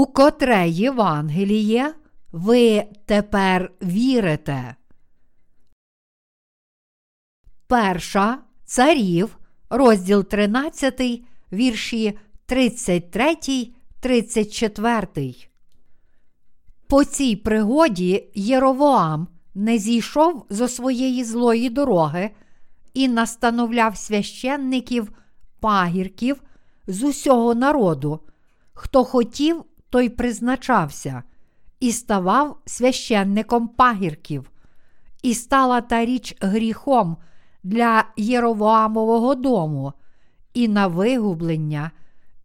у 0.00 0.06
котре 0.06 0.68
Євангеліє 0.68 1.94
ви 2.32 2.84
тепер 3.04 3.72
вірите. 3.82 4.74
Перша 7.66 8.38
царів, 8.64 9.38
розділ 9.70 10.24
13, 10.24 11.22
вірші 11.52 12.18
33, 12.46 13.36
34. 14.00 15.34
По 16.86 17.04
цій 17.04 17.36
пригоді 17.36 18.30
Єровоам 18.34 19.28
не 19.54 19.78
зійшов 19.78 20.46
зо 20.50 20.68
своєї 20.68 21.24
злої 21.24 21.70
дороги 21.70 22.30
і 22.94 23.08
настановляв 23.08 23.96
священників, 23.96 25.12
пагірків 25.60 26.42
з 26.86 27.02
усього 27.02 27.54
народу. 27.54 28.20
Хто 28.72 29.04
хотів, 29.04 29.64
той 29.90 30.08
призначався, 30.08 31.22
і 31.80 31.92
ставав 31.92 32.58
священником 32.66 33.68
пагірків. 33.68 34.50
І 35.22 35.34
стала 35.34 35.80
та 35.80 36.04
річ 36.04 36.36
гріхом 36.40 37.16
для 37.62 38.04
Єровоамового 38.16 39.34
дому, 39.34 39.92
і 40.54 40.68
на 40.68 40.86
вигублення, 40.86 41.90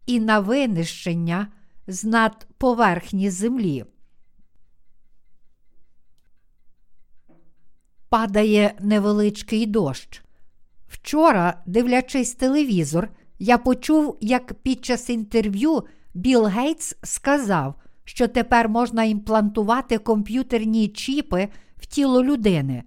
і 0.06 0.20
на 0.20 0.40
винищення 0.40 1.46
з 1.86 2.04
над 2.04 2.46
поверхні 2.58 3.30
землі. 3.30 3.84
Падає 8.08 8.74
невеличкий 8.80 9.66
дощ. 9.66 10.22
Вчора, 10.88 11.62
дивлячись 11.66 12.34
телевізор, 12.34 13.08
я 13.38 13.58
почув, 13.58 14.18
як 14.20 14.54
під 14.54 14.84
час 14.84 15.10
інтерв'ю 15.10 15.84
Білл 16.16 16.44
Гейтс 16.44 16.96
сказав, 17.02 17.74
що 18.04 18.28
тепер 18.28 18.68
можна 18.68 19.04
імплантувати 19.04 19.98
комп'ютерні 19.98 20.88
чіпи 20.88 21.48
в 21.76 21.86
тіло 21.86 22.24
людини. 22.24 22.82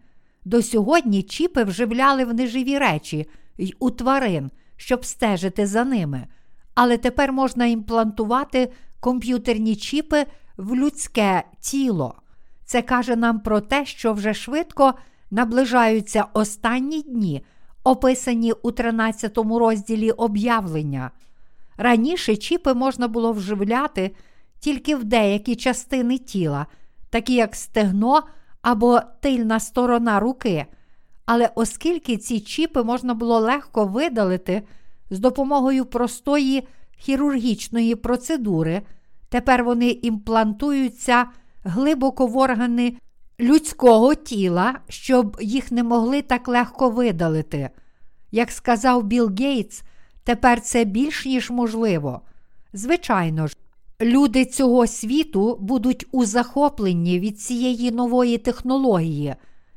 До 0.45 0.61
сьогодні 0.61 1.23
чіпи 1.23 1.63
вживляли 1.63 2.25
в 2.25 2.33
неживі 2.33 2.77
речі 2.77 3.29
й 3.57 3.75
у 3.79 3.91
тварин, 3.91 4.51
щоб 4.77 5.05
стежити 5.05 5.65
за 5.65 5.83
ними. 5.83 6.27
Але 6.75 6.97
тепер 6.97 7.33
можна 7.33 7.65
імплантувати 7.65 8.71
комп'ютерні 8.99 9.75
чіпи 9.75 10.25
в 10.57 10.75
людське 10.75 11.43
тіло. 11.59 12.15
Це 12.65 12.81
каже 12.81 13.15
нам 13.15 13.39
про 13.39 13.61
те, 13.61 13.85
що 13.85 14.13
вже 14.13 14.33
швидко 14.33 14.93
наближаються 15.31 16.25
останні 16.33 17.01
дні, 17.01 17.45
описані 17.83 18.51
у 18.51 18.71
13 18.71 19.37
розділі 19.37 20.11
об'явлення. 20.11 21.11
Раніше 21.81 22.35
чіпи 22.35 22.73
можна 22.73 23.07
було 23.07 23.31
вживляти 23.31 24.11
тільки 24.59 24.95
в 24.95 25.03
деякі 25.03 25.55
частини 25.55 26.17
тіла, 26.17 26.65
такі 27.09 27.33
як 27.33 27.55
стегно 27.55 28.23
або 28.61 28.99
тильна 29.21 29.59
сторона 29.59 30.19
руки. 30.19 30.65
Але 31.25 31.49
оскільки 31.55 32.17
ці 32.17 32.39
чіпи 32.39 32.83
можна 32.83 33.13
було 33.13 33.39
легко 33.39 33.85
видалити 33.85 34.61
з 35.09 35.19
допомогою 35.19 35.85
простої 35.85 36.67
хірургічної 36.97 37.95
процедури, 37.95 38.81
тепер 39.29 39.63
вони 39.63 39.89
імплантуються 39.89 41.25
глибоко 41.63 42.27
в 42.27 42.37
органи 42.37 42.93
людського 43.39 44.15
тіла, 44.15 44.79
щоб 44.89 45.37
їх 45.41 45.71
не 45.71 45.83
могли 45.83 46.21
так 46.21 46.47
легко 46.47 46.89
видалити. 46.89 47.69
Як 48.31 48.51
сказав 48.51 49.03
Білл 49.03 49.31
Гейтс, 49.39 49.83
тепер 50.29 50.61
це 50.61 50.83
більш 50.83 51.25
ніж 51.25 51.49
можливо. 51.49 52.21
Звичайно 52.73 53.47
ж, 53.47 53.55
люди 54.01 54.45
цього 54.45 54.87
світу 54.87 55.57
будуть 55.61 56.05
у 56.11 56.25
захопленні 56.25 57.19
від 57.19 57.41
цієї 57.41 57.91
нової 57.91 58.37
технології. 58.37 59.35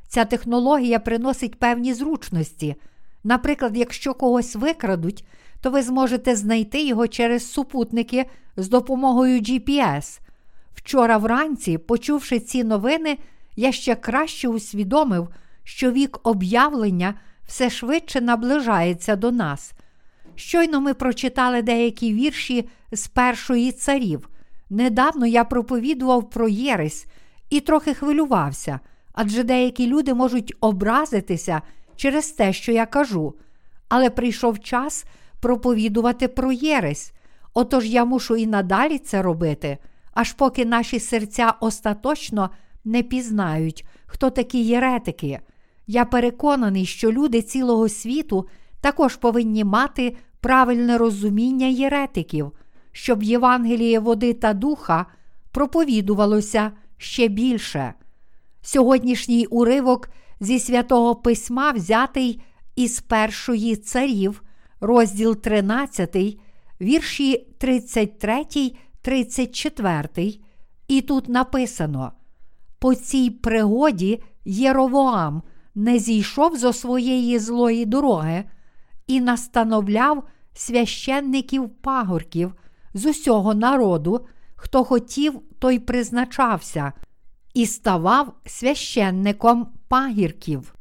Ця 0.08 0.24
технологія 0.24 0.98
приносить 0.98 1.58
певні 1.58 1.94
зручності. 1.94 2.74
Наприклад, 3.24 3.76
якщо 3.76 4.14
когось 4.14 4.56
викрадуть, 4.56 5.24
то 5.60 5.70
ви 5.70 5.82
зможете 5.82 6.36
знайти 6.36 6.84
його 6.86 7.08
через 7.08 7.52
супутники 7.52 8.24
з 8.56 8.68
допомогою 8.68 9.40
GPS. 9.40 10.20
Вчора 10.74 11.16
вранці, 11.18 11.78
почувши 11.78 12.40
ці 12.40 12.64
новини, 12.64 13.18
я 13.56 13.72
ще 13.72 13.94
краще 13.94 14.48
усвідомив, 14.48 15.28
що 15.64 15.90
вік 15.92 16.20
об'явлення 16.22 17.14
все 17.46 17.70
швидше 17.70 18.20
наближається 18.20 19.16
до 19.16 19.32
нас. 19.32 19.74
Щойно 20.36 20.80
ми 20.80 20.94
прочитали 20.94 21.62
деякі 21.62 22.14
вірші 22.14 22.68
з 22.92 23.06
першої 23.06 23.72
царів. 23.72 24.28
Недавно 24.70 25.26
я 25.26 25.44
проповідував 25.44 26.30
про 26.30 26.48
Єресь 26.48 27.06
і 27.50 27.60
трохи 27.60 27.94
хвилювався, 27.94 28.80
адже 29.12 29.42
деякі 29.42 29.86
люди 29.86 30.14
можуть 30.14 30.54
образитися 30.60 31.62
через 31.96 32.30
те, 32.30 32.52
що 32.52 32.72
я 32.72 32.86
кажу. 32.86 33.34
Але 33.88 34.10
прийшов 34.10 34.60
час 34.60 35.04
проповідувати 35.40 36.28
про 36.28 36.52
Єресь. 36.52 37.12
Отож 37.54 37.86
я 37.86 38.04
мушу 38.04 38.36
і 38.36 38.46
надалі 38.46 38.98
це 38.98 39.22
робити, 39.22 39.78
аж 40.14 40.32
поки 40.32 40.64
наші 40.64 41.00
серця 41.00 41.54
остаточно 41.60 42.50
не 42.84 43.02
пізнають, 43.02 43.86
хто 44.06 44.30
такі 44.30 44.64
єретики. 44.64 45.40
Я 45.86 46.04
переконаний, 46.04 46.86
що 46.86 47.12
люди 47.12 47.42
цілого 47.42 47.88
світу 47.88 48.48
також 48.82 49.16
повинні 49.16 49.64
мати 49.64 50.16
правильне 50.40 50.98
розуміння 50.98 51.66
єретиків, 51.66 52.52
щоб 52.92 53.22
Євангеліє 53.22 53.98
води 53.98 54.32
та 54.32 54.54
духа 54.54 55.06
проповідувалося 55.52 56.72
ще 56.96 57.28
більше. 57.28 57.94
Сьогоднішній 58.62 59.46
уривок 59.46 60.08
зі 60.40 60.58
святого 60.58 61.14
письма 61.14 61.70
взятий 61.70 62.42
із 62.76 63.00
першої 63.00 63.76
царів, 63.76 64.42
розділ 64.80 65.36
13, 65.36 66.16
вірші 66.80 67.46
33, 67.58 68.44
34, 69.02 70.38
і 70.88 71.00
тут 71.00 71.28
написано: 71.28 72.12
По 72.78 72.94
цій 72.94 73.30
пригоді 73.30 74.22
Єровоам 74.44 75.42
не 75.74 75.98
зійшов 75.98 76.56
зо 76.56 76.72
своєї 76.72 77.38
злої 77.38 77.86
дороги 77.86 78.44
і 79.12 79.20
настановляв 79.20 80.24
священників 80.54 81.68
пагорків 81.68 82.54
з 82.94 83.06
усього 83.06 83.54
народу, 83.54 84.26
хто 84.54 84.84
хотів, 84.84 85.40
той 85.58 85.78
призначався, 85.78 86.92
і 87.54 87.66
ставав 87.66 88.34
священником 88.46 89.66
пагірків. 89.88 90.74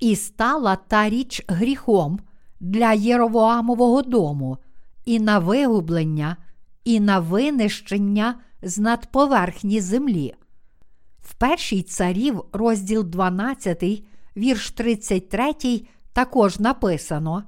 І 0.00 0.16
стала 0.16 0.76
та 0.76 1.08
річ 1.08 1.44
гріхом 1.48 2.18
для 2.60 2.92
Єровоамового 2.92 4.02
дому, 4.02 4.58
і 5.04 5.20
на 5.20 5.38
вигублення, 5.38 6.36
і 6.84 7.00
на 7.00 7.18
винищення 7.18 8.34
з 8.62 8.78
надповерхні 8.78 9.80
землі. 9.80 10.34
В 11.22 11.34
першій 11.34 11.82
царів, 11.82 12.44
розділ 12.52 13.04
12, 13.04 13.84
вірш 14.36 14.70
33, 14.70 15.54
також 16.14 16.60
написано. 16.60 17.44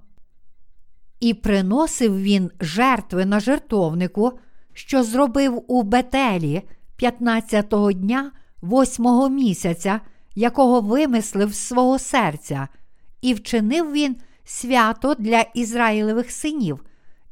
І 1.21 1.35
приносив 1.35 2.23
він 2.23 2.51
жертви 2.61 3.27
на 3.27 3.41
жертовнику, 3.41 4.39
що 4.73 5.03
зробив 5.03 5.65
у 5.67 5.83
Бетелі 5.83 6.63
15-го 6.99 7.93
дня, 7.93 8.33
восьмого 8.61 9.29
місяця, 9.29 10.01
якого 10.35 10.81
вимислив 10.81 11.53
з 11.53 11.59
свого 11.59 11.99
серця, 11.99 12.69
і 13.21 13.35
вчинив 13.35 13.93
він 13.93 14.17
свято 14.45 15.15
для 15.15 15.41
Ізраїлевих 15.41 16.31
синів, 16.31 16.85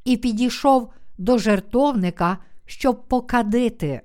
і 0.04 0.16
підійшов 0.16 0.92
до 1.18 1.38
жертовника, 1.38 2.38
щоб 2.66 3.08
покадити. 3.08 4.00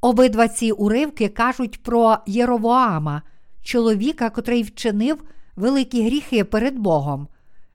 Обидва 0.00 0.48
ці 0.48 0.72
уривки 0.72 1.28
кажуть 1.28 1.82
про 1.82 2.16
Єровоама, 2.26 3.22
чоловіка, 3.62 4.30
котрий 4.30 4.62
вчинив 4.62 5.22
великі 5.56 6.06
гріхи 6.06 6.44
перед 6.44 6.78
Богом. 6.78 7.28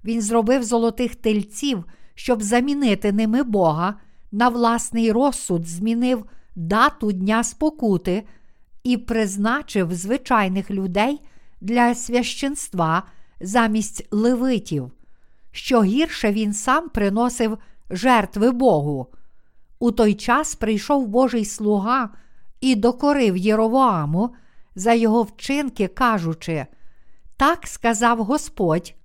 Він 0.04 0.22
зробив 0.22 0.64
золотих 0.64 1.16
тельців, 1.16 1.86
щоб 2.16 2.44
замінити 2.44 3.12
ними 3.12 3.44
Бога, 3.44 3.96
на 4.32 4.50
власний 4.50 5.12
розсуд 5.12 5.68
змінив 5.68 6.26
дату 6.56 7.12
Дня 7.12 7.44
спокути 7.44 8.24
і 8.84 8.98
призначив 8.98 9.94
звичайних 9.94 10.72
людей 10.72 11.22
для 11.62 11.96
священства 11.96 13.04
замість 13.42 14.08
левитів. 14.12 14.92
Що 15.52 15.84
гірше 15.84 16.32
він 16.32 16.54
сам 16.54 16.90
приносив 16.90 17.58
жертви 17.90 18.52
Богу. 18.52 19.08
У 19.80 19.92
той 19.92 20.14
час 20.14 20.56
прийшов 20.56 21.08
Божий 21.08 21.46
слуга 21.46 22.10
і 22.62 22.76
докорив 22.76 23.38
Єровоаму 23.38 24.34
за 24.76 24.94
його 24.94 25.24
вчинки, 25.24 25.88
кажучи: 25.88 26.66
Так 27.40 27.68
сказав 27.68 28.24
Господь: 28.24 28.96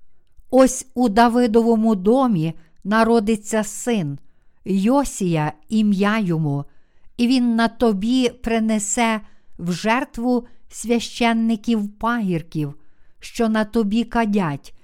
ось 0.51 0.87
у 0.95 1.09
Давидовому 1.09 1.95
домі 1.95 2.55
народиться 2.85 3.65
син, 3.65 4.19
Йосія 4.65 5.53
ім'я 5.69 6.19
йому, 6.19 6.65
і 7.17 7.27
він 7.29 7.57
на 7.57 7.69
тобі 7.69 8.29
принесе 8.29 9.21
в 9.59 9.73
жертву 9.73 10.47
священників 10.69 11.99
пагірків, 11.99 12.75
що 13.21 13.49
на 13.49 13.65
тобі 13.65 14.05
кадять, 14.05 14.75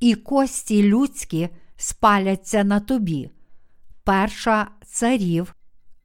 і 0.00 0.14
кості 0.14 0.82
людські 0.82 1.48
спаляться 1.76 2.64
на 2.64 2.80
тобі. 2.80 3.30
Перша 4.04 4.68
царів, 4.86 5.54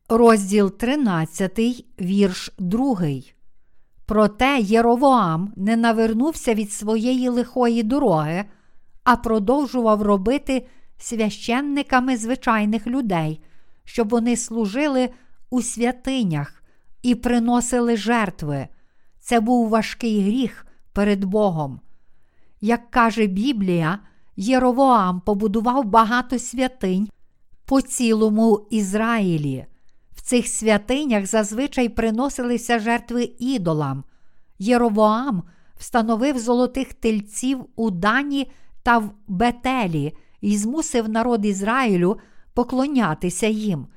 розділ 0.08 0.78
13, 0.78 1.86
вірш 2.00 2.52
2. 2.60 2.98
Проте 4.10 4.60
Єровоам 4.60 5.54
не 5.56 5.78
навернувся 5.78 6.54
від 6.54 6.72
своєї 6.72 7.30
лихої 7.30 7.84
дороги, 7.84 8.46
а 9.04 9.16
продовжував 9.16 10.02
робити 10.02 10.68
священниками 10.98 12.18
звичайних 12.18 12.88
людей, 12.88 13.42
щоб 13.84 14.10
вони 14.10 14.38
служили 14.38 15.10
у 15.50 15.62
святинях 15.62 16.64
і 17.02 17.16
приносили 17.16 17.98
жертви. 17.98 18.68
Це 19.20 19.40
був 19.40 19.70
важкий 19.70 20.22
гріх 20.22 20.66
перед 20.94 21.24
Богом. 21.24 21.80
Як 22.62 22.92
каже 22.92 23.28
Біблія, 23.28 24.00
Єровоам 24.36 25.22
побудував 25.22 25.86
багато 25.86 26.40
святинь 26.40 27.10
по 27.66 27.82
цілому 27.82 28.68
Ізраїлі. 28.70 29.66
Цих 30.30 30.48
святинях 30.48 31.26
зазвичай 31.26 31.90
приносилися 31.90 32.80
жертви 32.80 33.32
ідолам. 33.40 34.04
Єровоам 34.60 35.44
встановив 35.78 36.40
золотих 36.40 36.94
тельців 36.94 37.66
у 37.76 37.92
Дані 37.92 38.52
та 38.84 38.98
в 38.98 39.12
Бетелі 39.28 40.14
і 40.42 40.58
змусив 40.58 41.10
народ 41.10 41.46
Ізраїлю 41.46 42.20
поклонятися 42.54 43.48
їм. 43.48 43.88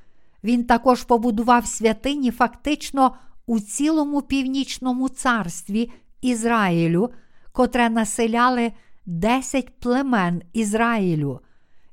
Він 0.44 0.64
також 0.64 1.04
побудував 1.04 1.66
святині 1.66 2.30
фактично 2.30 3.14
у 3.46 3.60
цілому 3.60 4.22
північному 4.22 5.08
царстві 5.08 5.90
Ізраїлю, 6.20 7.10
котре 7.52 7.90
населяли 7.90 8.72
десять 9.06 9.80
племен 9.80 10.42
Ізраїлю. 10.52 11.40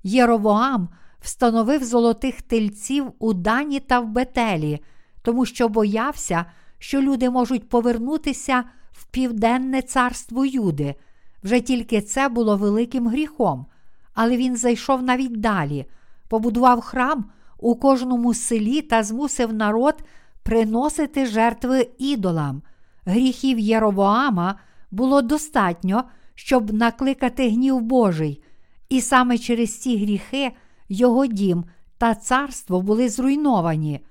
Єровоам 0.03 0.89
встановив 1.21 1.83
золотих 1.83 2.41
тельців 2.41 3.11
у 3.19 3.33
Дані 3.33 3.79
та 3.79 3.99
в 3.99 4.07
Бетелі, 4.07 4.79
тому 5.21 5.45
що 5.45 5.69
боявся, 5.69 6.45
що 6.79 7.01
люди 7.01 7.29
можуть 7.29 7.69
повернутися 7.69 8.63
в 8.91 9.05
південне 9.05 9.81
царство 9.81 10.45
Юди. 10.45 10.95
Вже 11.43 11.59
тільки 11.59 12.01
це 12.01 12.29
було 12.29 12.57
великим 12.57 13.07
гріхом, 13.07 13.65
але 14.13 14.37
він 14.37 14.57
зайшов 14.57 15.03
навіть 15.03 15.39
далі, 15.39 15.85
побудував 16.27 16.81
храм 16.81 17.25
у 17.57 17.75
кожному 17.75 18.33
селі 18.33 18.81
та 18.81 19.03
змусив 19.03 19.53
народ 19.53 19.95
приносити 20.43 21.25
жертви 21.25 21.89
ідолам. 21.97 22.61
Гріхів 23.05 23.59
Єровоама 23.59 24.55
було 24.91 25.21
достатньо, 25.21 26.03
щоб 26.35 26.73
накликати 26.73 27.49
гнів 27.49 27.81
Божий, 27.81 28.43
і 28.89 29.01
саме 29.01 29.37
через 29.37 29.79
ці 29.79 29.97
гріхи 29.97 30.51
його 30.89 31.25
дім 31.25 31.65
та 31.97 32.15
царство 32.15 32.81
були 32.81 33.09
зруйновані. 33.09 34.05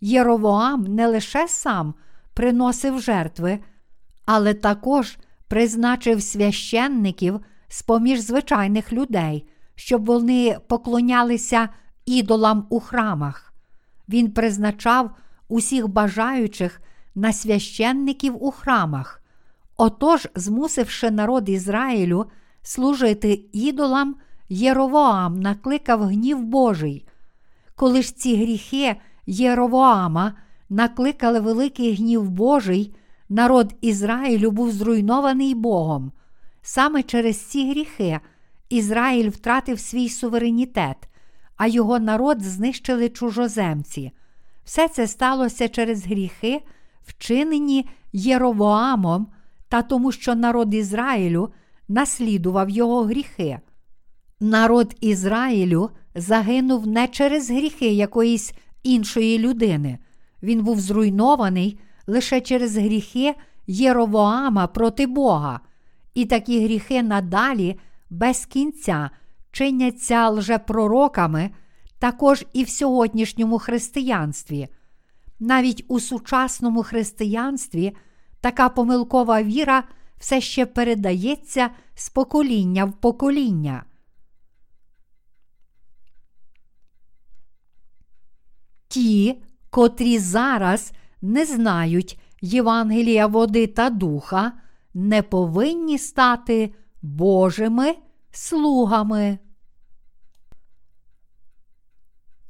Єровоам 0.00 0.82
не 0.82 1.06
лише 1.06 1.48
сам 1.48 1.94
приносив 2.34 3.00
жертви, 3.00 3.58
але 4.26 4.54
також 4.54 5.18
призначив 5.48 6.22
священників 6.22 7.40
з 7.68 7.82
поміж 7.82 8.20
звичайних 8.20 8.92
людей, 8.92 9.46
щоб 9.74 10.04
вони 10.04 10.58
поклонялися 10.66 11.68
ідолам 12.06 12.66
у 12.70 12.80
храмах. 12.80 13.54
Він 14.08 14.30
призначав 14.30 15.10
усіх 15.48 15.88
бажаючих 15.88 16.80
на 17.14 17.32
священників 17.32 18.44
у 18.44 18.50
храмах. 18.50 19.22
Отож, 19.76 20.28
змусивши 20.34 21.10
народ 21.10 21.48
Ізраїлю 21.48 22.26
служити 22.62 23.44
ідолам, 23.52 24.16
Єровоам 24.48 25.40
накликав 25.40 26.02
гнів 26.02 26.42
Божий. 26.42 27.06
Коли 27.76 28.02
ж 28.02 28.16
ці 28.16 28.36
гріхи 28.36 28.96
Єровоама 29.26 30.34
накликали 30.68 31.40
великий 31.40 31.94
гнів 31.94 32.30
Божий, 32.30 32.94
народ 33.28 33.74
Ізраїлю 33.80 34.50
був 34.50 34.70
зруйнований 34.70 35.54
Богом. 35.54 36.12
Саме 36.62 37.02
через 37.02 37.40
ці 37.40 37.70
гріхи 37.70 38.20
Ізраїль 38.68 39.28
втратив 39.28 39.80
свій 39.80 40.08
суверенітет, 40.08 40.96
а 41.56 41.66
його 41.66 41.98
народ 41.98 42.42
знищили 42.42 43.08
чужоземці. 43.08 44.12
Все 44.64 44.88
це 44.88 45.06
сталося 45.06 45.68
через 45.68 46.06
гріхи, 46.06 46.62
вчинені 47.06 47.88
Єровоамом 48.12 49.26
та 49.68 49.82
тому, 49.82 50.12
що 50.12 50.34
народ 50.34 50.74
Ізраїлю 50.74 51.52
наслідував 51.88 52.70
його 52.70 53.02
гріхи. 53.02 53.60
Народ 54.40 54.96
Ізраїлю 55.00 55.90
загинув 56.14 56.86
не 56.86 57.08
через 57.08 57.50
гріхи 57.50 57.92
якоїсь 57.92 58.52
іншої 58.82 59.38
людини. 59.38 59.98
Він 60.42 60.62
був 60.62 60.80
зруйнований 60.80 61.78
лише 62.06 62.40
через 62.40 62.76
гріхи 62.76 63.34
Єровоама 63.66 64.66
проти 64.66 65.06
Бога, 65.06 65.60
і 66.14 66.24
такі 66.24 66.64
гріхи 66.64 67.02
надалі 67.02 67.78
без 68.10 68.46
кінця 68.46 69.10
чиняться 69.52 70.30
лжепророками 70.30 71.50
також 71.98 72.46
і 72.52 72.64
в 72.64 72.68
сьогоднішньому 72.68 73.58
християнстві. 73.58 74.68
Навіть 75.40 75.84
у 75.88 76.00
сучасному 76.00 76.82
християнстві 76.82 77.96
така 78.40 78.68
помилкова 78.68 79.42
віра 79.42 79.84
все 80.18 80.40
ще 80.40 80.66
передається 80.66 81.70
з 81.94 82.08
покоління 82.08 82.84
в 82.84 82.92
покоління. 82.92 83.84
Ті, 88.94 89.42
котрі 89.70 90.18
зараз 90.18 90.92
не 91.22 91.46
знають 91.46 92.20
Євангелія 92.40 93.26
води 93.26 93.66
та 93.66 93.90
духа, 93.90 94.52
не 94.94 95.22
повинні 95.22 95.98
стати 95.98 96.74
Божими 97.02 97.94
слугами. 98.30 99.38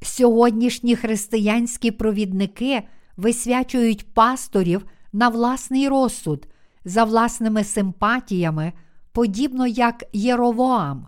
Сьогоднішні 0.01 0.95
християнські 0.95 1.91
провідники 1.91 2.83
висвячують 3.17 4.13
пасторів 4.13 4.85
на 5.13 5.29
власний 5.29 5.87
розсуд, 5.87 6.47
за 6.83 7.03
власними 7.03 7.63
симпатіями, 7.63 8.73
подібно 9.11 9.67
як 9.67 10.03
Єровоам. 10.13 11.07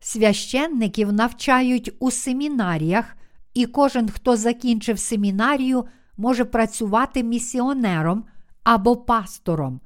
Священників 0.00 1.12
навчають 1.12 1.92
у 1.98 2.10
семінаріях, 2.10 3.16
і 3.54 3.66
кожен, 3.66 4.08
хто 4.08 4.36
закінчив 4.36 4.98
семінарію, 4.98 5.84
може 6.16 6.44
працювати 6.44 7.22
місіонером 7.22 8.24
або 8.64 8.96
пастором. 8.96 9.80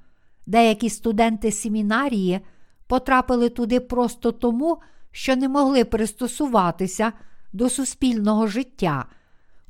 Деякі 0.46 0.90
студенти 0.90 1.52
семінарії 1.52 2.40
потрапили 2.86 3.48
туди 3.48 3.80
просто 3.80 4.32
тому, 4.32 4.78
що 5.10 5.36
не 5.36 5.48
могли 5.48 5.84
пристосуватися 5.84 7.12
до 7.52 7.70
суспільного 7.70 8.46
життя. 8.46 9.06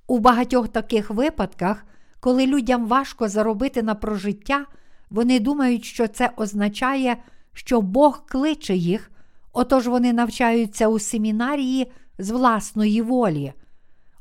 У 0.06 0.18
багатьох 0.18 0.68
таких 0.68 1.10
випадках, 1.10 1.84
коли 2.20 2.46
людям 2.46 2.86
важко 2.86 3.28
заробити 3.28 3.82
на 3.82 3.94
прожиття, 3.94 4.66
вони 5.10 5.40
думають, 5.40 5.84
що 5.84 6.08
це 6.08 6.30
означає, 6.36 7.16
що 7.52 7.80
Бог 7.80 8.26
кличе 8.26 8.74
їх, 8.74 9.10
отож 9.52 9.86
вони 9.86 10.12
навчаються 10.12 10.88
у 10.88 10.98
семінарії 10.98 11.92
з 12.18 12.30
власної 12.30 13.02
волі. 13.02 13.52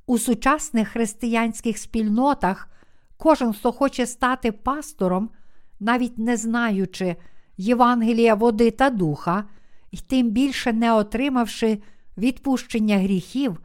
У 0.05 0.17
сучасних 0.17 0.87
християнських 0.89 1.77
спільнотах 1.77 2.69
кожен, 3.17 3.53
хто 3.53 3.71
хоче 3.71 4.05
стати 4.05 4.51
пастором, 4.51 5.29
навіть 5.79 6.17
не 6.17 6.37
знаючи 6.37 7.15
Євангелія 7.57 8.35
води 8.35 8.71
та 8.71 8.89
духа, 8.89 9.43
і 9.91 9.97
тим 9.97 10.29
більше 10.29 10.73
не 10.73 10.93
отримавши 10.93 11.81
відпущення 12.17 12.97
гріхів, 12.97 13.59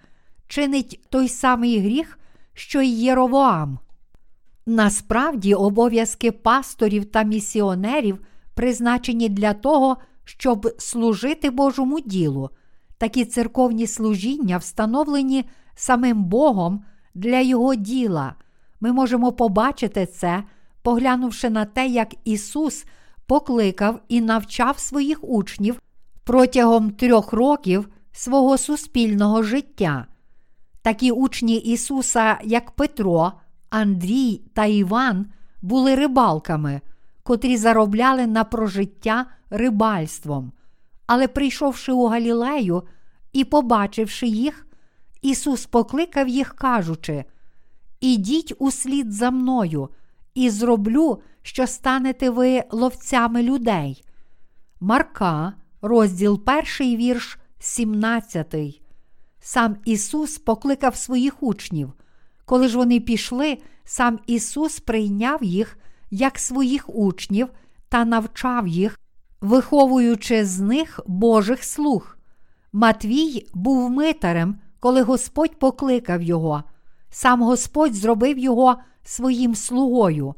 чинить 0.47 1.01
той 1.11 1.29
самий 1.29 1.81
гріх, 1.81 2.19
що 2.55 2.81
й 2.81 3.03
Єровоам. 3.03 3.79
Насправді, 4.67 5.55
обов'язки 5.55 6.33
пасторів 6.33 7.05
та 7.05 7.23
місіонерів 7.23 8.19
призначені 8.55 9.29
для 9.29 9.55
того, 9.55 9.97
щоб 10.25 10.75
служити 10.79 11.51
Божому 11.51 12.01
ділу. 12.01 12.51
Такі 12.99 13.25
церковні 13.25 13.87
служіння 13.87 14.57
встановлені 14.57 15.45
самим 15.81 16.25
Богом 16.25 16.85
для 17.15 17.41
Його 17.41 17.75
діла. 17.75 18.35
Ми 18.81 18.93
можемо 18.93 19.33
побачити 19.33 20.07
це, 20.07 20.45
поглянувши 20.83 21.51
на 21.51 21.65
те, 21.65 21.87
як 21.87 22.15
Ісус 22.25 22.85
покликав 23.27 24.01
і 24.09 24.21
навчав 24.21 24.79
своїх 24.79 25.25
учнів 25.25 25.81
протягом 26.25 26.91
трьох 26.91 27.33
років 27.33 27.89
свого 28.13 28.59
суспільного 28.59 29.43
життя. 29.43 30.07
Такі 30.83 31.11
учні 31.11 31.57
Ісуса, 31.57 32.39
як 32.45 32.71
Петро, 32.71 33.33
Андрій 33.71 34.43
та 34.55 34.65
Іван, 34.65 35.27
були 35.63 35.95
рибалками, 35.95 36.81
котрі 37.23 37.57
заробляли 37.57 38.27
на 38.27 38.45
прожиття 38.45 39.27
рибальством. 39.51 40.53
Але 41.07 41.29
прийшовши 41.29 41.93
у 41.93 42.07
Галілею 42.07 42.83
і 43.33 43.45
побачивши 43.45 44.27
їх, 44.27 44.67
Ісус 45.23 45.67
покликав 45.67 46.29
їх, 46.29 46.55
кажучи: 46.55 47.25
Ідіть 48.01 48.55
услід 48.59 49.13
за 49.13 49.31
мною, 49.31 49.89
і 50.35 50.51
зроблю, 50.51 51.23
що 51.43 51.67
станете 51.67 52.31
ви 52.31 52.63
ловцями 52.71 53.43
людей. 53.43 54.05
Марка, 54.81 55.53
розділ 55.83 56.43
1, 56.81 56.97
вірш 56.97 57.39
17. 57.59 58.55
Сам 59.41 59.77
Ісус 59.85 60.39
покликав 60.39 60.97
своїх 60.97 61.43
учнів. 61.43 61.93
Коли 62.45 62.69
ж 62.69 62.77
вони 62.77 63.01
пішли, 63.01 63.59
сам 63.85 64.19
Ісус 64.27 64.81
прийняв 64.81 65.45
їх 65.45 65.79
як 66.11 66.39
своїх 66.39 66.95
учнів 66.95 67.49
та 67.89 68.05
навчав 68.05 68.69
їх, 68.69 69.01
виховуючи 69.41 70.45
з 70.45 70.61
них 70.61 71.01
Божих 71.07 71.65
слуг. 71.65 72.17
Матвій 72.73 73.47
був 73.55 73.91
митарем, 73.91 74.59
коли 74.81 75.03
Господь 75.03 75.59
покликав 75.59 76.23
його. 76.23 76.63
Сам 77.11 77.43
Господь 77.43 77.95
зробив 77.95 78.39
його 78.39 78.77
своїм 79.05 79.55
слугою. 79.55 80.35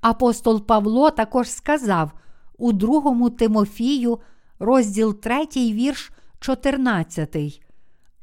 Апостол 0.00 0.66
Павло 0.66 1.10
також 1.10 1.50
сказав 1.50 2.12
у 2.58 2.72
другому 2.72 3.30
Тимофію, 3.30 4.18
розділ 4.58 5.20
3, 5.20 5.46
вірш 5.56 6.12
14. 6.40 7.62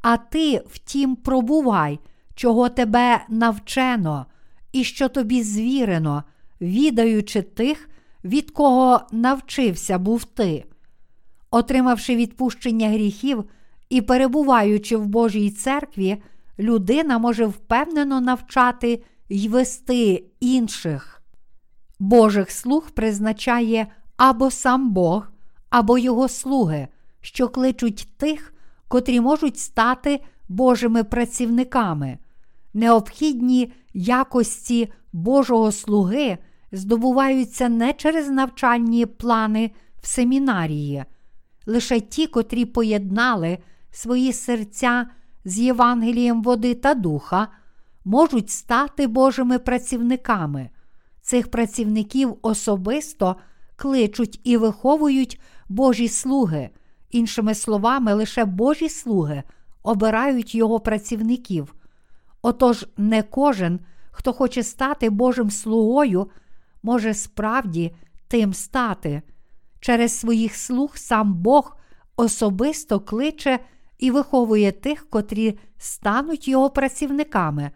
А 0.01 0.17
ти, 0.17 0.63
втім, 0.69 1.15
пробувай, 1.15 1.99
чого 2.35 2.69
тебе 2.69 3.25
навчено, 3.29 4.25
і 4.71 4.83
що 4.83 5.09
тобі 5.09 5.43
звірено, 5.43 6.23
відаючи 6.61 7.41
тих, 7.41 7.89
від 8.23 8.51
кого 8.51 9.01
навчився 9.11 9.97
був 9.97 10.23
ти. 10.23 10.65
Отримавши 11.51 12.15
відпущення 12.15 12.89
гріхів 12.89 13.43
і 13.91 14.01
перебуваючи 14.01 14.97
в 14.97 15.05
Божій 15.05 15.49
церкві, 15.49 16.17
людина 16.59 17.17
може 17.17 17.45
впевнено 17.45 18.21
навчати 18.21 19.03
й 19.29 19.47
вести 19.47 20.23
інших. 20.39 21.21
Божих 21.99 22.51
слуг 22.51 22.91
призначає 22.91 23.87
або 24.17 24.51
сам 24.51 24.91
Бог, 24.91 25.31
або 25.69 25.97
його 25.97 26.27
слуги, 26.27 26.87
що 27.21 27.49
кличуть 27.49 28.07
тих, 28.17 28.53
котрі 28.87 29.21
можуть 29.21 29.59
стати 29.59 30.19
Божими 30.49 31.03
працівниками. 31.03 32.17
Необхідні 32.73 33.71
якості 33.93 34.91
Божого 35.13 35.71
слуги 35.71 36.37
здобуваються 36.71 37.69
не 37.69 37.93
через 37.93 38.29
навчальні 38.29 39.05
плани 39.05 39.71
в 40.01 40.07
семінарії, 40.07 41.03
лише 41.65 41.99
ті, 41.99 42.27
котрі 42.27 42.65
поєднали 42.65 43.57
свої 43.91 44.33
серця 44.33 45.07
з 45.45 45.59
Євангелієм 45.59 46.43
води 46.43 46.73
та 46.73 46.93
духа, 46.93 47.47
можуть 48.05 48.49
стати 48.49 49.07
Божими 49.07 49.59
працівниками. 49.59 50.69
Цих 51.21 51.51
працівників 51.51 52.37
особисто 52.41 53.35
кличуть 53.75 54.39
і 54.43 54.57
виховують 54.57 55.41
Божі 55.69 56.07
слуги. 56.07 56.69
Іншими 57.11 57.55
словами, 57.55 58.13
лише 58.13 58.45
Божі 58.45 58.89
слуги 58.89 59.43
обирають 59.83 60.55
його 60.55 60.79
працівників. 60.79 61.75
Отож, 62.41 62.85
не 62.97 63.23
кожен, 63.23 63.79
хто 64.11 64.33
хоче 64.33 64.63
стати 64.63 65.09
Божим 65.09 65.51
слугою, 65.51 66.29
може 66.83 67.13
справді 67.13 67.95
тим 68.27 68.53
стати. 68.53 69.21
Через 69.79 70.19
своїх 70.19 70.55
слуг 70.55 70.97
сам 70.97 71.33
Бог 71.33 71.77
особисто 72.15 72.99
кличе 72.99 73.59
і 74.01 74.11
виховує 74.11 74.71
тих, 74.71 75.09
котрі 75.09 75.59
стануть 75.77 76.47
його 76.47 76.69
працівниками, 76.69 77.71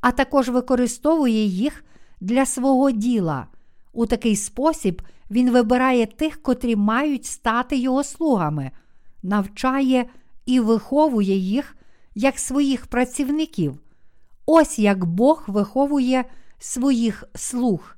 а 0.00 0.10
також 0.10 0.48
використовує 0.48 1.44
їх 1.44 1.84
для 2.20 2.46
свого 2.46 2.90
діла. 2.90 3.46
У 3.92 4.06
такий 4.06 4.36
спосіб 4.36 5.02
він 5.30 5.50
вибирає 5.50 6.06
тих, 6.06 6.42
котрі 6.42 6.76
мають 6.76 7.24
стати 7.24 7.76
його 7.76 8.04
слугами, 8.04 8.70
навчає 9.22 10.06
і 10.46 10.60
виховує 10.60 11.36
їх 11.36 11.76
як 12.14 12.38
своїх 12.38 12.86
працівників. 12.86 13.78
Ось 14.46 14.78
як 14.78 15.04
Бог 15.04 15.44
виховує 15.46 16.24
своїх 16.58 17.24
слуг. 17.34 17.96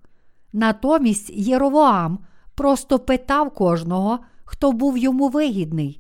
Натомість 0.53 1.31
Єровоам 1.31 2.19
просто 2.55 2.99
питав 2.99 3.55
кожного, 3.55 4.19
хто 4.45 4.73
був 4.73 4.99
йому 4.99 5.29
вигідний, 5.29 6.00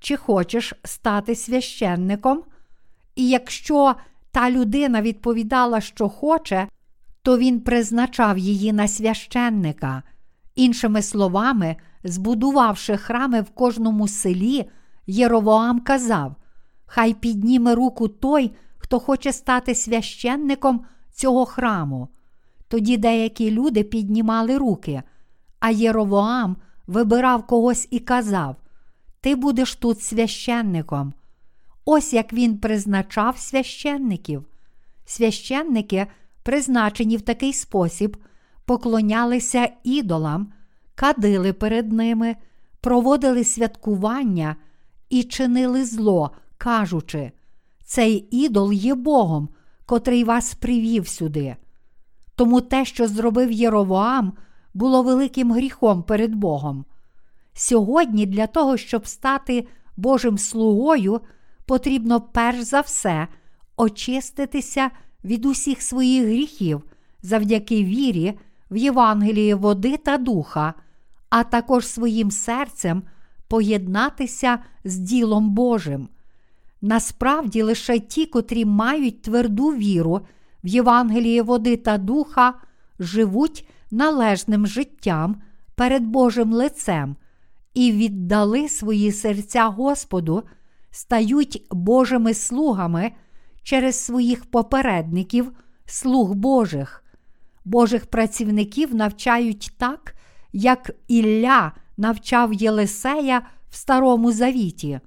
чи 0.00 0.16
хочеш 0.16 0.74
стати 0.84 1.34
священником? 1.34 2.42
І 3.16 3.28
якщо 3.28 3.94
та 4.32 4.50
людина 4.50 5.02
відповідала, 5.02 5.80
що 5.80 6.08
хоче, 6.08 6.68
то 7.22 7.38
він 7.38 7.60
призначав 7.60 8.38
її 8.38 8.72
на 8.72 8.88
священника. 8.88 10.02
Іншими 10.54 11.02
словами, 11.02 11.76
збудувавши 12.04 12.96
храми 12.96 13.40
в 13.40 13.50
кожному 13.50 14.08
селі, 14.08 14.70
Єровоам 15.06 15.80
казав: 15.80 16.34
Хай 16.86 17.14
підніме 17.14 17.74
руку 17.74 18.08
той, 18.08 18.52
хто 18.78 19.00
хоче 19.00 19.32
стати 19.32 19.74
священником 19.74 20.84
цього 21.12 21.44
храму. 21.44 22.08
Тоді 22.68 22.96
деякі 22.96 23.50
люди 23.50 23.82
піднімали 23.82 24.58
руки, 24.58 25.02
а 25.60 25.70
Єровоам 25.70 26.56
вибирав 26.86 27.46
когось 27.46 27.88
і 27.90 27.98
казав: 27.98 28.56
Ти 29.20 29.36
будеш 29.36 29.74
тут 29.76 30.02
священником. 30.02 31.12
Ось 31.84 32.12
як 32.12 32.32
він 32.32 32.58
призначав 32.58 33.38
священників. 33.38 34.44
Священники, 35.06 36.06
призначені 36.42 37.16
в 37.16 37.22
такий 37.22 37.52
спосіб, 37.52 38.16
поклонялися 38.64 39.68
ідолам, 39.84 40.52
кадили 40.94 41.52
перед 41.52 41.92
ними, 41.92 42.36
проводили 42.80 43.44
святкування 43.44 44.56
і 45.10 45.22
чинили 45.22 45.84
зло, 45.84 46.30
кажучи, 46.58 47.32
цей 47.84 48.28
ідол 48.30 48.72
є 48.72 48.94
Богом, 48.94 49.48
котрий 49.86 50.24
вас 50.24 50.54
привів 50.54 51.08
сюди. 51.08 51.56
Тому 52.34 52.60
те, 52.60 52.84
що 52.84 53.08
зробив 53.08 53.52
Єровоам, 53.52 54.32
було 54.74 55.02
великим 55.02 55.52
гріхом 55.52 56.02
перед 56.02 56.34
Богом. 56.34 56.84
Сьогодні 57.54 58.26
для 58.26 58.46
того, 58.46 58.76
щоб 58.76 59.06
стати 59.06 59.66
Божим 59.96 60.38
слугою, 60.38 61.20
потрібно 61.66 62.20
перш 62.20 62.60
за 62.60 62.80
все 62.80 63.28
очиститися 63.76 64.90
від 65.24 65.46
усіх 65.46 65.82
своїх 65.82 66.24
гріхів 66.24 66.82
завдяки 67.22 67.84
вірі 67.84 68.38
в 68.70 68.76
Євангелії 68.76 69.54
води 69.54 69.96
та 69.96 70.18
духа, 70.18 70.74
а 71.28 71.44
також 71.44 71.86
своїм 71.86 72.30
серцем 72.30 73.02
поєднатися 73.48 74.58
з 74.84 74.96
ділом 74.96 75.50
Божим. 75.50 76.08
Насправді 76.82 77.62
лише 77.62 77.98
ті, 77.98 78.26
котрі 78.26 78.64
мають 78.64 79.22
тверду 79.22 79.66
віру 79.68 80.20
в 80.64 80.66
Євангелії 80.66 81.40
води 81.40 81.76
та 81.76 81.98
духа, 81.98 82.54
живуть 82.98 83.68
належним 83.90 84.66
життям 84.66 85.42
перед 85.74 86.02
Божим 86.02 86.52
лицем 86.52 87.16
і 87.74 87.92
віддали 87.92 88.68
свої 88.68 89.12
серця 89.12 89.64
Господу, 89.66 90.42
стають 90.90 91.66
Божими 91.70 92.34
слугами 92.34 93.12
через 93.62 94.04
своїх 94.04 94.44
попередників, 94.44 95.52
слуг 95.86 96.34
Божих. 96.34 97.04
Божих 97.64 98.06
працівників 98.06 98.94
навчають 98.94 99.72
так, 99.78 100.14
як 100.52 100.90
Ілля 101.08 101.72
навчав 101.96 102.52
Єлисея 102.52 103.42
в 103.70 103.74
Старому 103.76 104.32
Завіті. 104.32 105.00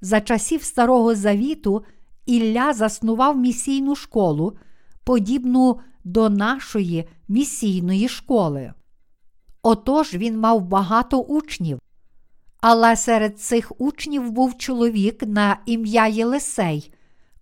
За 0.00 0.20
часів 0.20 0.62
Старого 0.62 1.14
Завіту 1.14 1.84
Ілля 2.26 2.72
заснував 2.72 3.38
місійну 3.38 3.94
школу, 3.94 4.56
подібну 5.04 5.80
до 6.04 6.30
нашої 6.30 7.08
місійної 7.28 8.08
школи. 8.08 8.72
Отож 9.62 10.14
він 10.14 10.38
мав 10.38 10.62
багато 10.62 11.20
учнів. 11.20 11.78
Але 12.60 12.96
серед 12.96 13.40
цих 13.40 13.72
учнів 13.80 14.30
був 14.30 14.58
чоловік 14.58 15.22
на 15.26 15.56
ім'я 15.66 16.06
Єлисей, 16.06 16.92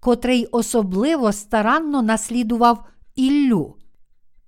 котрий 0.01 0.47
особливо 0.47 1.33
старанно 1.33 2.03
наслідував 2.03 2.85
Іллю. 3.15 3.75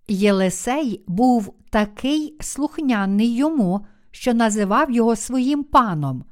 Єлисей 0.09 1.05
був 1.07 1.55
такий 1.71 2.37
слухняний 2.41 3.35
йому, 3.35 3.87
що 4.11 4.35
називав 4.35 4.91
його 4.91 5.17
своїм 5.17 5.65
паном. 5.65 6.25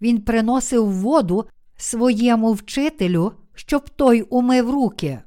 Він 0.00 0.20
приносив 0.22 0.92
воду 0.92 1.44
своєму 1.76 2.52
вчителю 2.52 3.32
щоб 3.54 3.88
той 3.88 4.22
умив 4.22 4.70
руки. 4.70 5.20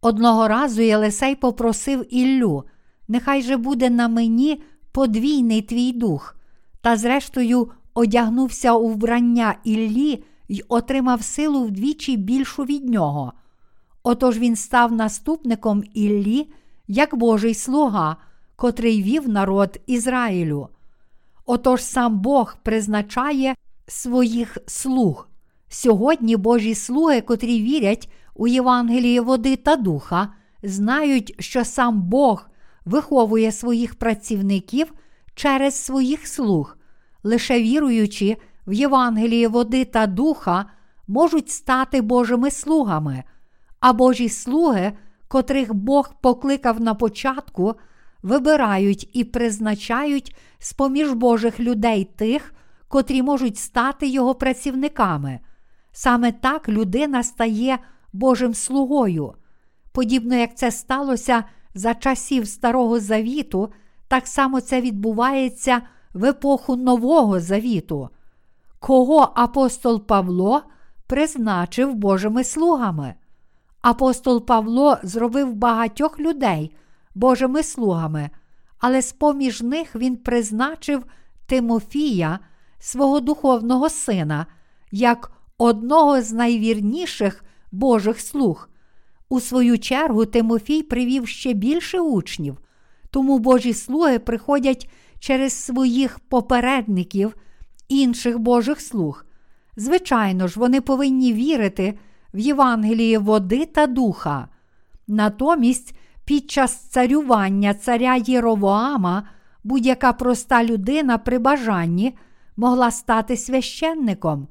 Одного 0.00 0.48
разу 0.48 0.82
Єлисей 0.82 1.34
попросив 1.34 2.14
Іллю, 2.14 2.64
нехай 3.08 3.42
же 3.42 3.56
буде 3.56 3.90
на 3.90 4.08
мені 4.08 4.62
подвійний 4.92 5.62
твій 5.62 5.92
дух, 5.92 6.36
та 6.80 6.96
зрештою 6.96 7.70
одягнувся 7.96 8.72
у 8.72 8.88
вбрання 8.88 9.54
Іллі 9.64 10.24
й 10.48 10.64
отримав 10.68 11.22
силу 11.22 11.64
вдвічі 11.64 12.16
більшу 12.16 12.64
від 12.64 12.88
нього. 12.88 13.32
Отож 14.02 14.38
він 14.38 14.56
став 14.56 14.92
наступником 14.92 15.82
Іллі, 15.94 16.48
як 16.88 17.16
Божий 17.16 17.54
слуга, 17.54 18.16
котрий 18.56 19.02
вів 19.02 19.28
народ 19.28 19.80
Ізраїлю. 19.86 20.68
Отож 21.46 21.82
сам 21.82 22.20
Бог 22.20 22.56
призначає 22.62 23.54
своїх 23.86 24.58
слуг. 24.66 25.28
Сьогодні 25.68 26.36
Божі 26.36 26.74
слуги, 26.74 27.20
котрі 27.20 27.62
вірять 27.62 28.12
у 28.34 28.46
Євангеліє 28.46 29.20
води 29.20 29.56
та 29.56 29.76
духа, 29.76 30.28
знають, 30.62 31.34
що 31.38 31.64
сам 31.64 32.02
Бог 32.02 32.48
виховує 32.84 33.52
своїх 33.52 33.94
працівників 33.94 34.92
через 35.34 35.84
своїх 35.84 36.26
слуг, 36.26 36.76
лише 37.26 37.62
віруючи 37.62 38.36
в 38.66 38.72
Євангеліє 38.72 39.48
води 39.48 39.84
та 39.84 40.06
духа, 40.06 40.64
можуть 41.08 41.50
стати 41.50 42.00
Божими 42.00 42.50
слугами, 42.50 43.24
а 43.80 43.92
Божі 43.92 44.28
слуги, 44.28 44.92
котрих 45.28 45.74
Бог 45.74 46.14
покликав 46.20 46.80
на 46.80 46.94
початку, 46.94 47.74
вибирають 48.22 49.10
і 49.12 49.24
призначають 49.24 50.36
з 50.58 50.72
поміж 50.72 51.12
Божих 51.12 51.60
людей 51.60 52.04
тих, 52.04 52.54
котрі 52.88 53.22
можуть 53.22 53.58
стати 53.58 54.06
його 54.06 54.34
працівниками. 54.34 55.40
Саме 55.92 56.32
так 56.32 56.68
людина 56.68 57.22
стає 57.22 57.78
Божим 58.12 58.54
слугою. 58.54 59.34
Подібно 59.92 60.34
як 60.34 60.56
це 60.56 60.70
сталося 60.70 61.44
за 61.74 61.94
часів 61.94 62.48
Старого 62.48 63.00
Завіту, 63.00 63.72
так 64.08 64.26
само 64.26 64.60
це 64.60 64.80
відбувається 64.80 65.82
в 66.16 66.24
епоху 66.24 66.76
Нового 66.76 67.40
Завіту. 67.40 68.08
Кого 68.80 69.32
апостол 69.34 70.06
Павло 70.06 70.62
призначив 71.06 71.94
Божими 71.94 72.44
слугами? 72.44 73.14
Апостол 73.80 74.46
Павло 74.46 74.98
зробив 75.02 75.54
багатьох 75.54 76.20
людей 76.20 76.76
Божими 77.14 77.62
слугами, 77.62 78.30
але 78.78 79.02
з 79.02 79.12
поміж 79.12 79.62
них 79.62 79.96
він 79.96 80.16
призначив 80.16 81.04
Тимофія, 81.46 82.38
свого 82.78 83.20
духовного 83.20 83.90
сина, 83.90 84.46
як 84.92 85.32
одного 85.58 86.22
з 86.22 86.32
найвірніших 86.32 87.44
Божих 87.72 88.20
слуг. 88.20 88.68
У 89.28 89.40
свою 89.40 89.78
чергу 89.78 90.26
Тимофій 90.26 90.82
привів 90.82 91.28
ще 91.28 91.52
більше 91.52 92.00
учнів, 92.00 92.58
тому 93.10 93.38
Божі 93.38 93.74
слуги 93.74 94.18
приходять 94.18 94.90
через 95.26 95.52
своїх 95.52 96.18
попередників, 96.18 97.36
інших 97.88 98.38
Божих 98.38 98.80
слуг. 98.80 99.24
Звичайно 99.76 100.48
ж, 100.48 100.60
вони 100.60 100.80
повинні 100.80 101.32
вірити 101.32 101.98
в 102.34 102.38
Євангеліє 102.38 103.18
води 103.18 103.66
та 103.66 103.86
духа. 103.86 104.48
Натомість, 105.08 105.94
під 106.24 106.50
час 106.50 106.76
царювання 106.76 107.74
царя 107.74 108.16
Єровоама 108.16 109.28
будь-яка 109.64 110.12
проста 110.12 110.64
людина 110.64 111.18
при 111.18 111.38
бажанні 111.38 112.14
могла 112.56 112.90
стати 112.90 113.36
священником. 113.36 114.48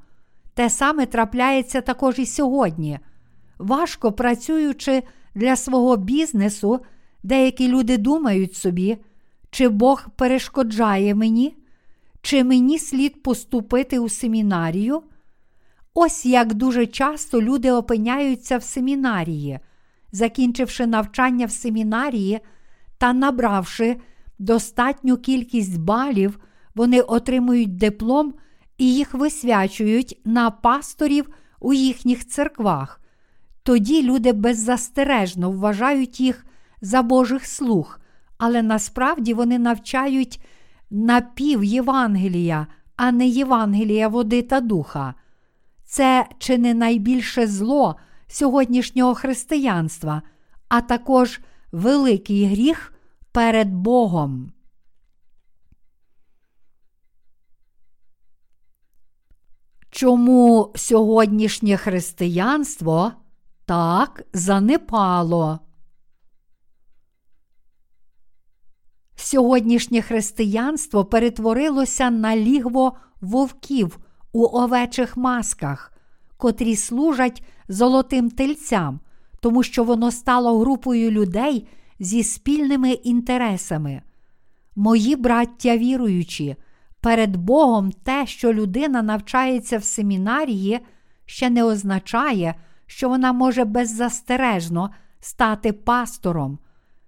Те 0.54 0.70
саме 0.70 1.06
трапляється 1.06 1.80
також 1.80 2.18
і 2.18 2.26
сьогодні. 2.26 2.98
Важко 3.58 4.12
працюючи 4.12 5.02
для 5.34 5.56
свого 5.56 5.96
бізнесу, 5.96 6.80
деякі 7.22 7.68
люди 7.68 7.98
думають 7.98 8.54
собі, 8.54 8.98
чи 9.56 9.68
Бог 9.68 10.06
перешкоджає 10.16 11.14
мені, 11.14 11.56
чи 12.22 12.44
мені 12.44 12.78
слід 12.78 13.22
поступити 13.22 13.98
у 13.98 14.08
семінарію. 14.08 15.02
Ось 15.94 16.26
як 16.26 16.54
дуже 16.54 16.86
часто 16.86 17.42
люди 17.42 17.72
опиняються 17.72 18.58
в 18.58 18.62
семінарії, 18.62 19.58
закінчивши 20.12 20.86
навчання 20.86 21.46
в 21.46 21.50
семінарії 21.50 22.40
та 22.98 23.12
набравши 23.12 23.96
достатню 24.38 25.16
кількість 25.16 25.80
балів, 25.80 26.38
вони 26.74 27.00
отримують 27.00 27.76
диплом 27.76 28.34
і 28.78 28.94
їх 28.94 29.14
висвячують 29.14 30.20
на 30.24 30.50
пасторів 30.50 31.28
у 31.60 31.72
їхніх 31.72 32.26
церквах. 32.26 33.00
Тоді 33.62 34.02
люди 34.02 34.32
беззастережно 34.32 35.50
вважають 35.50 36.20
їх 36.20 36.46
за 36.80 37.02
Божих 37.02 37.46
слуг, 37.46 38.00
але 38.38 38.62
насправді 38.62 39.34
вони 39.34 39.58
навчають 39.58 40.40
напів 40.90 41.64
Євангелія, 41.64 42.66
а 42.96 43.12
не 43.12 43.26
Євангелія 43.26 44.08
води 44.08 44.42
та 44.42 44.60
духа. 44.60 45.14
Це 45.84 46.28
чи 46.38 46.58
не 46.58 46.74
найбільше 46.74 47.46
зло 47.46 47.96
сьогоднішнього 48.26 49.14
християнства, 49.14 50.22
а 50.68 50.80
також 50.80 51.40
великий 51.72 52.46
гріх 52.46 52.92
перед 53.32 53.74
Богом. 53.74 54.52
Чому 59.90 60.72
сьогоднішнє 60.76 61.76
християнство 61.76 63.12
так 63.64 64.22
занепало? 64.32 65.65
Сьогоднішнє 69.16 70.02
християнство 70.02 71.04
перетворилося 71.04 72.10
на 72.10 72.36
лігво 72.36 72.92
вовків 73.20 73.98
у 74.32 74.46
овечих 74.46 75.16
масках, 75.16 75.92
котрі 76.36 76.76
служать 76.76 77.42
золотим 77.68 78.30
тельцям, 78.30 79.00
тому 79.40 79.62
що 79.62 79.84
воно 79.84 80.10
стало 80.10 80.58
групою 80.58 81.10
людей 81.10 81.68
зі 81.98 82.22
спільними 82.22 82.92
інтересами. 82.92 84.02
Мої 84.76 85.16
браття 85.16 85.76
віруючі, 85.76 86.56
перед 87.00 87.36
Богом 87.36 87.92
те, 87.92 88.26
що 88.26 88.52
людина 88.52 89.02
навчається 89.02 89.78
в 89.78 89.84
семінарії, 89.84 90.80
ще 91.26 91.50
не 91.50 91.64
означає, 91.64 92.54
що 92.86 93.08
вона 93.08 93.32
може 93.32 93.64
беззастережно 93.64 94.90
стати 95.20 95.72
пастором. 95.72 96.58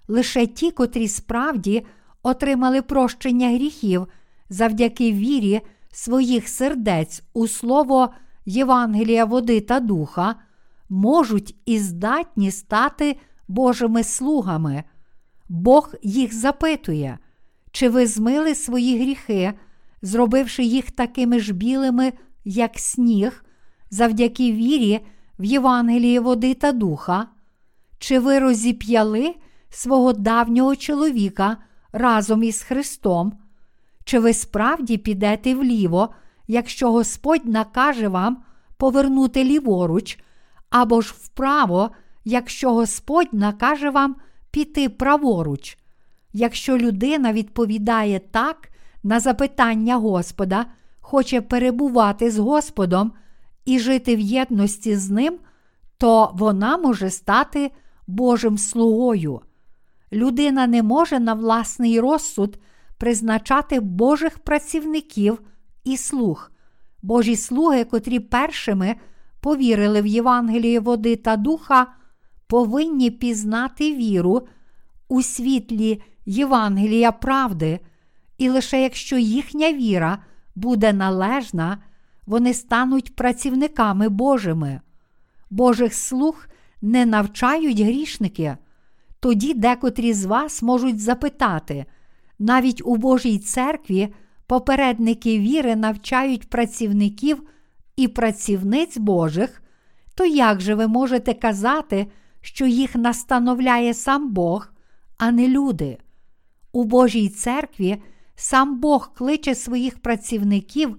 Лише 0.09 0.47
ті, 0.47 0.71
котрі 0.71 1.09
справді 1.09 1.87
отримали 2.23 2.83
прощення 2.83 3.49
гріхів 3.49 4.07
завдяки 4.51 5.13
вірі 5.13 5.61
своїх 5.93 6.49
сердець 6.49 7.23
у 7.33 7.49
слово 7.49 8.09
Євангелія 8.47 9.25
води 9.25 9.61
та 9.61 9.81
духа, 9.81 10.35
можуть 10.89 11.57
і 11.67 11.79
здатні 11.79 12.51
стати 12.51 13.17
Божими 13.49 14.05
слугами. 14.05 14.85
Бог 15.49 15.95
їх 16.03 16.35
запитує, 16.35 17.19
чи 17.73 17.89
ви 17.89 18.07
змили 18.07 18.55
свої 18.55 19.01
гріхи, 19.01 19.53
зробивши 20.03 20.63
їх 20.65 20.91
такими 20.91 21.41
ж 21.41 21.53
білими, 21.53 22.13
як 22.45 22.79
сніг, 22.79 23.45
завдяки 23.91 24.53
вірі 24.53 25.01
в 25.39 25.45
Євангелії 25.45 26.19
води 26.19 26.55
та 26.55 26.73
духа, 26.73 27.27
чи 27.99 28.19
ви 28.19 28.39
розіп'яли 28.39 29.35
свого 29.71 30.13
давнього 30.13 30.77
чоловіка 30.77 31.57
разом 31.93 32.43
із 32.43 32.63
Христом? 32.63 33.33
Чи 34.05 34.19
ви 34.19 34.33
справді 34.33 34.99
підете 34.99 35.55
вліво, 35.55 36.09
якщо 36.47 36.93
Господь 36.93 37.47
накаже 37.47 38.09
вам 38.09 38.43
повернути 38.77 39.45
ліворуч, 39.45 40.19
або 40.71 41.01
ж 41.01 41.15
вправо, 41.19 41.91
якщо 42.25 42.75
Господь 42.75 43.29
накаже 43.33 43.91
вам 43.91 44.17
піти 44.51 44.89
праворуч? 44.89 45.79
Якщо 46.33 46.79
людина 46.79 47.33
відповідає 47.33 48.19
так 48.19 48.69
на 49.03 49.21
запитання 49.21 49.97
Господа, 49.97 50.67
хоче 51.01 51.41
перебувати 51.41 52.31
з 52.31 52.39
Господом 52.39 53.13
і 53.65 53.79
жити 53.79 54.17
в 54.17 54.21
єдності 54.21 54.97
з 54.97 55.11
ним, 55.11 55.39
то 55.99 56.31
вона 56.35 56.77
може 56.77 57.11
стати 57.11 57.71
Божим 58.07 58.59
слугою. 58.59 59.41
Людина 60.13 60.67
не 60.67 60.83
може 60.83 61.21
на 61.21 61.35
власний 61.35 62.01
розсуд 62.01 62.59
призначати 62.99 63.81
Божих 63.81 64.39
працівників 64.39 65.41
і 65.85 65.97
слуг. 65.97 66.51
Божі 67.03 67.37
слуги, 67.37 67.85
котрі 67.85 68.21
першими 68.21 68.97
повірили 69.41 70.03
в 70.03 70.07
Євангеліє 70.07 70.81
води 70.81 71.17
та 71.17 71.37
духа, 71.37 71.87
повинні 72.47 73.11
пізнати 73.11 73.95
віру 73.95 74.49
у 75.09 75.23
світлі 75.23 76.03
Євангелія 76.27 77.13
правди, 77.13 77.81
і 78.39 78.49
лише 78.49 78.83
якщо 78.83 79.19
їхня 79.19 79.73
віра 79.73 80.19
буде 80.55 80.93
належна, 80.93 81.79
вони 82.27 82.55
стануть 82.55 83.17
працівниками 83.17 84.09
Божими. 84.09 84.81
Божих 85.51 85.95
слуг 85.95 86.47
не 86.83 87.07
навчають 87.07 87.81
грішники. 87.81 88.57
Тоді 89.21 89.55
декотрі 89.55 90.13
з 90.13 90.25
вас 90.25 90.63
можуть 90.63 91.01
запитати, 91.01 91.85
навіть 92.39 92.83
у 92.85 92.97
Божій 92.97 93.39
церкві 93.39 94.15
попередники 94.47 95.39
віри 95.39 95.77
навчають 95.77 96.51
працівників 96.51 97.43
і 97.97 98.09
працівниць 98.09 98.97
Божих, 98.97 99.63
то 100.15 100.25
як 100.25 100.61
же 100.61 100.75
ви 100.75 100.87
можете 100.87 101.35
казати, 101.35 102.07
що 102.41 102.67
їх 102.67 102.95
настановляє 102.95 103.95
сам 103.95 104.33
Бог, 104.33 104.73
а 105.19 105.31
не 105.31 105.49
люди? 105.49 105.99
У 106.73 106.85
Божій 106.85 107.29
церкві 107.29 108.03
сам 108.35 108.81
Бог 108.81 109.13
кличе 109.15 109.55
своїх 109.55 109.99
працівників 109.99 110.97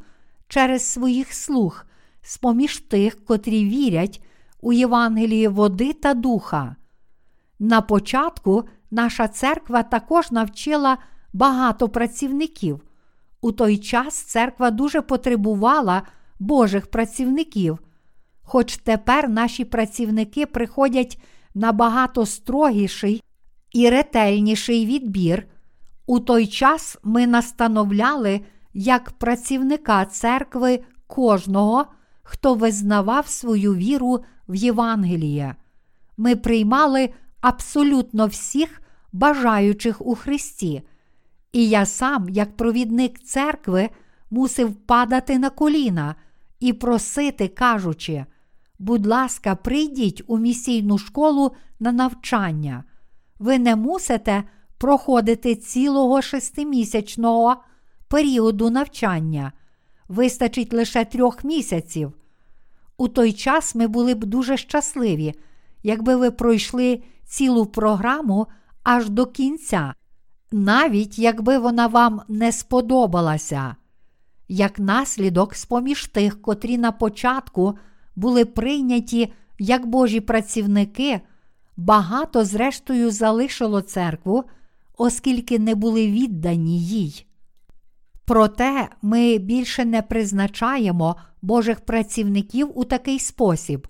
через 0.48 0.86
своїх 0.86 1.34
слуг, 1.34 1.86
з 2.22 2.38
поміж 2.38 2.78
тих, 2.78 3.26
котрі 3.26 3.66
вірять 3.66 4.24
у 4.62 4.74
Євангелії 4.74 5.48
води 5.48 5.94
та 5.94 6.14
духа. 6.14 6.76
На 7.60 7.82
початку 7.82 8.64
наша 8.92 9.28
церква 9.28 9.84
також 9.84 10.32
навчила 10.32 10.98
багато 11.34 11.90
працівників. 11.90 12.82
У 13.42 13.52
той 13.52 13.78
час 13.78 14.16
церква 14.16 14.72
дуже 14.72 15.02
потребувала 15.02 16.02
Божих 16.40 16.88
працівників, 16.88 17.80
хоч 18.42 18.78
тепер 18.78 19.30
наші 19.30 19.66
працівники 19.66 20.46
приходять 20.46 21.22
на 21.56 21.72
багато 21.72 22.26
строгіший 22.26 23.24
і 23.72 23.90
ретельніший 23.90 24.86
відбір. 24.86 25.48
У 26.06 26.20
той 26.20 26.48
час 26.48 26.98
ми 27.04 27.28
настановляли 27.28 28.42
як 28.74 29.10
працівника 29.12 30.06
церкви 30.06 30.80
кожного, 31.08 31.86
хто 32.24 32.54
визнавав 32.54 33.28
свою 33.28 33.76
віру 33.76 34.24
в 34.48 34.56
Євангеліє. 34.56 35.56
Ми 36.18 36.36
приймали 36.36 37.10
абсолютно 37.42 38.28
всіх 38.28 38.82
бажаючих 39.12 40.02
у 40.02 40.16
Христі. 40.16 40.82
І 41.52 41.70
я 41.70 41.86
сам, 41.86 42.30
як 42.30 42.58
провідник 42.58 43.20
церкви, 43.20 43.90
мусив 44.32 44.76
падати 44.76 45.40
на 45.40 45.50
коліна 45.50 46.16
і 46.60 46.74
просити, 46.74 47.48
кажучи: 47.48 48.26
будь 48.80 49.06
ласка, 49.06 49.56
прийдіть 49.56 50.24
у 50.28 50.38
місійну 50.38 50.98
школу 50.98 51.52
на 51.80 51.92
навчання. 51.92 52.84
Ви 53.40 53.60
не 53.60 53.76
мусите 53.76 54.44
проходити 54.78 55.56
цілого 55.56 56.22
шестимісячного 56.22 57.56
періоду 58.08 58.70
навчання. 58.70 59.52
Вистачить 60.08 60.74
лише 60.74 61.06
трьох 61.06 61.44
місяців. 61.44 62.14
У 62.98 63.08
той 63.08 63.34
час 63.34 63.76
ми 63.76 63.88
були 63.88 64.16
б 64.16 64.26
дуже 64.26 64.58
щасливі, 64.58 65.34
якби 65.84 66.16
ви 66.16 66.32
пройшли 66.32 67.04
цілу 67.30 67.66
програму 67.66 68.48
аж 68.84 69.10
до 69.10 69.26
кінця, 69.26 69.94
навіть 70.52 71.20
якби 71.20 71.58
вона 71.58 71.88
вам 71.88 72.22
не 72.28 72.52
сподобалася. 72.52 73.76
Як 74.48 74.80
наслідок, 74.80 75.56
з 75.56 75.66
поміж 75.66 76.08
тих, 76.08 76.42
котрі 76.42 76.78
на 76.78 76.92
початку 76.92 77.78
були 78.16 78.46
прийняті 78.46 79.34
як 79.60 79.86
Божі 79.86 80.20
працівники, 80.20 81.22
багато, 81.78 82.46
зрештою, 82.46 83.12
залишило 83.12 83.82
церкву, 83.82 84.44
оскільки 84.98 85.60
не 85.60 85.76
були 85.76 86.08
віддані 86.08 86.82
їй. 86.82 87.26
Проте 88.26 88.90
ми 89.02 89.38
більше 89.38 89.86
не 89.86 90.02
призначаємо 90.02 91.16
Божих 91.42 91.80
працівників 91.80 92.80
у 92.80 92.84
такий 92.84 93.20
спосіб. 93.20 93.88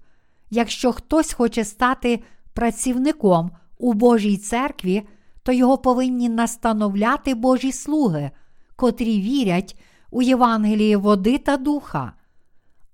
Якщо 0.49 0.91
хтось 0.91 1.34
хоче 1.34 1.65
стати 1.65 2.23
працівником 2.60 3.52
у 3.78 3.93
Божій 3.93 4.38
церкві, 4.38 5.04
то 5.43 5.52
його 5.52 5.78
повинні 5.78 6.30
настановляти 6.30 7.36
Божі 7.36 7.72
слуги, 7.72 8.32
котрі 8.76 9.22
вірять 9.22 9.80
у 10.12 10.22
Євангелії 10.22 10.95
води 10.95 11.38
та 11.38 11.58
духа. 11.58 12.13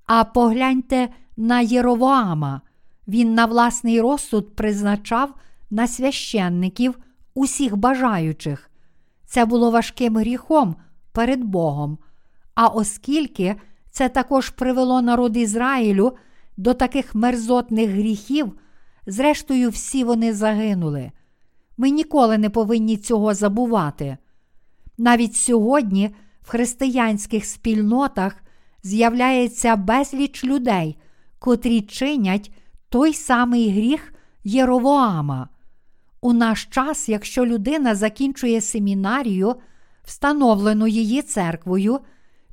А 0.05 0.23
погляньте 0.23 1.09
на 1.37 1.61
Єровоама. 1.61 2.61
Він 3.07 3.33
на 3.33 3.45
власний 3.45 4.01
розсуд 4.01 4.55
призначав 4.55 5.33
на 5.69 5.87
священників 5.87 6.97
усіх 7.33 7.75
бажаючих. 7.75 8.71
Це 9.25 9.45
було 9.45 9.71
важким 9.71 10.17
гріхом 10.17 10.75
перед 11.11 11.43
Богом. 11.43 11.97
А 12.55 12.67
оскільки 12.67 13.55
це 13.91 14.09
також 14.09 14.49
привело 14.49 15.01
народ 15.01 15.37
Ізраїлю 15.37 16.13
до 16.57 16.73
таких 16.73 17.15
мерзотних 17.15 17.89
гріхів, 17.89 18.53
зрештою, 19.07 19.69
всі 19.69 20.03
вони 20.03 20.33
загинули. 20.33 21.11
Ми 21.77 21.89
ніколи 21.89 22.37
не 22.37 22.49
повинні 22.49 22.97
цього 22.97 23.33
забувати. 23.33 24.17
Навіть 24.97 25.35
сьогодні 25.35 26.15
в 26.41 26.49
християнських 26.49 27.45
спільнотах 27.45 28.35
з'являється 28.83 29.75
безліч 29.75 30.43
людей, 30.43 30.97
котрі 31.39 31.81
чинять 31.81 32.51
той 32.89 33.13
самий 33.13 33.69
гріх 33.69 34.13
Єровоама. 34.43 35.49
У 36.21 36.33
наш 36.33 36.65
час, 36.65 37.09
якщо 37.09 37.45
людина 37.45 37.95
закінчує 37.95 38.61
семінарію, 38.61 39.55
встановлену 40.03 40.87
її 40.87 41.21
церквою, 41.21 41.99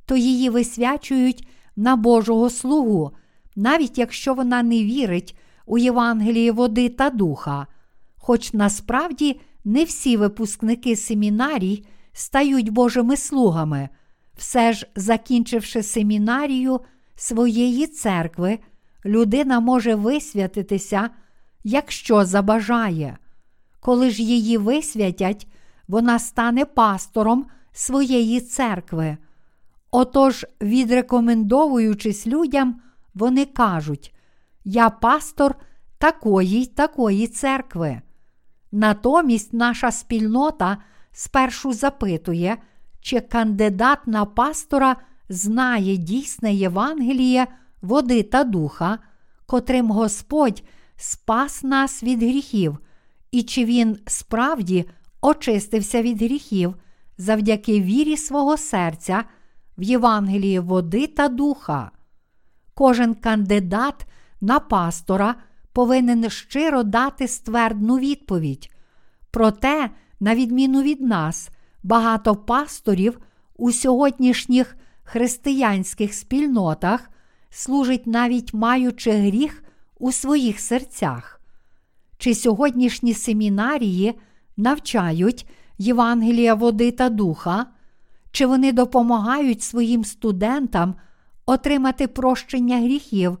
то 0.05 0.15
її 0.15 0.49
висвячують 0.49 1.47
на 1.75 1.95
Божого 1.95 2.49
слугу, 2.49 3.11
навіть 3.55 3.97
якщо 3.97 4.33
вона 4.33 4.63
не 4.63 4.83
вірить 4.83 5.37
у 5.65 5.77
Євангеліє 5.77 6.51
води 6.51 6.89
та 6.89 7.09
духа. 7.09 7.67
Хоч 8.17 8.53
насправді 8.53 9.41
не 9.65 9.83
всі 9.83 10.17
випускники 10.17 10.95
семінарій 10.95 11.85
стають 12.13 12.69
Божими 12.69 13.17
слугами, 13.17 13.89
все 14.37 14.73
ж, 14.73 14.87
закінчивши 14.95 15.83
семінарію 15.83 16.79
своєї 17.15 17.87
церкви, 17.87 18.59
людина 19.05 19.59
може 19.59 19.95
висвятитися, 19.95 21.09
якщо 21.63 22.25
забажає. 22.25 23.17
Коли 23.79 24.09
ж 24.09 24.23
її 24.23 24.57
висвятять, 24.57 25.47
вона 25.87 26.19
стане 26.19 26.65
пастором 26.65 27.45
своєї 27.73 28.41
церкви. 28.41 29.17
Отож, 29.91 30.45
відрекомендовуючись 30.61 32.27
людям, 32.27 32.81
вони 33.13 33.45
кажуть: 33.45 34.13
Я 34.63 34.89
пастор 34.89 35.55
такої 35.97 36.61
й 36.61 36.65
такої 36.65 37.27
церкви. 37.27 38.01
Натомість 38.71 39.53
наша 39.53 39.91
спільнота 39.91 40.77
спершу 41.11 41.73
запитує, 41.73 42.57
чи 43.01 43.19
кандидат 43.19 44.07
на 44.07 44.25
пастора 44.25 44.95
знає 45.29 45.97
дійсне 45.97 46.53
Євангеліє, 46.53 47.47
води 47.81 48.23
та 48.23 48.43
духа, 48.43 48.99
котрим 49.45 49.91
Господь 49.91 50.63
спас 50.95 51.63
нас 51.63 52.03
від 52.03 52.23
гріхів, 52.23 52.77
і 53.31 53.43
чи 53.43 53.65
він 53.65 53.97
справді 54.07 54.85
очистився 55.21 56.01
від 56.01 56.21
гріхів 56.21 56.75
завдяки 57.17 57.81
вірі 57.81 58.17
свого 58.17 58.57
серця 58.57 59.23
в 59.77 59.83
Євангелії 59.83 60.59
води 60.59 61.07
та 61.07 61.27
духа. 61.27 61.91
Кожен 62.73 63.15
кандидат 63.15 64.05
на 64.43 64.59
пастора 64.59 65.35
повинен 65.73 66.29
щиро 66.29 66.83
дати 66.83 67.27
ствердну 67.27 67.97
відповідь. 67.97 68.69
Проте, 69.31 69.89
на 70.19 70.35
відміну 70.35 70.81
від 70.81 71.01
нас, 71.01 71.49
багато 71.83 72.35
пасторів 72.35 73.19
у 73.57 73.71
сьогоднішніх 73.71 74.75
християнських 75.03 76.13
спільнотах 76.13 77.09
служить 77.49 78.07
навіть 78.07 78.53
маючи 78.53 79.11
гріх 79.11 79.63
у 79.99 80.11
своїх 80.11 80.59
серцях. 80.59 81.41
Чи 82.17 82.35
сьогоднішні 82.35 83.13
семінарії 83.13 84.13
навчають 84.57 85.47
Євангелія 85.77 86.53
води 86.53 86.91
та 86.91 87.09
духа, 87.09 87.65
чи 88.31 88.45
вони 88.45 88.71
допомагають 88.71 89.61
своїм 89.61 90.03
студентам 90.03 90.95
отримати 91.45 92.07
прощення 92.07 92.77
гріхів 92.77 93.37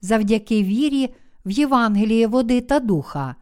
завдяки 0.00 0.62
вірі 0.62 1.14
в 1.46 1.50
Євангеліє 1.50 2.26
води 2.26 2.60
та 2.60 2.80
духа, 2.80 3.34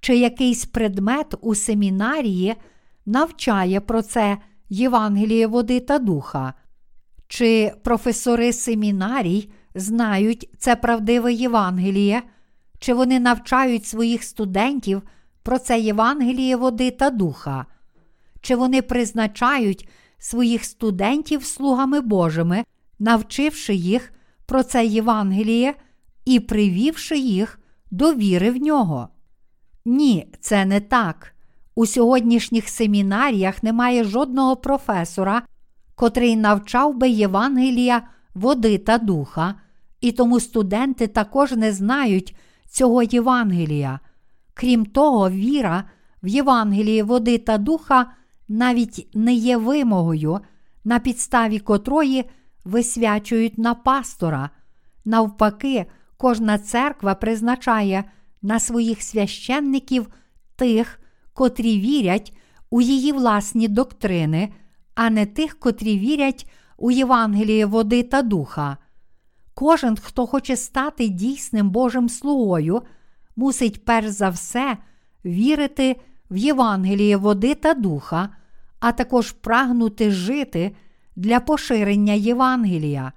чи 0.00 0.16
якийсь 0.16 0.64
предмет 0.64 1.34
у 1.40 1.54
семінарії 1.54 2.54
навчає 3.06 3.80
про 3.80 4.02
це 4.02 4.38
Євангеліє 4.68 5.46
води 5.46 5.80
та 5.80 5.98
духа, 5.98 6.54
чи 7.28 7.72
професори 7.82 8.52
семінарій 8.52 9.50
знають 9.74 10.50
це 10.58 10.76
правдиве 10.76 11.32
Євангеліє, 11.32 12.22
чи 12.78 12.94
вони 12.94 13.20
навчають 13.20 13.86
своїх 13.86 14.22
студентів 14.24 15.02
про 15.42 15.58
це 15.58 15.80
Євангеліє 15.80 16.56
води 16.56 16.90
та 16.90 17.10
духа, 17.10 17.66
чи 18.40 18.56
вони 18.56 18.82
призначають 18.82 19.88
своїх 20.18 20.64
студентів 20.64 21.44
слугами 21.44 22.00
Божими, 22.00 22.64
навчивши 22.98 23.74
їх 23.74 24.12
про 24.48 24.62
це 24.62 24.86
Євангеліє 24.86 25.74
і 26.24 26.40
привівши 26.40 27.18
їх 27.18 27.60
до 27.90 28.14
віри 28.14 28.50
в 28.50 28.56
нього. 28.56 29.08
Ні, 29.84 30.34
це 30.40 30.64
не 30.64 30.80
так. 30.80 31.34
У 31.74 31.86
сьогоднішніх 31.86 32.68
семінаріях 32.68 33.62
немає 33.62 34.04
жодного 34.04 34.56
професора, 34.56 35.42
котрий 35.94 36.36
навчав 36.36 36.96
би 36.96 37.08
Євангелія 37.08 38.02
води 38.34 38.78
та 38.78 38.98
духа, 38.98 39.54
і 40.00 40.12
тому 40.12 40.40
студенти 40.40 41.06
також 41.06 41.52
не 41.52 41.72
знають 41.72 42.36
цього 42.68 43.02
Євангелія. 43.02 44.00
Крім 44.54 44.86
того, 44.86 45.30
віра 45.30 45.84
в 46.22 46.28
Євангелії 46.28 47.02
води 47.02 47.38
та 47.38 47.58
духа 47.58 48.06
навіть 48.48 49.08
не 49.14 49.34
є 49.34 49.56
вимогою, 49.56 50.40
на 50.84 50.98
підставі 50.98 51.58
котрої 51.58 52.24
висвячують 52.68 53.58
на 53.58 53.74
пастора. 53.74 54.50
Навпаки, 55.04 55.86
кожна 56.16 56.58
церква 56.58 57.14
призначає 57.14 58.04
на 58.42 58.60
своїх 58.60 59.02
священників 59.02 60.06
тих, 60.56 61.00
котрі 61.32 61.80
вірять 61.80 62.32
у 62.70 62.80
її 62.80 63.12
власні 63.12 63.68
доктрини, 63.68 64.52
а 64.94 65.10
не 65.10 65.26
тих, 65.26 65.58
котрі 65.58 65.98
вірять 65.98 66.50
у 66.76 66.90
Євангеліє 66.90 67.66
води 67.66 68.02
та 68.02 68.22
духа. 68.22 68.76
Кожен, 69.54 69.96
хто 69.96 70.26
хоче 70.26 70.56
стати 70.56 71.08
дійсним 71.08 71.70
Божим 71.70 72.08
слугою, 72.08 72.82
мусить 73.36 73.84
перш 73.84 74.08
за 74.08 74.28
все 74.28 74.76
вірити 75.24 75.96
в 76.30 76.36
Євангеліє 76.36 77.16
води 77.16 77.54
та 77.54 77.74
духа, 77.74 78.28
а 78.80 78.92
також 78.92 79.32
прагнути 79.32 80.10
жити 80.10 80.76
для 81.18 81.40
поширення 81.40 82.12
Євангелія. 82.12 83.12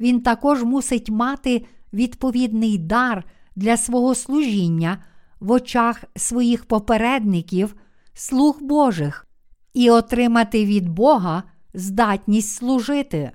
Він 0.00 0.20
також 0.20 0.62
мусить 0.62 1.10
мати 1.10 1.66
відповідний 1.92 2.78
дар 2.78 3.24
для 3.56 3.76
свого 3.76 4.14
служіння 4.14 5.04
в 5.40 5.50
очах 5.50 6.04
своїх 6.16 6.64
попередників, 6.64 7.74
слуг 8.14 8.58
Божих, 8.60 9.26
і 9.74 9.90
отримати 9.90 10.64
від 10.64 10.88
Бога 10.88 11.42
здатність 11.74 12.54
служити. 12.54 13.30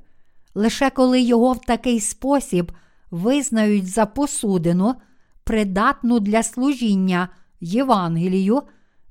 Лише 0.55 0.89
коли 0.89 1.21
його 1.21 1.53
в 1.53 1.59
такий 1.59 1.99
спосіб 1.99 2.71
визнають 3.11 3.87
за 3.87 4.05
посудину, 4.05 4.95
придатну 5.43 6.19
для 6.19 6.43
служіння 6.43 7.29
Євангелію, 7.61 8.61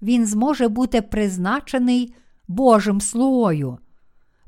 він 0.03 0.27
зможе 0.27 0.69
бути 0.69 1.03
призначений 1.03 2.15
Божим 2.49 3.01
слугою. 3.01 3.79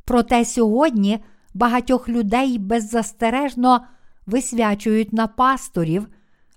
Проте 0.08 0.44
сьогодні 0.44 1.18
багатьох 1.54 2.08
людей 2.08 2.58
беззастережно 2.58 3.80
висвячують 4.26 5.12
на 5.12 5.26
пасторів 5.26 6.08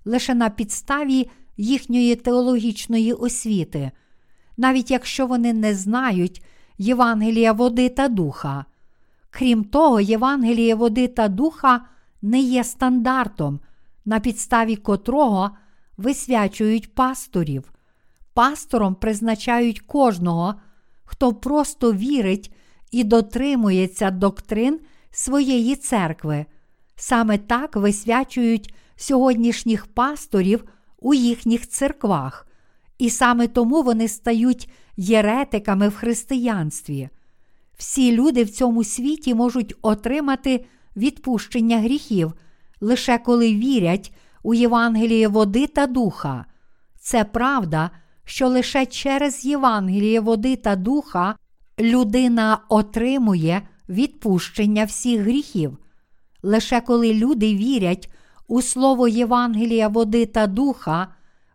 лише 0.04 0.34
на 0.34 0.50
підставі 0.50 1.30
їхньої 1.56 2.16
теологічної 2.16 3.12
освіти, 3.12 3.90
навіть 4.56 4.90
якщо 4.90 5.26
вони 5.26 5.52
не 5.52 5.74
знають 5.74 6.44
Євангелія 6.78 7.52
води 7.52 7.88
та 7.88 8.08
духа. 8.08 8.64
Крім 9.30 9.64
того, 9.64 10.00
Євангеліє 10.00 10.74
води 10.74 11.08
та 11.08 11.28
духа 11.28 11.80
не 12.22 12.40
є 12.40 12.64
стандартом, 12.64 13.60
на 14.04 14.20
підставі 14.20 14.76
котрого 14.76 15.50
висвячують 15.96 16.94
пасторів. 16.94 17.72
Пастором 18.34 18.94
призначають 18.94 19.80
кожного, 19.80 20.54
хто 21.04 21.32
просто 21.32 21.92
вірить 21.92 22.52
і 22.92 23.04
дотримується 23.04 24.10
доктрин 24.10 24.80
своєї 25.10 25.76
церкви. 25.76 26.46
Саме 26.96 27.38
так 27.38 27.76
висвячують 27.76 28.74
сьогоднішніх 28.96 29.86
пасторів 29.86 30.64
у 30.98 31.14
їхніх 31.14 31.68
церквах, 31.68 32.46
і 32.98 33.10
саме 33.10 33.46
тому 33.46 33.82
вони 33.82 34.08
стають 34.08 34.70
єретиками 34.96 35.88
в 35.88 35.94
християнстві. 35.94 37.08
Всі 37.76 38.12
люди 38.12 38.44
в 38.44 38.50
цьому 38.50 38.84
світі 38.84 39.34
можуть 39.34 39.74
отримати 39.82 40.64
відпущення 40.96 41.78
гріхів 41.78 42.32
лише 42.80 43.18
коли 43.18 43.54
вірять 43.54 44.14
у 44.42 44.54
Євангеліє 44.54 45.28
води 45.28 45.66
та 45.66 45.86
духа. 45.86 46.44
Це 47.00 47.24
правда, 47.24 47.90
що 48.24 48.48
лише 48.48 48.86
через 48.86 49.44
Євангеліє 49.44 50.20
води 50.20 50.56
та 50.56 50.76
духа 50.76 51.36
людина 51.78 52.58
отримує 52.68 53.62
відпущення 53.88 54.84
всіх 54.84 55.20
гріхів. 55.20 55.78
Лише 56.42 56.80
коли 56.80 57.14
люди 57.14 57.54
вірять 57.54 58.12
у 58.48 58.62
слово 58.62 59.08
Євангелія 59.08 59.88
води 59.88 60.26
та 60.26 60.46
духа, 60.46 61.08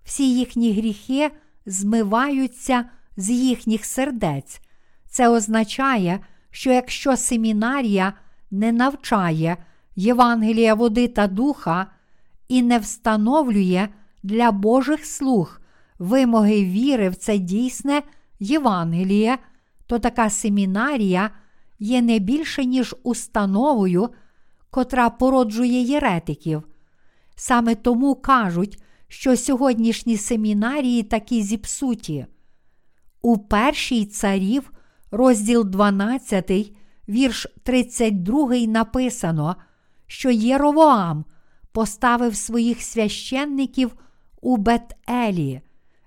всі 0.03 0.35
їхні 0.35 0.73
гріхи 0.73 1.31
змиваються 1.65 2.85
з 3.17 3.29
їхніх 3.29 3.85
сердець. 3.85 4.61
Це 5.09 5.29
означає, 5.29 6.19
що 6.51 6.71
якщо 6.71 7.17
семінарія 7.17 8.13
не 8.51 8.71
навчає 8.71 9.57
Євангелія 9.95 10.73
води 10.73 11.07
та 11.07 11.27
духа 11.27 11.87
і 12.47 12.61
не 12.61 12.79
встановлює 12.79 13.87
для 14.23 14.51
Божих 14.51 15.05
слуг 15.05 15.61
вимоги 15.99 16.65
віри 16.65 17.09
в 17.09 17.15
це 17.15 17.37
дійсне 17.37 18.01
Євангеліє, 18.39 19.37
то 19.87 19.99
така 19.99 20.29
семінарія 20.29 21.31
є 21.79 22.01
не 22.01 22.19
більше, 22.19 22.65
ніж 22.65 22.95
установою, 23.03 24.09
котра 24.69 25.09
породжує 25.09 25.81
єретиків. 25.81 26.63
Саме 27.35 27.75
тому 27.75 28.15
кажуть, 28.15 28.81
що 29.07 29.37
сьогоднішні 29.37 30.17
семінарії 30.17 31.03
такі 31.03 31.41
зіпсуті. 31.41 32.25
У 33.21 33.37
першій 33.37 34.05
царів, 34.05 34.71
розділ 35.11 35.65
12, 35.65 36.51
вірш 37.09 37.47
32 37.63 38.55
написано, 38.55 39.55
що 40.07 40.29
Єровоам 40.29 41.25
поставив 41.71 42.35
своїх 42.35 42.81
священників 42.81 43.95
у 44.41 44.57
Бет-Елі. 44.57 45.61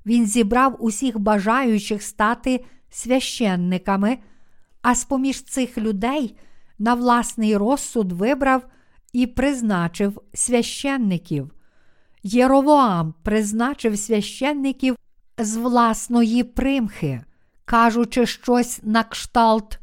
Він 0.07 0.27
зібрав 0.27 0.77
усіх 0.79 1.19
бажаючих 1.19 2.03
стати 2.03 2.65
священниками, 2.91 4.19
а 4.83 4.95
з 4.95 5.05
поміж 5.05 5.43
цих 5.43 5.79
людей 5.79 6.37
на 6.79 6.95
власний 6.95 7.57
розсуд 7.57 8.13
вибрав 8.13 8.67
і 9.13 9.27
призначив 9.27 10.21
священників. 10.35 11.51
Єровоам 12.23 13.15
призначив 13.23 13.99
священників 13.99 14.97
з 15.39 15.57
власної 15.57 16.45
примхи, 16.45 17.21
кажучи 17.65 18.27
щось 18.27 18.81
на 18.83 19.05
кшталт, 19.05 19.79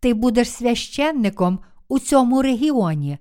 ти 0.00 0.14
будеш 0.14 0.50
священником 0.50 1.58
у 1.88 1.98
цьому 1.98 2.42
регіоні, 2.42 3.18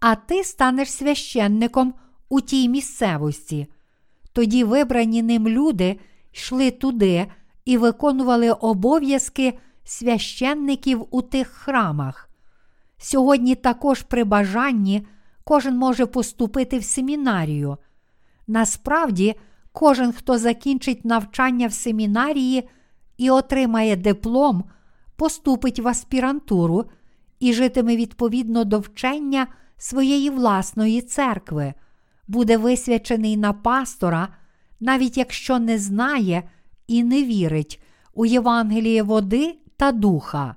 а 0.00 0.14
ти 0.14 0.44
станеш 0.44 0.92
священником 0.92 1.94
у 2.28 2.40
тій 2.40 2.68
місцевості. 2.68 3.66
Тоді 4.32 4.64
вибрані 4.64 5.22
ним 5.22 5.48
люди 5.48 6.00
йшли 6.32 6.70
туди 6.70 7.26
і 7.64 7.78
виконували 7.78 8.50
обов'язки 8.50 9.58
священників 9.84 11.06
у 11.10 11.22
тих 11.22 11.48
храмах. 11.48 12.30
Сьогодні 12.98 13.54
також 13.54 14.02
при 14.02 14.24
бажанні 14.24 15.06
кожен 15.44 15.76
може 15.76 16.06
поступити 16.06 16.78
в 16.78 16.84
семінарію. 16.84 17.76
Насправді, 18.46 19.34
кожен, 19.72 20.12
хто 20.12 20.38
закінчить 20.38 21.04
навчання 21.04 21.66
в 21.66 21.72
семінарії 21.72 22.68
і 23.16 23.30
отримає 23.30 23.96
диплом, 23.96 24.64
поступить 25.16 25.78
в 25.78 25.88
аспірантуру 25.88 26.84
і 27.40 27.52
житиме 27.52 27.96
відповідно 27.96 28.64
до 28.64 28.78
вчення 28.78 29.46
своєї 29.76 30.30
власної 30.30 31.02
церкви, 31.02 31.74
буде 32.28 32.56
висвячений 32.56 33.36
на 33.36 33.52
пастора, 33.52 34.28
навіть 34.80 35.16
якщо 35.16 35.58
не 35.58 35.78
знає 35.78 36.42
і 36.90 37.02
не 37.02 37.24
вірить 37.24 37.82
у 38.14 38.26
Євангеліє 38.26 39.02
води 39.02 39.58
та 39.76 39.92
духа. 39.92 40.56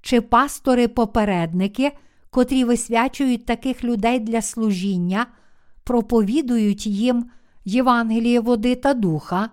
Чи 0.00 0.20
пастори-попередники, 0.20 1.92
котрі 2.30 2.64
висвячують 2.64 3.46
таких 3.46 3.84
людей 3.84 4.20
для 4.20 4.42
служіння, 4.42 5.26
проповідують 5.84 6.86
їм 6.86 7.30
Євангеліє 7.64 8.40
води 8.40 8.74
та 8.74 8.94
духа? 8.94 9.50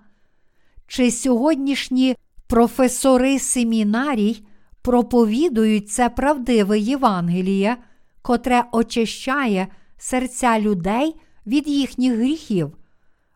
Чи 0.87 1.11
сьогоднішні 1.11 2.15
професори 2.47 3.39
семінарій 3.39 4.45
проповідують 4.81 5.89
це 5.89 6.09
правдиве 6.09 6.79
Євангеліє, 6.79 7.77
котре 8.21 8.63
очищає 8.71 9.67
серця 9.97 10.59
людей 10.59 11.15
від 11.47 11.67
їхніх 11.67 12.13
гріхів? 12.13 12.77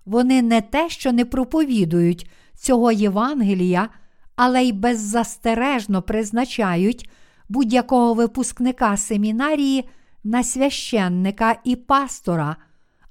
Вони 0.05 0.41
не 0.41 0.61
те, 0.61 0.89
що 0.89 1.11
не 1.11 1.25
проповідують 1.25 2.29
цього 2.57 2.91
Євангелія, 2.91 3.89
але 4.35 4.63
й 4.63 4.71
беззастережно 4.71 6.01
призначають 6.01 7.09
будь-якого 7.49 8.13
випускника 8.13 8.97
семінарії 8.97 9.89
на 10.23 10.43
священника 10.43 11.55
і 11.63 11.75
пастора. 11.75 12.55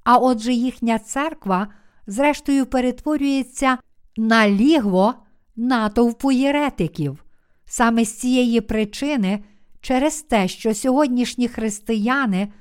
а 0.04 0.16
отже 0.18 0.52
їхня 0.52 0.98
церква, 0.98 1.68
зрештою, 2.06 2.66
перетворюється 2.66 3.78
на 4.16 4.48
лігво 4.48 5.14
натовпу 5.56 6.32
єретиків. 6.32 7.24
Саме 7.64 8.04
з 8.04 8.18
цієї 8.18 8.60
причини, 8.60 9.44
через 9.80 10.22
те, 10.22 10.48
що 10.48 10.74
сьогоднішні 10.74 11.48
християни, 11.48 12.52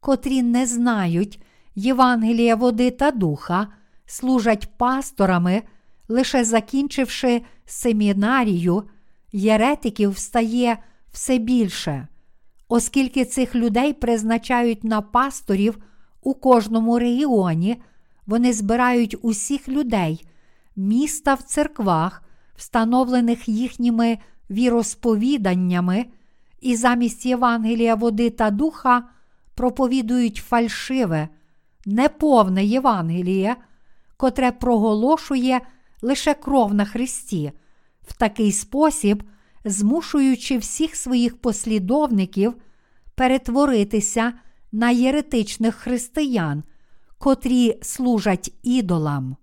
котрі 0.00 0.42
не 0.42 0.66
знають 0.66 1.42
Євангелія 1.74 2.56
води 2.56 2.90
та 2.90 3.10
духа, 3.10 3.66
служать 4.06 4.78
пасторами, 4.78 5.62
лише 6.08 6.44
закінчивши 6.44 7.42
семінарію, 7.66 8.82
єретиків 9.32 10.18
стає 10.18 10.78
все 11.12 11.38
більше, 11.38 12.08
оскільки 12.68 13.24
цих 13.24 13.54
людей 13.54 13.92
призначають 13.92 14.84
на 14.84 15.02
пасторів 15.02 15.78
у 16.22 16.34
кожному 16.34 16.98
регіоні, 16.98 17.82
вони 18.26 18.52
збирають 18.52 19.16
усіх 19.22 19.68
людей, 19.68 20.26
міста 20.76 21.34
в 21.34 21.42
церквах, 21.42 22.22
встановлених 22.56 23.48
їхніми 23.48 24.18
віросповіданнями, 24.50 26.06
і 26.60 26.76
замість 26.76 27.26
Євангелія 27.26 27.94
води 27.94 28.30
та 28.30 28.50
духа 28.50 29.02
проповідують 29.54 30.36
фальшиве, 30.36 31.28
неповне 31.86 32.64
Євангеліє, 32.64 33.56
котре 34.16 34.52
проголошує 34.52 35.60
лише 36.02 36.34
кров 36.34 36.74
на 36.74 36.84
Христі, 36.84 37.52
в 38.02 38.16
такий 38.16 38.52
спосіб, 38.52 39.22
змушуючи 39.64 40.58
всіх 40.58 40.96
своїх 40.96 41.40
послідовників 41.40 42.54
перетворитися 43.14 44.32
на 44.72 44.90
єретичних 44.90 45.74
християн, 45.74 46.62
котрі 47.18 47.78
служать 47.82 48.52
ідолам. 48.62 49.36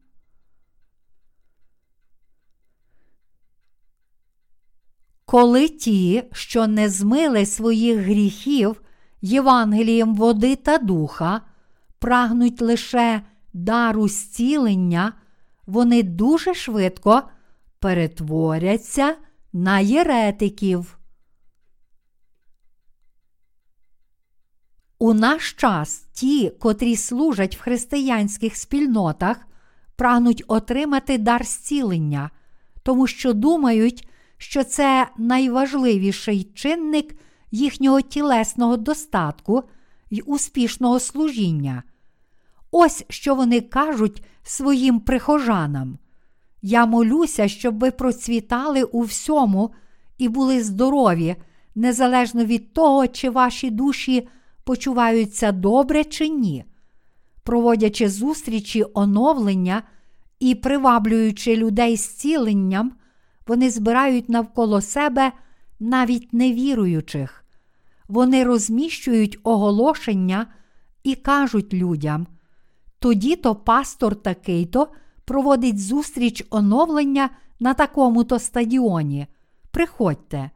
Коли 5.25 5.67
ті, 5.67 6.23
що 6.31 6.67
не 6.67 6.89
змили 6.89 7.45
своїх 7.45 7.97
гріхів 7.99 8.81
Євангелієм 9.21 10.15
води 10.15 10.55
та 10.55 10.77
духа, 10.77 11.41
прагнуть 11.99 12.61
лише 12.61 13.21
дару 13.53 14.07
зцілення, 14.07 15.13
вони 15.65 16.03
дуже 16.03 16.53
швидко 16.53 17.23
перетворяться 17.79 19.15
на 19.53 19.79
єретиків. 19.79 20.97
У 24.99 25.13
наш 25.13 25.53
час 25.53 26.07
ті, 26.13 26.49
котрі 26.49 26.95
служать 26.95 27.57
в 27.57 27.61
християнських 27.61 28.55
спільнотах, 28.55 29.37
прагнуть 29.95 30.43
отримати 30.47 31.17
дар 31.17 31.45
зцілення, 31.45 32.31
тому 32.83 33.07
що 33.07 33.33
думають, 33.33 34.09
що 34.37 34.63
це 34.63 35.07
найважливіший 35.17 36.43
чинник 36.43 37.15
їхнього 37.51 38.01
тілесного 38.01 38.77
достатку 38.77 39.63
й 40.11 40.23
успішного 40.25 40.99
служіння. 40.99 41.83
Ось 42.77 43.05
що 43.09 43.35
вони 43.35 43.61
кажуть 43.61 44.23
своїм 44.43 44.99
прихожанам. 44.99 45.97
Я 46.61 46.85
молюся, 46.85 47.47
щоб 47.47 47.79
ви 47.79 47.91
процвітали 47.91 48.83
у 48.83 49.01
всьому 49.01 49.73
і 50.17 50.29
були 50.29 50.63
здорові, 50.63 51.35
незалежно 51.75 52.45
від 52.45 52.73
того, 52.73 53.07
чи 53.07 53.29
ваші 53.29 53.69
душі 53.69 54.27
почуваються 54.63 55.51
добре 55.51 56.03
чи 56.03 56.29
ні. 56.29 56.65
Проводячи 57.43 58.09
зустрічі 58.09 58.85
оновлення 58.93 59.83
і 60.39 60.55
приваблюючи 60.55 61.55
людей 61.55 61.95
зціленням, 61.97 62.93
вони 63.47 63.69
збирають 63.69 64.29
навколо 64.29 64.81
себе 64.81 65.31
навіть 65.79 66.33
невіруючих. 66.33 67.45
Вони 68.07 68.43
розміщують 68.43 69.39
оголошення 69.43 70.47
і 71.03 71.15
кажуть 71.15 71.73
людям: 71.73 72.27
тоді 73.05 73.35
то 73.35 73.55
пастор 73.55 74.15
такий 74.15 74.65
то 74.65 74.87
проводить 75.25 75.79
зустріч 75.79 76.43
оновлення 76.49 77.29
на 77.59 77.73
такому-то 77.73 78.39
стадіоні. 78.39 79.27
Приходьте. 79.71 80.51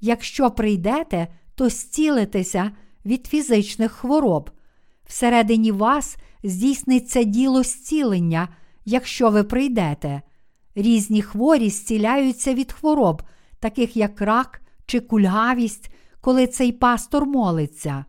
Якщо 0.00 0.50
прийдете, 0.50 1.28
то 1.54 1.68
зцілитеся 1.68 2.70
від 3.04 3.26
фізичних 3.26 3.92
хвороб. 3.92 4.50
Всередині 5.06 5.72
вас 5.72 6.16
здійсниться 6.42 7.22
діло 7.22 7.62
зцілення, 7.62 8.48
якщо 8.84 9.30
ви 9.30 9.44
прийдете. 9.44 10.22
Різні 10.74 11.22
хворі 11.22 11.70
зціляються 11.70 12.54
від 12.54 12.72
хвороб, 12.72 13.22
таких 13.60 13.96
як 13.96 14.20
рак 14.20 14.60
чи 14.86 15.00
кульгавість, 15.00 15.90
коли 16.20 16.46
цей 16.46 16.72
пастор 16.72 17.26
молиться. 17.26 18.04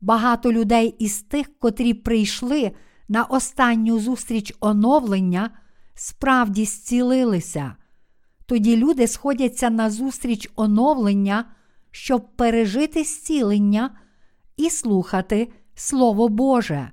Багато 0.00 0.52
людей 0.52 0.94
із 0.98 1.22
тих, 1.22 1.58
котрі 1.58 1.94
прийшли 1.94 2.72
на 3.08 3.24
останню 3.24 3.98
зустріч 3.98 4.54
оновлення, 4.60 5.50
справді 5.94 6.64
зцілилися. 6.64 7.76
Тоді 8.46 8.76
люди 8.76 9.06
сходяться 9.06 9.70
на 9.70 9.90
зустріч 9.90 10.50
оновлення, 10.56 11.44
щоб 11.90 12.36
пережити 12.36 13.04
зцілення 13.04 13.90
і 14.56 14.70
слухати 14.70 15.48
Слово 15.74 16.28
Боже. 16.28 16.90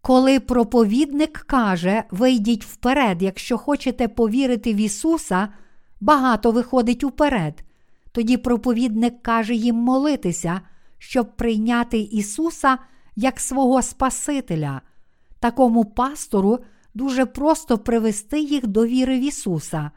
Коли 0.00 0.40
проповідник 0.40 1.38
каже, 1.38 2.04
вийдіть 2.10 2.64
вперед, 2.64 3.22
якщо 3.22 3.58
хочете 3.58 4.08
повірити 4.08 4.74
в 4.74 4.76
Ісуса, 4.76 5.48
багато 6.00 6.50
виходить 6.50 7.04
уперед. 7.04 7.64
Тоді 8.12 8.36
проповідник 8.36 9.22
каже 9.22 9.54
їм 9.54 9.76
молитися, 9.76 10.60
щоб 10.98 11.36
прийняти 11.36 11.98
Ісуса 11.98 12.78
як 13.16 13.40
свого 13.40 13.82
Спасителя. 13.82 14.80
Такому 15.40 15.84
пастору 15.84 16.58
дуже 16.94 17.26
просто 17.26 17.78
привести 17.78 18.40
їх 18.40 18.66
до 18.66 18.86
віри 18.86 19.18
в 19.18 19.22
Ісуса. 19.22 19.90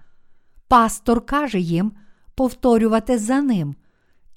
Пастор 0.68 1.26
каже 1.26 1.60
їм 1.60 1.92
повторювати 2.36 3.18
за 3.18 3.42
Ним. 3.42 3.76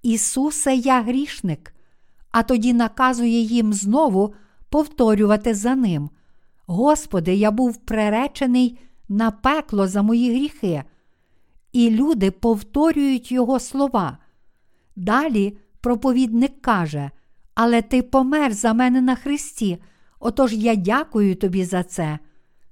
Ісусе, 0.03 0.75
я 0.75 1.03
грішник, 1.03 1.75
а 2.31 2.43
тоді 2.43 2.73
наказує 2.73 3.41
їм 3.41 3.73
знову 3.73 4.35
повторювати 4.69 5.55
за 5.55 5.75
Ним. 5.75 6.11
Господи, 6.67 7.35
я 7.35 7.51
був 7.51 7.77
приречений 7.77 8.79
на 9.09 9.31
пекло 9.31 9.89
за 9.89 10.03
мої 10.03 10.31
гріхи. 10.31 10.85
І 11.73 11.91
люди 11.91 12.31
повторюють 12.31 13.33
Його 13.33 13.61
слова. 13.61 14.19
Далі 14.97 15.59
проповідник 15.81 16.63
каже: 16.63 17.11
Але 17.55 17.83
ти 17.83 18.03
помер 18.03 18.53
за 18.53 18.75
мене 18.75 19.01
на 19.01 19.15
Христі, 19.15 19.79
отож 20.25 20.53
я 20.53 20.75
дякую 20.75 21.35
тобі 21.35 21.65
за 21.65 21.83
це. 21.83 22.19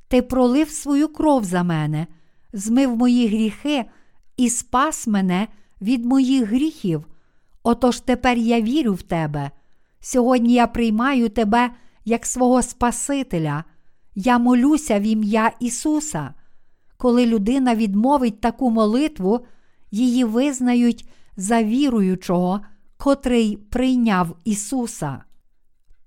Ти 0.09 0.23
пролив 0.23 0.71
свою 0.71 1.09
кров 1.09 1.45
за 1.45 1.63
мене, 1.63 2.07
змив 2.53 2.97
мої 2.97 3.29
гріхи 3.29 3.85
і 4.37 4.51
спас 4.51 5.07
мене 5.07 5.49
від 5.81 6.05
моїх 6.05 6.49
гріхів. 6.49 7.07
Отож 7.63 8.01
тепер 8.01 8.39
я 8.39 8.61
вірю 8.61 8.95
в 8.95 9.03
тебе. 9.03 9.51
Сьогодні 10.01 10.53
я 10.53 10.67
приймаю 10.67 11.29
тебе 11.29 11.71
як 12.05 12.27
свого 12.27 12.63
Спасителя. 12.63 13.65
Я 14.15 14.39
молюся 14.39 14.99
в 14.99 15.03
ім'я 15.03 15.53
Ісуса. 15.61 16.35
Коли 16.97 17.27
людина 17.27 17.75
відмовить 17.75 18.41
таку 18.41 18.71
молитву, 18.71 19.41
її 19.91 20.25
визнають 20.25 21.09
за 21.37 21.63
віруючого, 21.63 22.61
котрий 22.97 23.57
прийняв 23.57 24.37
Ісуса. 24.45 25.25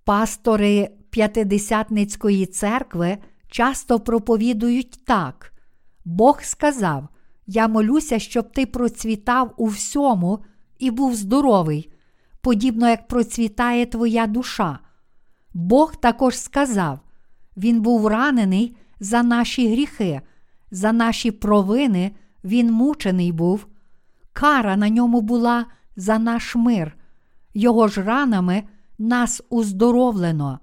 Пастори 0.04 0.90
П'ятидесятницької 1.16 2.46
церкви 2.46 3.18
часто 3.48 4.00
проповідують 4.00 5.06
так: 5.06 5.54
Бог 6.06 6.42
сказав: 6.42 7.08
Я 7.48 7.68
молюся, 7.68 8.20
щоб 8.20 8.52
ти 8.52 8.66
процвітав 8.66 9.54
у 9.58 9.66
всьому 9.66 10.40
і 10.80 10.92
був 10.92 11.16
здоровий, 11.16 11.92
подібно 12.42 12.90
як 12.90 13.08
процвітає 13.08 13.86
твоя 13.86 14.28
душа. 14.28 14.80
Бог 15.54 15.96
також 15.96 16.38
сказав: 16.38 17.00
Він 17.58 17.82
був 17.82 18.08
ранений 18.08 18.78
за 19.00 19.24
наші 19.24 19.72
гріхи, 19.72 20.22
за 20.72 20.92
наші 20.92 21.32
провини 21.32 22.12
Він 22.44 22.72
мучений 22.72 23.32
був, 23.32 23.68
кара 24.34 24.76
на 24.76 24.90
ньому 24.90 25.22
була 25.22 25.66
за 25.96 26.20
наш 26.20 26.56
мир, 26.56 26.98
Його 27.54 27.88
ж 27.88 28.04
ранами 28.04 28.64
нас 28.98 29.42
уздоровлено. 29.50 30.60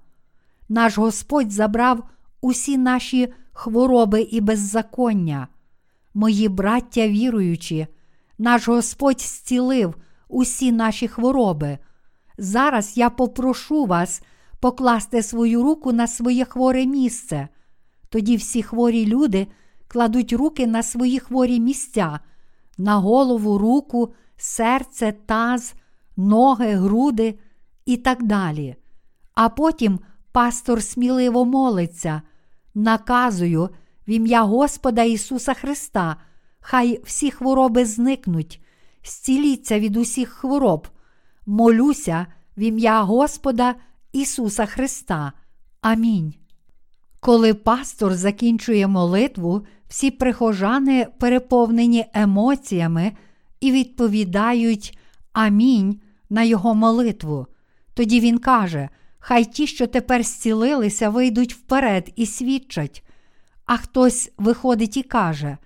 Наш 0.73 0.97
Господь 0.97 1.51
забрав 1.51 2.03
усі 2.41 2.77
наші 2.77 3.33
хвороби 3.51 4.21
і 4.21 4.41
беззаконня. 4.41 5.47
Мої 6.13 6.49
браття 6.49 7.07
віруючі, 7.07 7.87
наш 8.37 8.67
Господь 8.67 9.21
зцілив 9.21 9.95
усі 10.27 10.71
наші 10.71 11.07
хвороби. 11.07 11.77
Зараз 12.37 12.97
я 12.97 13.09
попрошу 13.09 13.85
вас 13.85 14.21
покласти 14.59 15.23
свою 15.23 15.63
руку 15.63 15.91
на 15.91 16.07
своє 16.07 16.45
хворе 16.45 16.85
місце. 16.85 17.47
Тоді 18.09 18.35
всі 18.35 18.63
хворі 18.63 19.05
люди 19.05 19.47
кладуть 19.87 20.33
руки 20.33 20.67
на 20.67 20.83
свої 20.83 21.19
хворі 21.19 21.59
місця, 21.59 22.19
на 22.77 22.97
голову, 22.97 23.57
руку, 23.57 24.13
серце, 24.37 25.13
таз, 25.25 25.73
ноги, 26.17 26.75
груди 26.75 27.39
і 27.85 27.97
так 27.97 28.23
далі. 28.23 28.75
А 29.33 29.49
потім 29.49 29.99
пастор 30.33 30.83
сміливо 30.83 31.45
молиться, 31.45 32.21
наказую 32.75 33.69
в 34.07 34.09
ім'я 34.09 34.41
Господа 34.41 35.03
Ісуса 35.03 35.53
Христа, 35.53 36.15
хай 36.59 37.01
всі 37.03 37.31
хвороби 37.31 37.85
зникнуть, 37.85 38.61
зціліться 39.03 39.79
від 39.79 39.97
усіх 39.97 40.29
хвороб. 40.29 40.87
Молюся 41.45 42.27
в 42.57 42.61
ім'я 42.61 43.01
Господа 43.01 43.75
Ісуса 44.13 44.65
Христа. 44.65 45.33
Амінь. 45.81 46.33
Коли 47.19 47.53
пастор 47.53 48.13
закінчує 48.13 48.87
молитву, 48.87 49.65
всі 49.87 50.11
прихожани 50.11 51.07
переповнені 51.19 52.05
емоціями 52.13 53.11
і 53.59 53.71
відповідають 53.71 54.97
Амінь 55.33 56.01
на 56.29 56.43
його 56.43 56.75
молитву. 56.75 57.47
Тоді 57.93 58.19
він 58.19 58.37
каже: 58.37 58.89
Хай 59.25 59.45
ті, 59.45 59.67
що 59.67 59.87
тепер 59.87 60.23
зцілилися, 60.23 61.09
вийдуть 61.09 61.53
вперед 61.53 62.11
і 62.15 62.25
свідчать. 62.25 63.03
А 63.65 63.77
хтось 63.77 64.31
виходить 64.37 64.97
і 64.97 65.03
каже: 65.03 65.57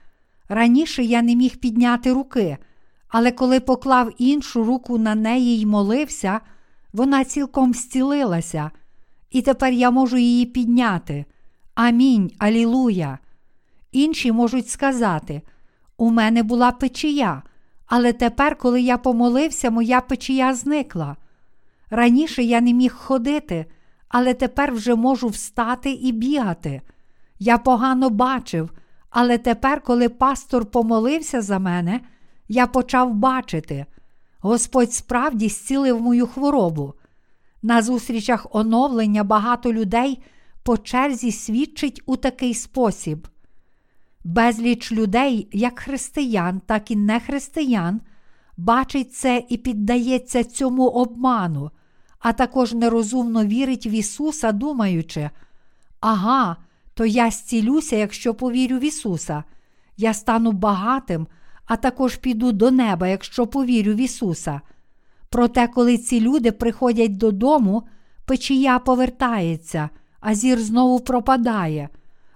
Раніше 0.49 1.03
я 1.03 1.21
не 1.21 1.35
міг 1.35 1.57
підняти 1.57 2.13
руки, 2.13 2.57
але 3.07 3.31
коли 3.31 3.59
поклав 3.59 4.11
іншу 4.17 4.63
руку 4.63 4.97
на 4.97 5.15
неї 5.15 5.59
й 5.59 5.65
молився, 5.65 6.39
вона 6.93 7.23
цілком 7.23 7.73
зцілилася, 7.73 8.71
і 9.31 9.41
тепер 9.41 9.73
я 9.73 9.91
можу 9.91 10.17
її 10.17 10.45
підняти. 10.45 11.25
Амінь, 11.75 12.31
Алілуя. 12.37 13.19
Інші 13.91 14.31
можуть 14.31 14.69
сказати: 14.69 15.41
У 15.97 16.09
мене 16.09 16.43
була 16.43 16.71
печія, 16.71 17.43
але 17.85 18.13
тепер, 18.13 18.57
коли 18.57 18.81
я 18.81 18.97
помолився, 18.97 19.69
моя 19.69 20.01
печія 20.01 20.53
зникла. 20.53 21.15
Раніше 21.89 22.43
я 22.43 22.61
не 22.61 22.73
міг 22.73 22.95
ходити, 22.95 23.65
але 24.09 24.33
тепер 24.33 24.73
вже 24.73 24.95
можу 24.95 25.27
встати 25.27 25.91
і 25.91 26.11
бігати. 26.11 26.81
Я 27.39 27.57
погано 27.57 28.09
бачив, 28.09 28.71
але 29.09 29.37
тепер, 29.37 29.81
коли 29.81 30.09
пастор 30.09 30.65
помолився 30.65 31.41
за 31.41 31.59
мене, 31.59 32.01
я 32.47 32.67
почав 32.67 33.13
бачити. 33.13 33.85
Господь 34.39 34.93
справді 34.93 35.49
зцілив 35.49 36.01
мою 36.01 36.27
хворобу. 36.27 36.93
На 37.61 37.81
зустрічах 37.81 38.47
оновлення 38.49 39.23
багато 39.23 39.73
людей 39.73 40.23
по 40.63 40.77
черзі 40.77 41.31
свідчить 41.31 42.01
у 42.05 42.15
такий 42.15 42.53
спосіб. 42.53 43.27
Безліч 44.23 44.91
людей, 44.91 45.49
як 45.51 45.79
християн, 45.79 46.61
так 46.65 46.91
і 46.91 46.95
нехристиян, 46.95 48.01
бачить 48.57 49.13
це 49.13 49.43
і 49.49 49.57
піддається 49.57 50.43
цьому 50.43 50.87
обману, 50.87 51.71
а 52.19 52.33
також 52.33 52.73
нерозумно 52.73 53.45
вірить 53.45 53.85
в 53.85 53.93
Ісуса, 53.93 54.51
думаючи, 54.51 55.29
ага, 55.99 56.55
то 56.93 57.05
я 57.05 57.31
зцілюся, 57.31 57.95
якщо 57.95 58.33
повірю 58.33 58.77
в 58.77 58.83
Ісуса, 58.83 59.43
я 59.97 60.13
стану 60.13 60.51
багатим, 60.51 61.27
а 61.65 61.75
також 61.75 62.15
піду 62.15 62.51
до 62.51 62.71
неба, 62.71 63.07
якщо 63.07 63.47
повірю 63.47 63.93
в 63.93 63.97
Ісуса. 63.97 64.61
Проте, 65.29 65.67
коли 65.67 65.97
ці 65.97 66.21
люди 66.21 66.51
приходять 66.51 67.17
додому, 67.17 67.83
печія 68.25 68.79
повертається, 68.79 69.89
а 70.19 70.33
зір 70.33 70.59
знову 70.59 70.99
пропадає. 70.99 71.89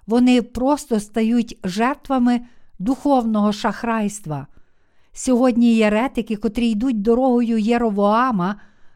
Вони 0.08 0.42
просто 0.42 1.00
стають 1.00 1.60
жертвами 1.64 2.42
духовного 2.80 3.54
шахрайства. 3.54 4.48
Сьогодні 5.14 5.76
єретики, 5.76 6.36
котрі 6.36 6.70
йдуть 6.70 7.02
дорогою 7.02 7.58
Єровоама, 7.58 8.56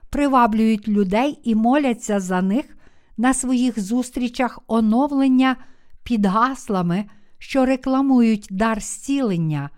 приваблюють 0.09 0.87
людей 0.87 1.39
і 1.43 1.55
моляться 1.55 2.19
за 2.19 2.41
них 2.41 2.77
на 3.17 3.33
своїх 3.33 3.79
зустрічах 3.79 4.59
оновлення 4.67 5.55
під 6.03 6.25
гаслами, 6.25 7.05
що 7.37 7.65
рекламують 7.65 8.47
дар 8.51 8.81
зцілення. 8.81 9.69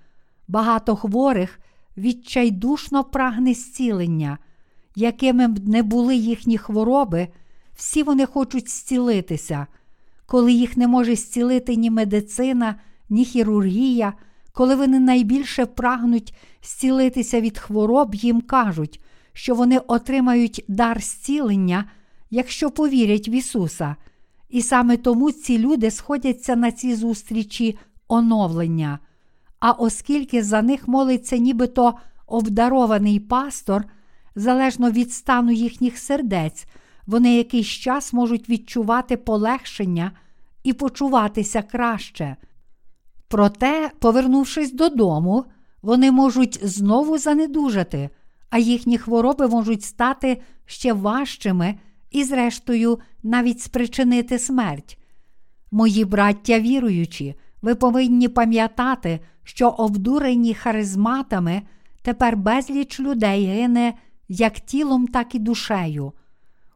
Багато 0.48 0.96
хворих 0.96 1.60
відчайдушно 1.98 3.04
прагне 3.04 3.54
зцілення, 3.54 4.38
якими 4.96 5.48
б 5.48 5.68
не 5.68 5.84
були 5.84 6.16
їхні 6.16 6.58
хвороби, 6.58 7.28
всі 7.76 8.04
вони 8.04 8.26
хочуть 8.26 8.70
зцілитися. 8.70 9.68
Коли 10.26 10.52
їх 10.52 10.78
не 10.78 10.88
може 10.88 11.16
зцілити 11.16 11.76
ні 11.76 11.92
медицина, 11.92 12.76
ні 13.10 13.26
хірургія, 13.26 14.14
коли 14.58 14.76
вони 14.76 15.00
найбільше 15.00 15.66
прагнуть 15.66 16.34
зцілитися 16.64 17.42
від 17.42 17.58
хвороб, 17.58 18.16
їм 18.16 18.42
кажуть, 18.42 19.02
що 19.34 19.56
вони 19.56 19.78
отримають 19.78 20.66
дар 20.68 21.02
зцілення, 21.02 21.86
якщо 22.30 22.72
повірять 22.72 23.28
в 23.28 23.30
Ісуса. 23.30 23.96
І 24.50 24.62
саме 24.62 24.98
тому 24.98 25.32
ці 25.32 25.58
люди 25.58 25.92
сходяться 25.92 26.56
на 26.56 26.72
ці 26.72 26.96
зустрічі 26.96 27.78
оновлення. 28.08 29.00
А 29.60 29.72
оскільки 29.72 30.44
за 30.44 30.62
них 30.62 30.88
молиться 30.88 31.38
нібито 31.38 31.94
обдарований 32.28 33.20
пастор, 33.20 33.86
залежно 34.36 34.92
від 34.92 35.12
стану 35.12 35.52
їхніх 35.52 35.98
сердець, 35.98 36.66
вони 37.08 37.36
якийсь 37.36 37.68
час 37.68 38.14
можуть 38.14 38.50
відчувати 38.50 39.18
полегшення 39.18 40.12
і 40.64 40.74
почуватися 40.74 41.62
краще. 41.62 42.36
Проте, 43.28 43.92
повернувшись 44.00 44.74
додому, 44.74 45.46
вони 45.82 46.12
можуть 46.12 46.60
знову 46.64 47.18
занедужати, 47.18 48.10
а 48.50 48.58
їхні 48.58 48.98
хвороби 48.98 49.48
можуть 49.48 49.84
стати 49.84 50.42
ще 50.66 50.94
важчими 50.94 51.80
і, 52.12 52.24
зрештою, 52.24 53.00
навіть 53.24 53.62
спричинити 53.62 54.40
смерть. 54.40 54.98
Мої 55.72 56.06
браття 56.06 56.60
віруючі, 56.60 57.36
ви 57.62 57.76
повинні 57.76 58.28
пам'ятати, 58.28 59.20
що 59.44 59.70
обдурені 59.70 60.54
харизматами 60.54 61.62
тепер 62.02 62.38
безліч 62.38 63.00
людей 63.00 63.46
гине 63.46 63.94
як 64.28 64.60
тілом, 64.60 65.08
так 65.08 65.36
і 65.36 65.40
душею. 65.40 66.14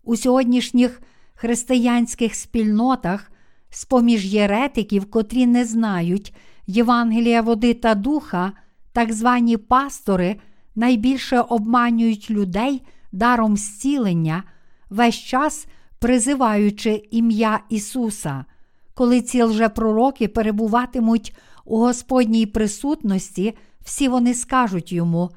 У 0.03 0.15
сьогоднішніх 0.15 1.01
християнських 1.33 2.35
спільнотах, 2.35 3.31
з 3.72 3.86
поміж 3.86 4.34
єретиків, 4.34 5.11
котрі 5.11 5.47
не 5.47 5.65
знають 5.65 6.34
Євангелія 6.67 7.41
води 7.41 7.74
та 7.74 7.95
духа, 7.95 8.51
так 8.93 9.13
звані 9.13 9.57
пастори 9.57 10.36
найбільше 10.76 11.39
обманюють 11.39 12.32
людей 12.32 12.82
даром 13.11 13.57
зцілення, 13.57 14.43
весь 14.89 15.15
час 15.15 15.67
призиваючи 15.99 17.07
ім'я 17.11 17.59
Ісуса. 17.69 18.45
Коли 18.93 19.22
ці 19.22 19.43
лжепророки 19.43 20.28
перебуватимуть 20.28 21.36
у 21.65 21.78
Господній 21.78 22.45
присутності, 22.45 23.57
всі 23.84 24.07
вони 24.07 24.34
скажуть 24.34 24.91
йому: 24.91 25.30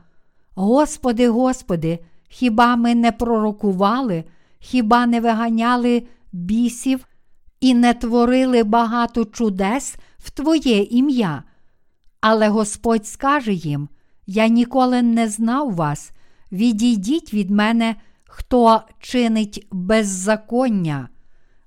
Господи, 0.55 1.29
Господи, 1.29 1.99
хіба 2.29 2.77
ми 2.77 2.95
не 2.95 3.13
пророкували, 3.13 4.25
хіба 4.59 5.07
не 5.07 5.21
виганяли 5.21 6.03
бісів 6.33 7.07
і 7.65 7.75
не 7.75 7.95
творили 7.95 8.65
багато 8.65 9.25
чудес 9.25 9.97
в 10.19 10.31
Твоє 10.31 10.83
ім'я? 10.83 11.43
Але 12.21 12.49
Господь 12.49 13.07
скаже 13.07 13.53
їм: 13.53 13.89
Я 14.27 14.49
ніколи 14.49 15.03
не 15.03 15.29
знав 15.29 15.75
вас, 15.75 16.13
відійдіть 16.53 17.35
від 17.35 17.51
мене, 17.51 17.97
хто 18.25 18.83
чинить 19.01 19.67
беззаконня. 19.73 21.09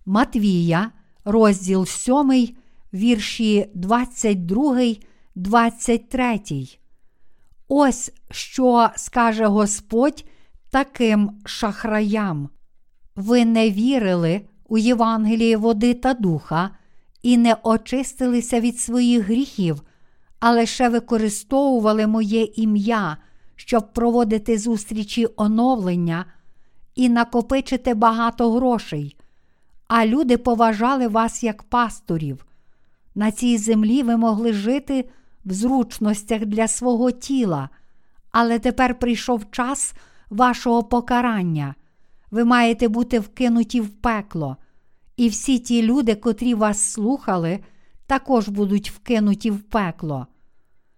Матвія, 0.06 0.92
розділ 1.26 1.86
7, 1.86 2.56
вірші 2.94 3.72
22, 3.74 4.82
23. 5.36 6.40
Ось 7.68 8.12
що 8.32 8.90
скаже 8.96 9.46
Господь 9.46 10.26
таким 10.70 11.32
шахраям. 11.46 12.50
Ви 13.16 13.46
не 13.46 13.72
вірили 13.72 14.42
у 14.68 14.78
Євангеліє 14.78 15.58
води 15.58 15.94
та 15.94 16.14
духа 16.14 16.70
і 17.22 17.38
не 17.38 17.56
очистилися 17.64 18.60
від 18.60 18.80
своїх 18.80 19.26
гріхів, 19.26 19.82
а 20.40 20.52
лише 20.52 20.90
використовували 20.90 22.08
моє 22.08 22.44
ім'я, 22.44 23.18
щоб 23.56 23.94
проводити 23.94 24.58
зустрічі 24.58 25.28
оновлення 25.36 26.26
і 26.96 27.10
накопичити 27.10 27.94
багато 27.94 28.52
грошей. 28.52 29.16
А 29.88 30.06
люди 30.06 30.38
поважали 30.38 31.08
вас 31.08 31.44
як 31.44 31.64
пасторів. 31.64 32.46
На 33.16 33.32
цій 33.32 33.58
землі 33.58 34.04
ви 34.04 34.18
могли 34.18 34.54
жити 34.54 35.10
в 35.46 35.54
зручностях 35.54 36.46
для 36.46 36.68
свого 36.68 37.12
тіла, 37.12 37.70
але 38.32 38.60
тепер 38.60 39.00
прийшов 39.00 39.52
час 39.52 39.94
вашого 40.30 40.84
покарання. 40.84 41.76
Ви 42.32 42.46
маєте 42.46 42.88
бути 42.88 43.20
вкинуті 43.20 43.82
в 43.82 43.90
пекло, 43.90 44.58
і 45.18 45.30
всі 45.30 45.60
ті 45.60 45.84
люди, 45.84 46.16
котрі 46.16 46.54
вас 46.54 46.92
слухали, 46.92 47.60
також 48.08 48.50
будуть 48.50 48.92
вкинуті 48.92 49.52
в 49.52 49.62
пекло. 49.62 50.28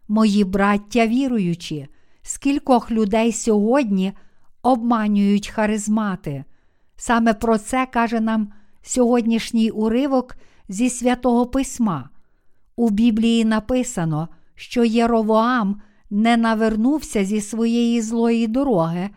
Мої 0.07 0.43
браття 0.43 1.07
віруючі, 1.07 1.87
скількох 2.21 2.91
людей 2.91 3.31
сьогодні 3.31 4.13
обманюють 4.61 5.47
харизмати. 5.47 6.43
Саме 6.95 7.33
про 7.33 7.57
це 7.57 7.85
каже 7.85 8.19
нам 8.19 8.51
сьогоднішній 8.81 9.69
уривок 9.69 10.35
зі 10.69 10.89
святого 10.89 11.45
Письма. 11.45 12.09
У 12.75 12.89
Біблії 12.89 13.45
написано, 13.45 14.27
що 14.55 14.83
Єровоам 14.83 15.81
не 16.09 16.37
навернувся 16.37 17.25
зі 17.25 17.41
своєї 17.41 18.01
злої 18.01 18.47
дороги, 18.47 19.09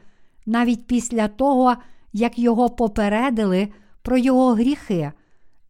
навіть 0.46 0.86
після 0.86 1.28
того, 1.28 1.76
як 2.12 2.38
його 2.38 2.70
попередили 2.70 3.68
про 4.02 4.16
його 4.18 4.54
гріхи, 4.54 5.12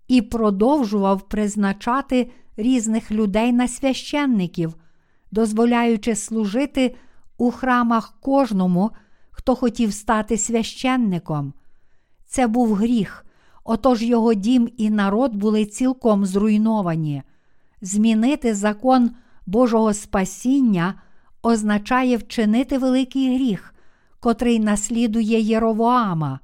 і 0.09 0.23
продовжував 0.23 1.29
призначати 1.29 2.31
різних 2.57 3.11
людей 3.11 3.53
на 3.53 3.69
священників, 3.69 4.75
дозволяючи 5.31 6.17
служити 6.17 6.95
у 7.39 7.51
храмах 7.51 8.15
кожному, 8.21 8.91
хто 9.31 9.55
хотів 9.55 9.93
стати 9.93 10.39
священником. 10.39 11.53
Це 12.27 12.47
був 12.47 12.75
гріх, 12.75 13.27
отож 13.65 14.03
його 14.03 14.35
дім 14.35 14.69
і 14.77 14.91
народ 14.91 15.35
були 15.35 15.65
цілком 15.67 16.27
зруйновані. 16.27 17.23
Змінити 17.81 18.55
закон 18.55 19.11
Божого 19.47 19.95
спасіння 19.95 20.95
означає 21.43 22.17
вчинити 22.17 22.79
великий 22.79 23.35
гріх, 23.35 23.75
котрий 24.23 24.59
наслідує 24.59 25.41
Єровоама. 25.41 26.41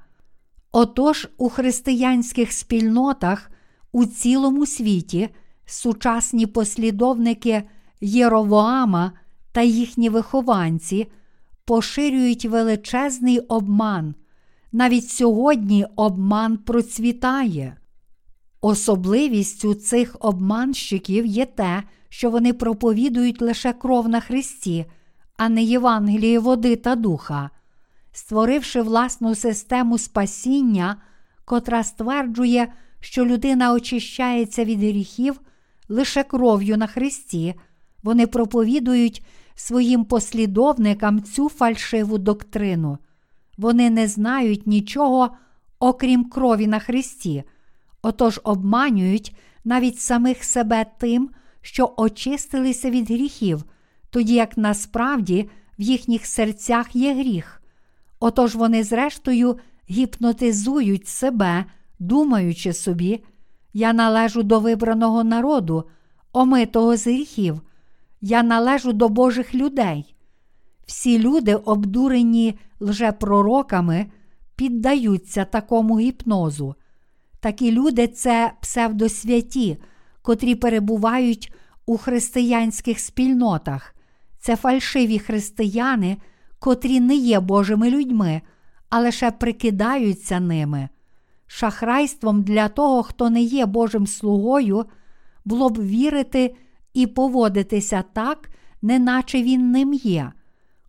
Отож, 0.73 1.29
у 1.37 1.49
християнських 1.49 2.53
спільнотах 2.53 3.51
у 3.93 4.05
цілому 4.05 4.67
світі 4.67 5.29
сучасні 5.67 6.47
послідовники 6.47 7.63
Єровоама 8.01 9.13
та 9.53 9.63
їхні 9.63 10.09
вихованці 10.09 11.07
поширюють 11.65 12.45
величезний 12.45 13.39
обман. 13.39 14.15
Навіть 14.73 15.09
сьогодні 15.09 15.87
обман 15.97 16.57
процвітає. 16.57 17.77
Особливістю 18.61 19.75
цих 19.75 20.17
обманщиків 20.21 21.27
є 21.27 21.47
те, 21.47 21.83
що 22.09 22.31
вони 22.31 22.53
проповідують 22.53 23.43
лише 23.43 23.73
кров 23.73 24.09
на 24.09 24.21
Христі, 24.21 24.87
а 25.37 25.49
не 25.49 25.63
Євангеліє 25.63 26.39
води 26.39 26.77
та 26.77 26.97
духа, 26.97 27.51
створивши 28.13 28.83
власну 28.83 29.35
систему 29.35 29.99
спасіння, 29.99 30.97
котра 31.45 31.85
стверджує, 31.85 32.73
що 33.01 33.27
людина 33.27 33.73
очищається 33.73 34.65
від 34.65 34.79
гріхів 34.79 35.41
лише 35.89 36.23
кров'ю 36.23 36.77
на 36.77 36.87
Христі, 36.87 37.55
вони 38.03 38.27
проповідують 38.27 39.25
своїм 39.55 40.05
послідовникам 40.05 41.23
цю 41.23 41.49
фальшиву 41.49 42.19
доктрину. 42.19 42.99
Вони 43.59 43.91
не 43.91 44.09
знають 44.09 44.67
нічого, 44.67 45.31
окрім 45.79 46.25
крові 46.25 46.67
на 46.67 46.79
Христі, 46.79 47.45
отож 48.03 48.41
обманюють 48.45 49.37
навіть 49.65 49.99
самих 49.99 50.45
себе 50.45 50.87
тим, 50.99 51.31
що 51.63 51.95
очистилися 51.97 52.91
від 52.91 53.11
гріхів, 53.11 53.65
тоді 54.11 54.35
як 54.35 54.57
насправді 54.57 55.51
в 55.79 55.83
їхніх 55.83 56.27
серцях 56.27 56.97
є 56.97 57.15
гріх. 57.15 57.58
Отож 58.21 58.55
вони, 58.55 58.85
зрештою, 58.85 59.59
гіпнотизують 59.91 61.09
себе, 61.09 61.65
думаючи 61.99 62.73
собі, 62.73 63.25
я 63.73 63.93
належу 63.93 64.43
до 64.43 64.61
вибраного 64.61 65.25
народу, 65.25 65.85
омитого 66.33 66.97
з 66.97 67.07
гріхів, 67.07 67.61
я 68.21 68.43
належу 68.43 68.93
до 68.93 69.09
Божих 69.09 69.55
людей. 69.55 70.15
Всі 70.87 71.19
люди, 71.19 71.55
обдурені 71.55 72.59
лжепророками, 72.81 74.07
піддаються 74.57 75.45
такому 75.45 75.99
гіпнозу. 75.99 76.75
Такі 77.41 77.73
люди 77.73 78.07
це 78.07 78.53
псевдосвяті, 78.61 79.79
котрі 80.23 80.55
перебувають 80.55 81.53
у 81.87 81.97
християнських 81.97 83.01
спільнотах. 83.01 83.95
Це 84.39 84.57
фальшиві 84.57 85.19
християни, 85.19 86.17
котрі 86.59 87.01
не 87.01 87.15
є 87.15 87.41
Божими 87.41 87.91
людьми, 87.91 88.43
а 88.91 89.01
лише 89.01 89.31
прикидаються 89.31 90.41
ними. 90.41 90.89
Шахрайством 91.47 92.43
для 92.43 92.69
того, 92.69 93.03
хто 93.03 93.31
не 93.31 93.43
є 93.43 93.67
Божим 93.67 94.07
слугою, 94.07 94.85
було 95.45 95.71
б 95.71 95.83
вірити 95.83 96.57
і 96.95 97.07
поводитися 97.07 98.05
так, 98.13 98.51
неначе 98.83 99.43
він 99.43 99.71
ним 99.71 99.95
є. 99.95 100.33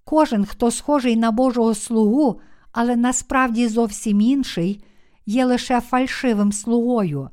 Кожен, 0.04 0.46
хто 0.46 0.72
схожий 0.72 1.16
на 1.16 1.32
Божого 1.32 1.76
слугу, 1.76 2.42
але 2.72 2.96
насправді 2.96 3.68
зовсім 3.68 4.22
інший, 4.22 4.84
є 5.26 5.46
лише 5.46 5.82
фальшивим 5.82 6.52
слугою. 6.52 7.30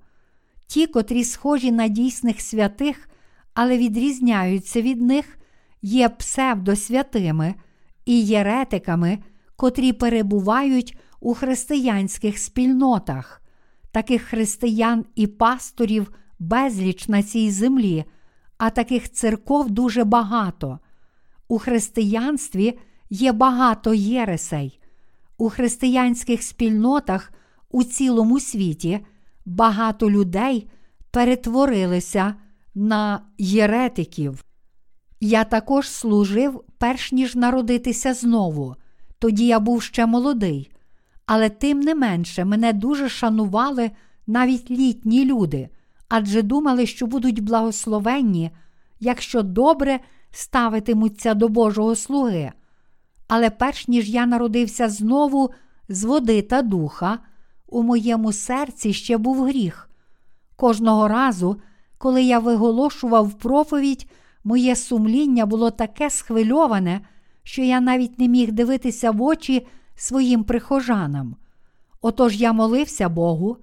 Ті, 0.66 0.86
котрі 0.86 1.24
схожі 1.24 1.72
на 1.72 1.88
дійсних 1.88 2.40
святих, 2.40 3.08
але 3.54 3.78
відрізняються 3.78 4.82
від 4.82 5.02
них, 5.02 5.38
є 5.82 6.08
псевдосвятими 6.08 7.54
і 8.06 8.26
єретиками, 8.26 9.18
котрі 9.56 9.92
перебувають 9.92 10.98
у 11.20 11.34
християнських 11.34 12.38
спільнотах. 12.38 13.42
Таких 13.90 14.22
християн 14.22 15.04
і 15.14 15.26
пасторів 15.26 16.12
безліч 16.38 17.08
на 17.08 17.22
цій 17.22 17.50
землі, 17.50 18.04
а 18.58 18.70
таких 18.70 19.12
церков 19.12 19.70
дуже 19.70 20.04
багато. 20.04 20.78
У 21.48 21.58
християнстві 21.58 22.78
є 23.10 23.32
багато 23.32 23.94
єресей. 23.94 24.80
У 25.38 25.48
християнських 25.48 26.42
спільнотах 26.42 27.32
у 27.70 27.84
цілому 27.84 28.40
світі 28.40 29.00
багато 29.44 30.10
людей 30.10 30.70
перетворилися 31.10 32.34
на 32.74 33.20
єретиків. 33.38 34.44
Я 35.20 35.44
також 35.44 35.88
служив, 35.88 36.64
перш 36.78 37.12
ніж 37.12 37.34
народитися 37.34 38.14
знову. 38.14 38.76
Тоді 39.18 39.46
я 39.46 39.60
був 39.60 39.82
ще 39.82 40.06
молодий, 40.06 40.70
але 41.26 41.48
тим 41.48 41.80
не 41.80 41.94
менше 41.94 42.44
мене 42.44 42.72
дуже 42.72 43.08
шанували 43.08 43.90
навіть 44.26 44.70
літні 44.70 45.24
люди, 45.24 45.68
адже 46.08 46.42
думали, 46.42 46.86
що 46.86 47.06
будуть 47.06 47.40
благословенні, 47.40 48.50
якщо 49.00 49.42
добре 49.42 50.00
ставитимуться 50.30 51.34
до 51.34 51.48
Божого 51.48 51.96
слуги. 51.96 52.52
Але 53.28 53.50
перш 53.50 53.88
ніж 53.88 54.08
я 54.08 54.26
народився 54.26 54.88
знову 54.88 55.50
з 55.88 56.04
води 56.04 56.42
та 56.42 56.62
духа, 56.62 57.18
у 57.66 57.82
моєму 57.82 58.32
серці 58.32 58.92
ще 58.92 59.18
був 59.18 59.44
гріх. 59.44 59.90
Кожного 60.56 61.08
разу, 61.08 61.56
коли 61.98 62.22
я 62.22 62.38
виголошував 62.38 63.34
проповідь, 63.38 64.06
моє 64.46 64.76
сумління 64.76 65.46
було 65.46 65.70
таке 65.70 66.10
схвильоване, 66.10 67.00
що 67.42 67.62
я 67.62 67.80
навіть 67.80 68.18
не 68.18 68.28
міг 68.28 68.52
дивитися 68.52 69.10
в 69.10 69.22
очі 69.22 69.66
своїм 69.96 70.44
прихожанам. 70.44 71.36
Отож 72.02 72.40
я 72.40 72.52
молився 72.52 73.08
Богу, 73.08 73.56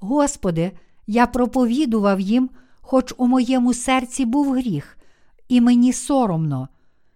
Господи, 0.00 0.72
я 1.06 1.26
проповідував 1.26 2.20
їм, 2.20 2.50
хоч 2.80 3.14
у 3.16 3.26
моєму 3.26 3.74
серці 3.74 4.24
був 4.24 4.52
гріх, 4.52 4.98
і 5.48 5.60
мені 5.60 5.92
соромно, 5.92 6.68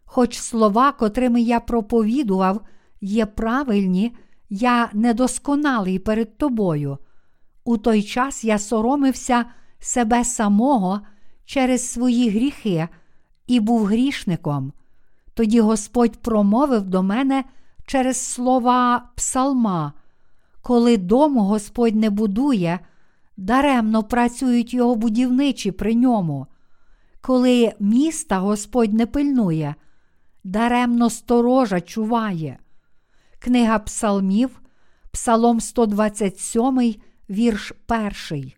хоч 0.04 0.38
слова, 0.38 0.92
котрими 0.92 1.40
я 1.40 1.60
проповідував, 1.60 2.60
є 3.00 3.26
правильні, 3.26 4.16
я 4.50 4.90
недосконалий 4.92 5.98
перед 5.98 6.38
тобою. 6.38 6.98
У 7.64 7.76
той 7.76 8.02
час 8.02 8.44
я 8.44 8.58
соромився 8.58 9.44
себе 9.78 10.24
самого 10.24 11.00
через 11.44 11.92
свої 11.92 12.30
гріхи 12.30 12.88
і 13.52 13.60
був 13.60 13.84
грішником. 13.84 14.72
Тоді 15.34 15.60
Господь 15.60 16.16
промовив 16.16 16.82
до 16.82 17.02
мене 17.02 17.44
через 17.86 18.16
слова 18.16 19.08
Псалма, 19.16 19.92
коли 20.62 20.96
дому 20.96 21.40
Господь 21.40 21.96
не 21.96 22.10
будує, 22.10 22.78
даремно 23.36 24.02
працюють 24.02 24.74
його 24.74 24.94
будівничі 24.94 25.72
при 25.72 25.94
ньому. 25.94 26.46
Коли 27.20 27.72
міста 27.80 28.38
Господь 28.38 28.92
не 28.92 29.06
пильнує, 29.06 29.74
даремно 30.44 31.10
сторожа 31.10 31.80
чуває. 31.80 32.58
Книга 33.38 33.78
Псалмів, 33.78 34.60
Псалом 35.10 35.60
127, 35.60 36.94
вірш 37.30 37.72
1. 38.30 38.52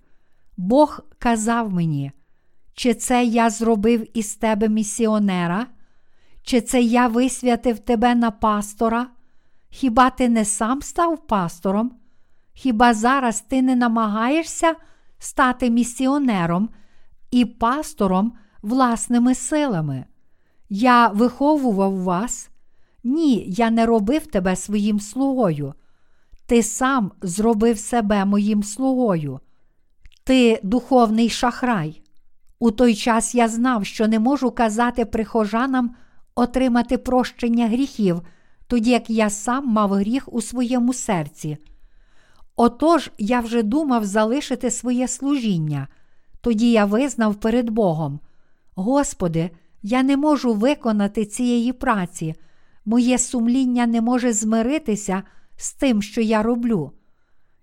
Бог 0.57 1.01
казав 1.19 1.73
мені, 1.73 2.13
чи 2.75 2.95
це 2.95 3.25
я 3.25 3.51
зробив 3.51 4.19
із 4.19 4.35
тебе 4.35 4.69
місіонера, 4.69 5.67
чи 6.43 6.61
це 6.61 6.83
я 6.83 7.09
висвятив 7.09 7.79
тебе 7.79 8.15
на 8.15 8.31
пастора? 8.31 9.07
Хіба 9.71 10.11
ти 10.11 10.29
не 10.29 10.45
сам 10.45 10.83
став 10.83 11.27
пастором? 11.27 11.93
Хіба 12.53 12.95
зараз 12.95 13.41
ти 13.41 13.63
не 13.63 13.77
намагаєшся 13.77 14.75
стати 15.19 15.71
місіонером 15.71 16.69
і 17.31 17.45
пастором 17.45 18.33
власними 18.63 19.35
силами? 19.35 20.05
Я 20.69 21.09
виховував 21.09 22.03
вас? 22.03 22.51
Ні, 23.05 23.45
я 23.49 23.71
не 23.71 23.87
робив 23.87 24.27
тебе 24.27 24.57
своїм 24.57 25.01
слугою. 25.01 25.75
Ти 26.47 26.63
сам 26.63 27.13
зробив 27.23 27.79
себе 27.79 28.25
моїм 28.25 28.63
слугою. 28.63 29.41
Ти 30.25 30.61
духовний 30.63 31.29
шахрай. 31.29 32.04
У 32.59 32.71
той 32.71 32.95
час 32.95 33.35
я 33.35 33.49
знав, 33.49 33.87
що 33.87 34.09
не 34.09 34.19
можу 34.19 34.51
казати 34.51 35.05
прихожанам 35.05 35.95
отримати 36.35 36.99
прощення 36.99 37.69
гріхів, 37.69 38.23
тоді 38.67 38.91
як 38.91 39.11
я 39.11 39.31
сам 39.31 39.69
мав 39.69 39.93
гріх 39.93 40.33
у 40.35 40.43
своєму 40.43 40.93
серці. 40.93 41.59
Отож 42.57 43.11
я 43.19 43.41
вже 43.41 43.63
думав 43.63 44.05
залишити 44.05 44.71
своє 44.71 45.09
служіння. 45.09 45.89
Тоді 46.41 46.71
я 46.71 46.85
визнав 46.85 47.35
перед 47.35 47.71
Богом: 47.71 48.21
Господи, 48.75 49.51
я 49.83 50.03
не 50.03 50.17
можу 50.17 50.55
виконати 50.55 51.25
цієї 51.25 51.73
праці, 51.73 52.35
моє 52.85 53.19
сумління 53.19 53.87
не 53.87 54.01
може 54.01 54.33
змиритися 54.33 55.23
з 55.57 55.73
тим, 55.73 56.03
що 56.03 56.21
я 56.21 56.43
роблю. 56.43 56.93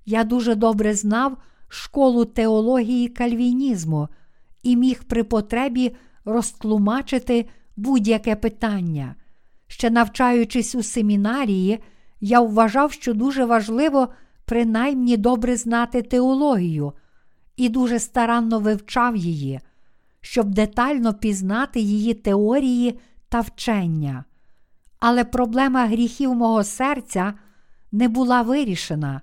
Я 0.05 0.23
дуже 0.23 0.55
добре 0.55 0.93
знав 0.93 1.37
школу 1.67 2.25
теології 2.25 3.07
кальвінізму 3.07 4.07
і 4.63 4.75
міг 4.75 5.03
при 5.03 5.23
потребі 5.23 5.95
розтлумачити 6.25 7.45
будь-яке 7.75 8.35
питання. 8.35 9.15
Ще 9.67 9.89
навчаючись 9.89 10.75
у 10.75 10.83
семінарії, 10.83 11.79
я 12.19 12.41
вважав, 12.41 12.91
що 12.91 13.13
дуже 13.13 13.45
важливо 13.45 14.07
принаймні 14.45 15.17
добре 15.17 15.57
знати 15.57 16.01
теологію 16.01 16.93
і 17.55 17.69
дуже 17.69 17.99
старанно 17.99 18.59
вивчав 18.59 19.15
її, 19.15 19.59
щоб 20.21 20.49
детально 20.49 21.13
пізнати 21.13 21.79
її 21.79 22.13
теорії 22.13 22.99
та 23.29 23.39
вчення. 23.39 24.23
Але 24.99 25.23
проблема 25.23 25.85
гріхів 25.85 26.35
мого 26.35 26.63
серця 26.63 27.33
не 27.91 28.07
була 28.07 28.41
вирішена. 28.41 29.21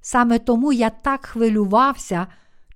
Саме 0.00 0.38
тому 0.38 0.72
я 0.72 0.90
так 0.90 1.26
хвилювався 1.26 2.26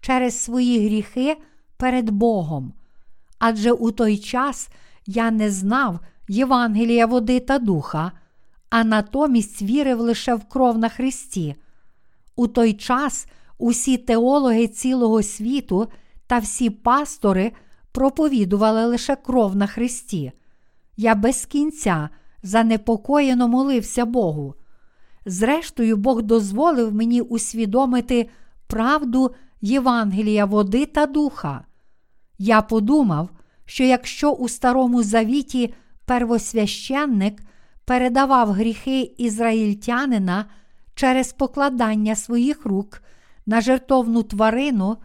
через 0.01 0.41
свої 0.41 0.87
гріхи 0.87 1.37
перед 1.77 2.11
Богом. 2.11 2.73
Адже 3.39 3.73
у 3.73 3.91
той 3.91 4.19
час 4.19 4.69
я 5.07 5.31
не 5.31 5.51
знав 5.51 6.01
Євангелія 6.29 7.07
води 7.07 7.41
та 7.41 7.59
духа, 7.59 8.13
а 8.71 8.85
натомість 8.85 9.63
вірив 9.63 10.01
лише 10.01 10.35
в 10.35 10.45
кров 10.45 10.79
на 10.79 10.89
Христі. 10.89 11.55
У 12.37 12.47
той 12.47 12.73
час 12.73 13.27
усі 13.59 13.97
теологи 13.97 14.69
цілого 14.69 15.23
світу 15.23 15.89
та 16.27 16.39
всі 16.39 16.71
пастори 16.71 17.53
проповідували 17.93 18.87
лише 18.87 19.17
кров 19.17 19.57
на 19.57 19.67
Христі. 19.67 20.33
Я 20.97 21.15
без 21.15 21.47
кінця 21.47 22.09
занепокоєно 22.43 23.49
молився 23.49 24.05
Богу. 24.05 24.55
Зрештою, 25.27 25.97
Бог 25.97 26.23
дозволив 26.23 26.95
мені 26.95 27.21
усвідомити 27.21 28.29
правду 28.67 29.35
Євангелія 29.61 30.45
води 30.45 30.87
та 30.87 31.07
духа. 31.07 31.65
Я 32.39 32.63
подумав, 32.63 33.29
що 33.65 33.85
якщо 33.85 34.33
у 34.33 34.49
Старому 34.49 35.03
Завіті 35.03 35.75
первосвященник 36.05 37.43
передавав 37.85 38.53
гріхи 38.53 39.15
ізраїльтянина 39.19 40.45
через 40.95 41.33
покладання 41.33 42.17
своїх 42.17 42.67
рук 42.67 43.03
на 43.47 43.61
жертовну 43.61 44.23
тварину, 44.23 44.97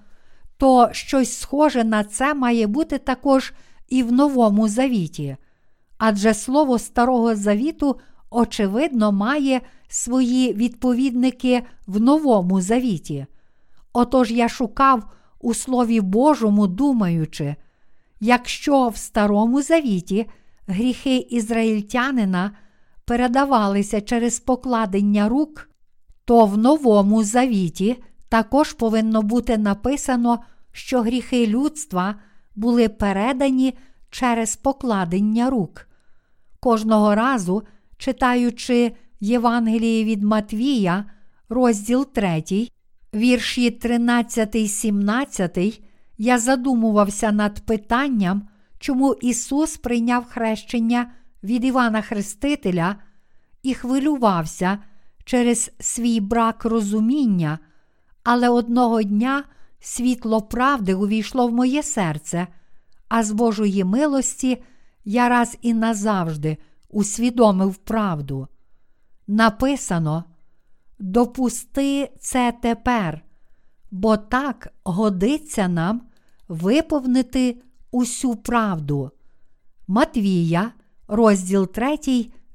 то 0.58 0.89
щось 0.91 1.39
схоже 1.39 1.84
на 1.84 2.04
це 2.04 2.34
має 2.34 2.68
бути 2.68 2.97
також 2.97 3.54
і 3.89 4.04
в 4.04 4.12
Новому 4.12 4.68
Завіті. 4.68 5.38
Адже 5.97 6.34
слово 6.34 6.80
Старого 6.80 7.36
Завіту, 7.36 8.00
очевидно, 8.30 9.12
має 9.12 9.62
свої 9.88 10.54
відповідники 10.54 11.64
в 11.88 12.02
Новому 12.02 12.62
Завіті. 12.62 13.26
Отож 13.94 14.32
я 14.32 14.50
шукав 14.50 15.12
у 15.40 15.54
Слові 15.54 16.02
Божому, 16.02 16.68
думаючи, 16.68 17.56
якщо 18.20 18.88
в 18.88 18.98
Старому 18.98 19.62
Завіті 19.62 20.30
гріхи 20.68 21.18
ізраїльтянина 21.18 22.52
передавалися 23.06 24.02
через 24.02 24.40
покладення 24.40 25.30
рук, 25.30 25.70
то 26.26 26.46
в 26.46 26.58
Новому 26.58 27.24
Завіті 27.24 28.04
також 28.30 28.74
повинно 28.74 29.22
бути 29.22 29.58
написано, 29.58 30.40
що 30.72 31.02
гріхи 31.02 31.48
людства 31.48 32.16
були 32.56 32.90
передані 32.90 33.78
через 34.10 34.56
покладення 34.56 35.50
рук. 35.50 35.88
Кожного 36.60 37.16
разу, 37.16 37.64
читаючи 37.98 38.92
Євангеліє 39.20 40.04
від 40.04 40.24
Матвія, 40.24 41.06
розділ 41.50 42.06
3, 42.14 42.70
вірші 43.14 43.72
13, 43.72 44.72
17, 44.72 45.82
я 46.18 46.39
задумувався 46.39 47.32
над 47.32 47.60
питанням, 47.60 48.47
чому 48.80 49.14
Ісус 49.14 49.78
прийняв 49.78 50.26
хрещення 50.26 51.12
від 51.43 51.66
Івана 51.66 52.01
Хрестителя 52.01 52.95
і 53.64 53.74
хвилювався 53.74 54.80
через 55.26 55.72
свій 55.80 56.20
брак 56.20 56.66
розуміння, 56.66 57.60
але 58.24 58.49
одного 58.49 59.03
дня 59.03 59.43
світло 59.80 60.41
правди 60.41 60.95
увійшло 60.95 61.47
в 61.47 61.53
моє 61.53 61.84
серце, 61.84 62.47
а 63.07 63.24
з 63.24 63.32
Божої 63.32 63.84
милості 63.84 64.64
я 65.05 65.30
раз 65.30 65.57
і 65.62 65.74
назавжди 65.74 66.57
усвідомив 66.89 67.76
правду. 67.76 68.47
Написано 69.28 70.24
Допусти 71.00 72.10
це 72.20 72.54
тепер, 72.62 73.22
бо 73.91 74.18
так 74.18 74.74
годиться 74.84 75.68
нам 75.68 76.02
виповнити 76.47 77.62
усю 77.91 78.36
правду. 78.36 79.12
Матвія, 79.88 80.72
розділ 81.08 81.68
3, 81.68 81.97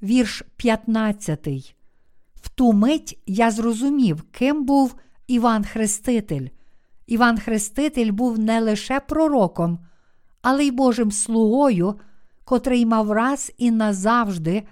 вірш 0.03 0.43
15. 0.57 1.77
В 2.35 2.49
ту 2.49 2.73
мить 2.73 3.23
я 3.27 3.51
зрозумів, 3.51 4.23
ким 4.23 4.65
був 4.65 4.95
Іван 5.27 5.65
Хреститель. 5.65 6.49
Іван 7.07 7.39
Хреститель 7.39 8.13
був 8.13 8.39
не 8.39 8.61
лише 8.61 9.01
пророком, 9.01 9.79
але 10.43 10.65
й 10.65 10.71
Божим 10.71 11.13
слугою, 11.13 11.95
котрий 12.45 12.87
мав 12.87 13.13
раз 13.13 13.53
і 13.59 13.71
назавжди 13.71 14.63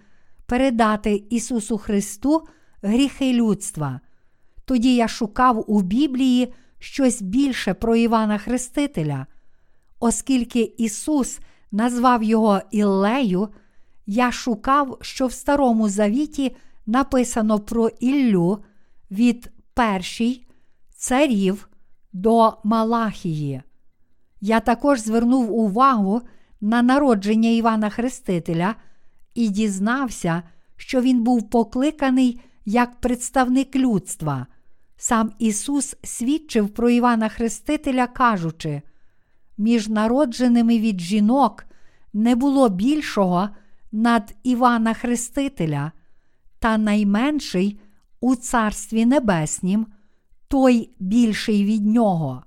передати 0.46 1.24
Ісусу 1.30 1.78
Христу 1.78 2.42
гріхи 2.82 3.32
людства. 3.32 4.00
Тоді 4.64 4.94
я 4.94 5.08
шукав 5.08 5.64
у 5.66 5.82
Біблії 5.82 6.52
щось 6.78 7.22
більше 7.22 7.74
про 7.74 7.96
Івана 7.96 8.38
Хрестителя. 8.38 9.26
Оскільки 10.00 10.60
Ісус 10.78 11.40
назвав 11.72 12.22
його 12.22 12.60
Іллею, 12.70 13.48
я 14.06 14.32
шукав, 14.32 14.98
що 15.00 15.26
в 15.26 15.32
Старому 15.32 15.88
Завіті 15.88 16.56
написано 16.86 17.58
про 17.58 17.88
Іллю 17.88 18.58
від 19.10 19.50
першій 19.74 20.46
царів 20.96 21.68
до 22.12 22.56
Малахії. 22.64 23.62
Я 24.40 24.60
також 24.60 25.00
звернув 25.00 25.52
увагу 25.52 26.22
на 26.60 26.82
народження 26.82 27.48
Івана 27.50 27.90
Хрестителя 27.90 28.74
і 29.34 29.48
дізнався, 29.48 30.42
що 30.76 31.00
він 31.00 31.22
був 31.22 31.50
покликаний 31.50 32.40
як 32.64 33.00
представник 33.00 33.76
людства. 33.76 34.46
Сам 34.96 35.32
Ісус 35.38 35.96
свідчив 36.02 36.68
про 36.68 36.90
Івана 36.90 37.28
Хрестителя, 37.28 38.06
кажучи, 38.06 38.82
між 39.58 39.88
народженими 39.88 40.78
від 40.78 41.00
жінок 41.00 41.64
не 42.12 42.36
було 42.36 42.68
більшого 42.68 43.48
над 43.92 44.34
Івана 44.42 44.94
Хрестителя, 44.94 45.92
та 46.58 46.78
найменший 46.78 47.80
у 48.20 48.34
Царстві 48.34 49.06
Небеснім, 49.06 49.86
той 50.48 50.90
більший 50.98 51.64
від 51.64 51.86
нього. 51.86 52.42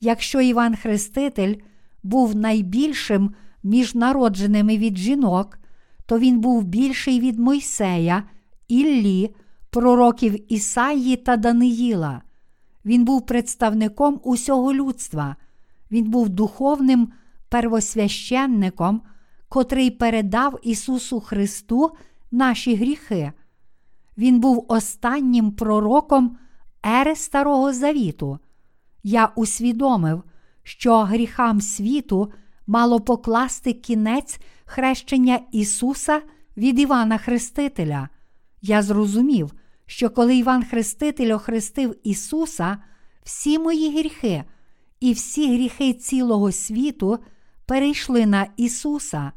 Якщо 0.00 0.40
Іван 0.40 0.76
Хреститель 0.76 1.54
був 2.02 2.36
найбільшим 2.36 3.34
між 3.62 3.94
народженими 3.94 4.78
від 4.78 4.98
жінок, 4.98 5.58
то 6.06 6.18
він 6.18 6.40
був 6.40 6.64
більший 6.64 7.20
від 7.20 7.38
Мойсея, 7.38 8.22
Іллі, 8.68 9.34
пророків 9.70 10.52
Ісаї 10.52 11.16
та 11.16 11.36
Даниїла. 11.36 12.22
Він 12.84 13.04
був 13.04 13.26
представником 13.26 14.20
усього 14.24 14.74
людства, 14.74 15.36
він 15.90 16.10
був 16.10 16.28
духовним 16.28 17.12
первосвященником, 17.48 19.02
котрий 19.48 19.90
передав 19.90 20.58
Ісусу 20.62 21.20
Христу 21.20 21.90
наші 22.30 22.74
гріхи. 22.74 23.32
він 24.18 24.40
був 24.40 24.64
останнім 24.68 25.52
пророком 25.52 26.38
ери 26.86 27.16
Старого 27.16 27.72
Завіту. 27.72 28.38
Я 29.02 29.32
усвідомив, 29.36 30.22
що 30.62 31.02
гріхам 31.02 31.60
світу 31.60 32.32
мало 32.66 33.00
покласти 33.00 33.72
кінець 33.72 34.38
хрещення 34.64 35.40
Ісуса 35.52 36.22
від 36.56 36.78
Івана 36.78 37.18
Хрестителя. 37.18 38.08
Я 38.66 38.82
зрозумів, 38.82 39.54
що 39.86 40.10
коли 40.10 40.36
Іван 40.36 40.64
Хреститель 40.64 41.34
охрестив 41.34 41.96
Ісуса, 42.02 42.78
всі 43.24 43.58
мої 43.58 43.98
гріхи 43.98 44.44
і 45.00 45.12
всі 45.12 45.54
гріхи 45.54 45.92
цілого 45.92 46.52
світу 46.52 47.18
перейшли 47.66 48.26
на 48.26 48.46
Ісуса, 48.56 49.32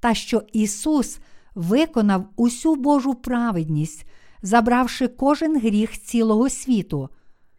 та 0.00 0.14
що 0.14 0.42
Ісус 0.52 1.18
виконав 1.54 2.28
усю 2.36 2.74
Божу 2.74 3.14
праведність, 3.14 4.06
забравши 4.42 5.08
кожен 5.08 5.60
гріх 5.60 6.02
цілого 6.02 6.48
світу. 6.48 7.08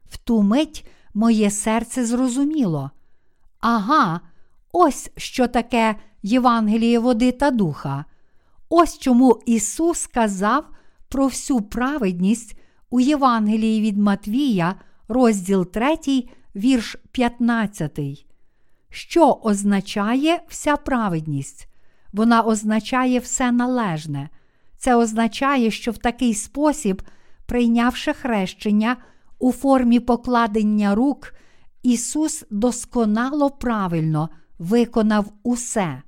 В 0.09 0.17
ту 0.17 0.41
мить 0.41 0.87
моє 1.13 1.51
серце 1.51 2.05
зрозуміло. 2.05 2.91
Ага, 3.59 4.21
ось 4.71 5.11
що 5.17 5.47
таке 5.47 5.95
Євангеліє 6.23 6.99
води 6.99 7.31
та 7.31 7.51
духа. 7.51 8.05
Ось 8.69 8.99
чому 8.99 9.41
Ісус 9.45 9.99
сказав 9.99 10.65
про 11.09 11.27
всю 11.27 11.61
праведність 11.61 12.57
у 12.89 12.99
Євангелії 12.99 13.81
від 13.81 13.97
Матвія, 13.97 14.75
розділ 15.07 15.65
3, 15.65 15.95
вірш 16.55 16.95
15. 17.11 17.99
Що 18.89 19.31
означає 19.43 20.39
вся 20.47 20.77
праведність? 20.77 21.67
Вона 22.13 22.41
означає 22.41 23.19
все 23.19 23.51
належне. 23.51 24.29
Це 24.77 24.95
означає, 24.95 25.71
що 25.71 25.91
в 25.91 25.97
такий 25.97 26.33
спосіб, 26.33 27.01
прийнявши 27.45 28.13
хрещення 28.13 28.97
у 29.39 29.51
формі 29.51 29.99
покладення 29.99 30.95
рук, 30.95 31.33
Ісус 31.83 32.45
досконало 32.49 33.49
правильно 33.49 34.29
виконав 34.59 35.25
усе. 35.43 36.01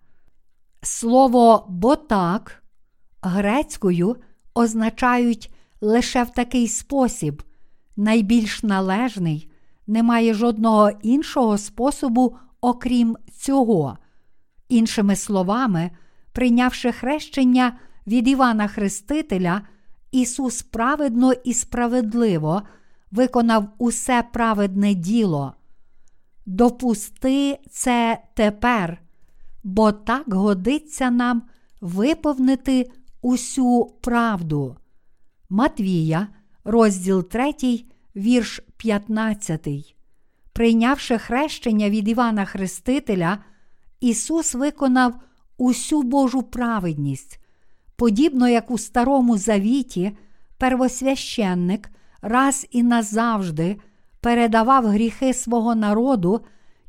Слово 0.82 1.66
бо 1.70 1.96
так 1.96 2.64
грецькою 3.22 4.16
означають 4.54 5.52
лише 5.82 6.24
в 6.24 6.30
такий 6.30 6.68
спосіб, 6.68 7.44
найбільш 7.98 8.64
належний, 8.64 9.52
немає 9.88 10.34
жодного 10.34 10.92
іншого 11.02 11.58
способу, 11.58 12.36
окрім 12.62 13.18
цього. 13.38 13.98
Іншими 14.70 15.16
словами, 15.16 15.92
прийнявши 16.32 16.92
хрещення 16.92 17.78
від 18.08 18.28
Івана 18.28 18.68
Хрестителя, 18.68 19.62
Ісус 20.12 20.62
праведно 20.62 21.34
і 21.34 21.54
справедливо 21.54 22.62
виконав 23.12 23.68
усе 23.78 24.24
праведне 24.34 24.94
діло. 24.94 25.54
Допусти 26.46 27.60
це 27.72 28.22
тепер, 28.34 29.02
бо 29.64 29.92
так 29.92 30.34
годиться 30.34 31.12
нам 31.12 31.42
виповнити 31.82 32.92
усю 33.22 33.86
правду. 34.02 34.78
Матвія, 35.50 36.28
розділ 36.64 37.24
3, 37.30 37.54
вірш 38.16 38.62
15. 38.78 39.96
Прийнявши 40.54 41.18
хрещення 41.18 41.90
від 41.90 42.08
Івана 42.08 42.46
Хрестителя, 42.46 43.38
Ісус 44.00 44.56
виконав 44.56 45.14
усю 45.58 46.04
Божу 46.04 46.44
праведність, 46.44 47.40
подібно 47.96 48.50
як 48.50 48.72
у 48.72 48.78
Старому 48.78 49.38
Завіті, 49.38 50.18
первосвященник 50.58 51.90
раз 52.22 52.68
і 52.72 52.84
назавжди 52.84 53.78
передавав 54.22 54.86
гріхи 54.86 55.34
свого 55.34 55.76
народу 55.76 56.42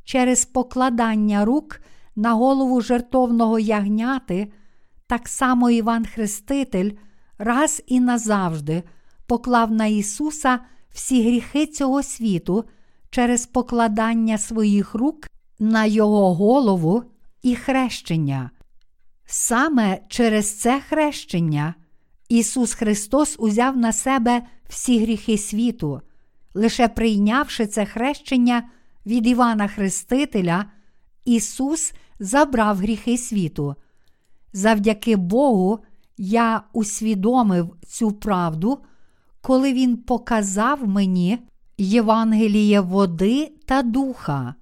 через 0.03 0.45
покладання 0.45 1.45
рук 1.45 1.81
на 2.15 2.33
голову 2.33 2.81
жертовного 2.81 3.59
ягняти, 3.59 4.51
так 5.11 5.27
само 5.27 5.69
Іван 5.69 6.05
Хреститель 6.05 6.91
раз 7.37 7.83
і 7.87 7.99
назавжди 7.99 8.83
поклав 9.27 9.71
на 9.71 9.85
Ісуса 9.85 10.59
всі 10.93 11.23
гріхи 11.23 11.65
цього 11.65 12.03
світу 12.03 12.65
через 13.09 13.45
покладання 13.45 14.37
своїх 14.37 14.93
рук 14.93 15.29
на 15.59 15.85
Його 15.85 16.33
голову 16.33 17.03
і 17.43 17.55
хрещення. 17.55 18.51
Саме 19.25 19.99
через 20.07 20.59
це 20.59 20.81
хрещення 20.89 21.75
Ісус 22.29 22.73
Христос 22.73 23.35
узяв 23.39 23.77
на 23.77 23.93
себе 23.93 24.41
всі 24.69 24.99
гріхи 24.99 25.37
світу, 25.37 26.01
лише 26.53 26.87
прийнявши 26.87 27.67
це 27.67 27.85
хрещення 27.85 28.69
від 29.05 29.27
Івана 29.27 29.67
Хрестителя, 29.67 30.65
Ісус 31.25 31.93
забрав 32.19 32.77
гріхи 32.77 33.17
світу. 33.17 33.75
Завдяки 34.53 35.15
Богу, 35.15 35.79
я 36.17 36.63
усвідомив 36.73 37.75
цю 37.87 38.11
правду, 38.11 38.79
коли 39.41 39.73
Він 39.73 39.97
показав 39.97 40.87
мені 40.87 41.39
Євангеліє 41.77 42.81
води 42.81 43.51
та 43.65 43.81
духа. 43.81 44.55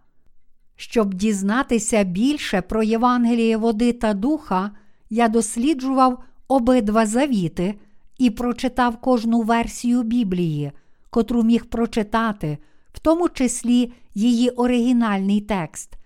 Щоб 0.75 1.13
дізнатися 1.13 2.03
більше 2.03 2.61
про 2.61 2.83
Євангеліє 2.83 3.57
води 3.57 3.93
та 3.93 4.13
духа, 4.13 4.71
я 5.09 5.27
досліджував 5.27 6.23
обидва 6.47 7.05
завіти 7.05 7.75
і 8.17 8.29
прочитав 8.29 8.97
кожну 8.97 9.41
версію 9.41 10.03
Біблії, 10.03 10.71
котру 11.09 11.43
міг 11.43 11.65
прочитати, 11.65 12.57
в 12.93 12.99
тому 12.99 13.29
числі 13.29 13.93
її 14.15 14.49
оригінальний 14.49 15.41
текст. 15.41 15.97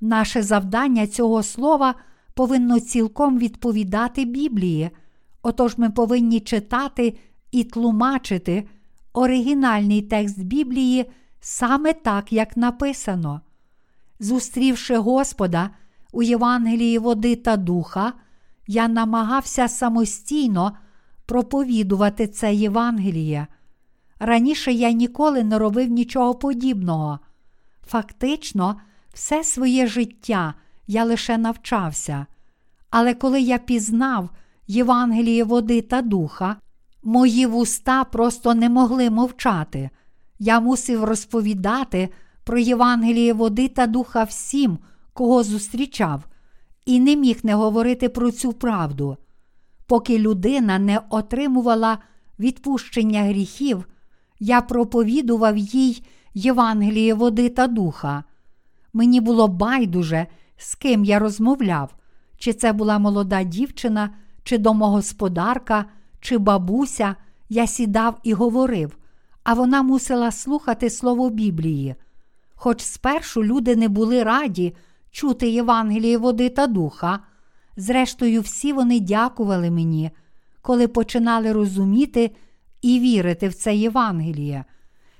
Наше 0.00 0.42
завдання 0.42 1.06
цього 1.06 1.42
слова 1.42 1.94
повинно 2.38 2.80
цілком 2.80 3.38
відповідати 3.38 4.24
Біблії, 4.24 4.90
отож 5.42 5.78
ми 5.78 5.90
повинні 5.90 6.40
читати 6.40 7.18
і 7.50 7.64
тлумачити 7.64 8.68
оригінальний 9.12 10.02
текст 10.02 10.42
Біблії 10.42 11.10
саме 11.40 11.92
так, 11.92 12.32
як 12.32 12.56
написано. 12.56 13.40
Зустрівши 14.20 14.96
Господа 14.96 15.70
у 16.12 16.22
Євангелії 16.22 16.98
води 16.98 17.36
та 17.36 17.56
духа, 17.56 18.12
я 18.66 18.88
намагався 18.88 19.68
самостійно 19.68 20.72
проповідувати 21.26 22.26
це 22.26 22.54
Євангеліє. 22.54 23.46
Раніше 24.18 24.72
я 24.72 24.92
ніколи 24.92 25.44
не 25.44 25.58
робив 25.58 25.90
нічого 25.90 26.34
подібного. 26.34 27.18
Фактично, 27.86 28.80
все 29.14 29.44
своє 29.44 29.86
життя 29.86 30.54
я 30.88 31.04
лише 31.04 31.38
навчався. 31.38 32.26
Але 32.90 33.14
коли 33.14 33.40
я 33.40 33.58
пізнав 33.58 34.30
Євангеліє 34.66 35.44
води 35.44 35.82
та 35.82 36.02
духа, 36.02 36.56
мої 37.02 37.46
вуста 37.46 38.04
просто 38.04 38.54
не 38.54 38.68
могли 38.68 39.10
мовчати. 39.10 39.90
Я 40.38 40.60
мусив 40.60 41.04
розповідати 41.04 42.08
про 42.44 42.58
Євангеліє 42.58 43.32
води 43.32 43.68
та 43.68 43.86
духа 43.86 44.24
всім, 44.24 44.78
кого 45.12 45.42
зустрічав, 45.42 46.24
і 46.86 47.00
не 47.00 47.16
міг 47.16 47.40
не 47.42 47.54
говорити 47.54 48.08
про 48.08 48.30
цю 48.30 48.52
правду. 48.52 49.16
Поки 49.86 50.18
людина 50.18 50.78
не 50.78 51.00
отримувала 51.10 51.98
відпущення 52.38 53.22
гріхів, 53.22 53.84
я 54.40 54.60
проповідував 54.60 55.56
їй 55.56 56.04
Євангеліє 56.34 57.14
води 57.14 57.48
та 57.48 57.66
духа. 57.66 58.24
Мені 58.92 59.20
було 59.20 59.48
байдуже, 59.48 60.26
з 60.58 60.74
ким 60.74 61.04
я 61.04 61.18
розмовляв, 61.18 61.94
чи 62.38 62.52
це 62.52 62.72
була 62.72 62.98
молода 62.98 63.42
дівчина, 63.42 64.10
чи 64.42 64.58
домогосподарка, 64.58 65.84
чи 66.20 66.38
бабуся, 66.38 67.16
я 67.48 67.66
сідав 67.66 68.18
і 68.22 68.32
говорив, 68.32 68.96
а 69.44 69.54
вона 69.54 69.82
мусила 69.82 70.30
слухати 70.30 70.90
слово 70.90 71.30
Біблії. 71.30 71.94
Хоч 72.54 72.80
спершу 72.80 73.44
люди 73.44 73.76
не 73.76 73.88
були 73.88 74.22
раді 74.22 74.74
чути 75.10 75.48
Євангеліє 75.48 76.18
води 76.18 76.48
та 76.48 76.66
духа, 76.66 77.20
зрештою, 77.76 78.40
всі 78.40 78.72
вони 78.72 79.00
дякували 79.00 79.70
мені, 79.70 80.10
коли 80.62 80.88
починали 80.88 81.52
розуміти 81.52 82.30
і 82.82 83.00
вірити 83.00 83.48
в 83.48 83.54
це 83.54 83.76
Євангеліє, 83.76 84.64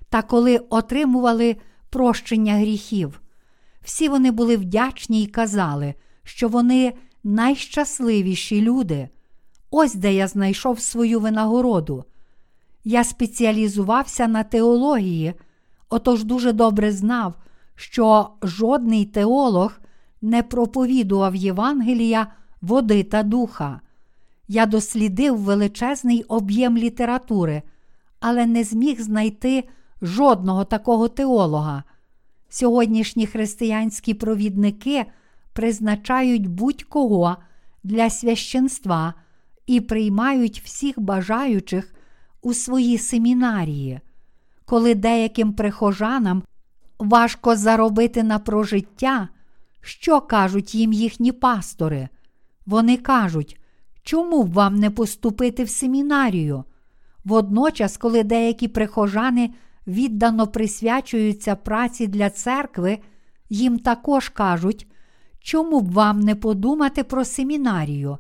та 0.09 0.23
коли 0.23 0.59
отримували 0.59 1.57
прощення 1.91 2.55
гріхів. 2.55 3.21
Всі 3.89 4.09
вони 4.09 4.31
були 4.31 4.57
вдячні 4.57 5.23
й 5.23 5.27
казали, 5.27 5.95
що 6.23 6.49
вони 6.49 6.93
найщасливіші 7.25 8.61
люди. 8.61 9.09
Ось 9.71 9.95
де 9.95 10.15
я 10.15 10.29
знайшов 10.29 10.81
свою 10.81 11.21
винагороду. 11.21 12.05
Я 12.85 13.05
спеціалізувався 13.05 14.29
на 14.29 14.43
теології, 14.43 15.35
отож 15.89 16.25
дуже 16.25 16.53
добре 16.53 16.93
знав, 16.93 17.35
що 17.75 18.31
жодний 18.43 19.05
теолог 19.05 19.81
не 20.23 20.43
проповідував 20.43 21.35
Євангелія 21.35 22.27
води 22.61 23.03
та 23.03 23.23
духа. 23.23 23.81
Я 24.49 24.67
дослідив 24.67 25.39
величезний 25.39 26.23
об'єм 26.23 26.79
літератури, 26.79 27.63
але 28.21 28.47
не 28.47 28.65
зміг 28.65 29.01
знайти 29.01 29.69
жодного 30.03 30.65
такого 30.65 31.09
теолога. 31.09 31.85
Сьогоднішні 32.49 33.27
християнські 33.27 34.15
провідники 34.15 35.07
призначають 35.53 36.47
будь-кого 36.47 37.37
для 37.85 38.11
священства 38.11 39.15
і 39.67 39.81
приймають 39.81 40.61
всіх 40.65 41.01
бажаючих 41.01 41.95
у 42.43 42.55
свої 42.55 42.99
семінарії, 42.99 44.01
коли 44.65 44.95
деяким 44.95 45.53
прихожанам 45.53 46.43
важко 46.99 47.57
заробити 47.57 48.23
на 48.23 48.39
прожиття, 48.39 49.29
що 49.81 50.21
кажуть 50.21 50.75
їм 50.75 50.93
їхні 50.93 51.33
пастори? 51.33 52.09
Вони 52.67 52.97
кажуть, 52.97 53.61
чому 54.03 54.45
б 54.45 54.53
вам 54.53 54.75
не 54.75 54.91
поступити 54.91 55.65
в 55.65 55.69
семінарію? 55.69 56.65
Водночас, 57.25 57.97
коли 57.97 58.23
деякі 58.23 58.69
прихожани 58.69 59.51
віддано 59.89 60.47
присвячуються 60.47 61.57
праці 61.57 62.07
для 62.07 62.31
церкви, 62.31 62.99
їм 63.51 63.79
також 63.79 64.29
кажуть, 64.29 64.87
чому 65.41 65.81
б 65.81 65.93
вам 65.93 66.21
не 66.21 66.35
подумати 66.35 67.05
про 67.05 67.25
семінарію? 67.25 68.19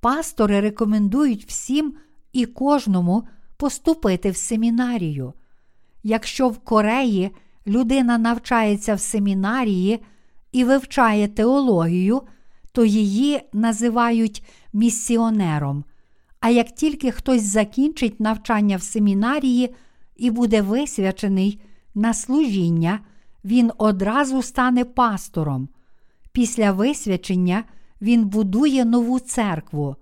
Пастори 0.00 0.60
рекомендують 0.60 1.44
всім 1.44 1.94
і 2.32 2.46
кожному 2.46 3.28
поступити 3.56 4.30
в 4.30 4.36
семінарію. 4.36 5.32
Якщо 6.02 6.48
в 6.48 6.58
Кореї 6.58 7.30
людина 7.66 8.18
навчається 8.18 8.94
в 8.94 9.00
семінарії 9.00 10.00
і 10.52 10.64
вивчає 10.64 11.28
теологію, 11.28 12.22
то 12.72 12.84
її 12.84 13.40
називають 13.52 14.44
місіонером. 14.72 15.84
А 16.40 16.50
як 16.50 16.70
тільки 16.70 17.10
хтось 17.10 17.42
закінчить 17.42 18.20
навчання 18.20 18.76
в 18.76 18.82
семінарії 18.82 19.74
і 20.20 20.30
буде 20.30 20.62
висвячений 20.62 21.60
на 21.94 22.14
служіння, 22.14 23.00
він 23.44 23.72
одразу 23.78 24.42
стане 24.42 24.84
пастором. 24.84 25.68
Після 26.32 26.72
висвячення 26.72 27.64
він 28.00 28.24
будує 28.24 28.84
нову 28.84 29.18
церкву. 29.18 29.96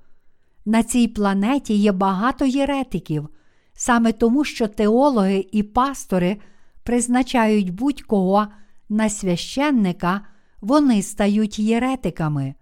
На 0.64 0.82
цій 0.82 1.08
планеті 1.08 1.74
є 1.74 1.92
багато 1.92 2.44
єретиків, 2.44 3.28
саме 3.72 4.12
тому, 4.12 4.44
що 4.44 4.68
теологи 4.68 5.46
і 5.52 5.62
пастори 5.62 6.36
призначають 6.82 7.70
будь-кого 7.70 8.46
на 8.88 9.08
священника, 9.08 10.20
вони 10.60 11.02
стають 11.02 11.58
єретиками. 11.58 12.54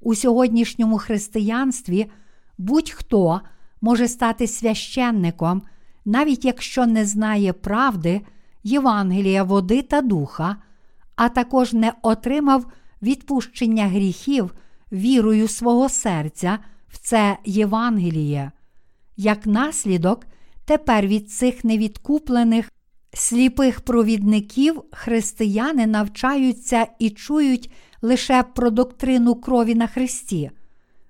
У 0.00 0.14
сьогоднішньому 0.14 0.98
християнстві 0.98 2.06
будь-хто 2.58 3.40
може 3.80 4.08
стати 4.08 4.46
священником, 4.46 5.62
навіть 6.06 6.44
якщо 6.44 6.86
не 6.86 7.04
знає 7.04 7.52
правди, 7.52 8.20
Євангелія, 8.64 9.42
води 9.42 9.82
та 9.82 10.00
духа, 10.00 10.56
а 11.16 11.28
також 11.28 11.72
не 11.72 11.92
отримав 12.02 12.66
відпущення 13.02 13.88
гріхів 13.88 14.54
вірою 14.92 15.48
свого 15.48 15.88
серця 15.88 16.58
в 16.88 16.98
це 16.98 17.38
Євангеліє. 17.44 18.50
Як 19.16 19.46
наслідок, 19.46 20.26
тепер 20.64 21.06
від 21.06 21.30
цих 21.30 21.64
невідкуплених 21.64 22.70
сліпих 23.12 23.80
провідників 23.80 24.82
християни 24.92 25.86
навчаються 25.86 26.86
і 26.98 27.10
чують 27.10 27.72
лише 28.02 28.42
про 28.42 28.70
доктрину 28.70 29.34
крові 29.34 29.74
на 29.74 29.86
Христі. 29.86 30.50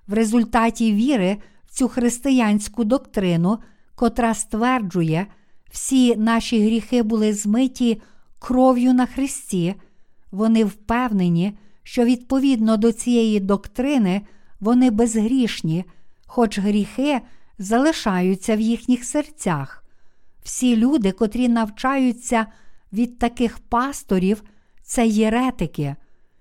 В 0.07 0.12
результаті 0.12 0.92
віри 0.92 1.36
в 1.66 1.74
цю 1.74 1.88
християнську 1.88 2.84
доктрину, 2.84 3.59
котра 3.97 4.34
стверджує, 4.34 5.26
всі 5.70 6.16
наші 6.16 6.66
гріхи 6.66 7.03
були 7.03 7.32
змиті 7.32 8.03
кров'ю 8.38 8.94
на 8.94 9.07
Христі, 9.07 9.74
вони 10.30 10.64
впевнені, 10.64 11.59
що 11.82 12.05
відповідно 12.05 12.76
до 12.76 12.92
цієї 12.92 13.40
доктрини 13.40 14.22
вони 14.61 14.90
безгрішні, 14.90 15.84
хоч 16.26 16.59
гріхи 16.59 17.20
залишаються 17.59 18.57
в 18.57 18.61
їхніх 18.61 19.05
серцях. 19.05 19.84
Всі 20.42 20.76
люди, 20.76 21.12
котрі 21.12 21.49
навчаються 21.49 22.47
від 22.92 23.18
таких 23.18 23.59
пасторів, 23.59 24.42
це 24.82 25.07
єретики. 25.07 25.97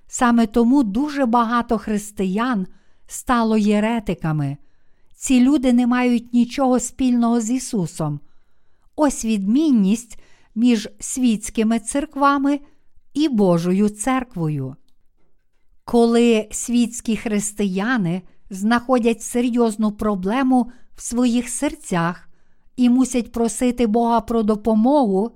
Саме 0.08 0.48
тому 0.48 0.84
дуже 0.84 1.26
багато 1.26 1.78
християн 1.78 2.68
стало 3.08 3.58
єретиками. 3.58 4.58
Ці 5.16 5.42
люди 5.42 5.74
не 5.74 5.88
мають 5.88 6.34
нічого 6.34 6.80
спільного 6.80 7.42
з 7.42 7.52
Ісусом. 7.52 8.20
Ось 8.96 9.26
відмінність 9.26 10.20
між 10.56 10.90
світськими 11.00 11.80
церквами 11.80 12.60
і 13.14 13.30
Божою 13.30 13.90
церквою. 13.90 14.76
Коли 15.84 16.48
світські 16.52 17.18
християни 17.18 18.22
знаходять 18.50 19.22
серйозну 19.22 19.92
проблему 19.92 20.72
в 20.96 21.02
своїх 21.02 21.50
серцях 21.50 22.30
і 22.76 22.90
мусять 22.90 23.32
просити 23.32 23.88
Бога 23.88 24.22
про 24.22 24.44
допомогу, 24.44 25.32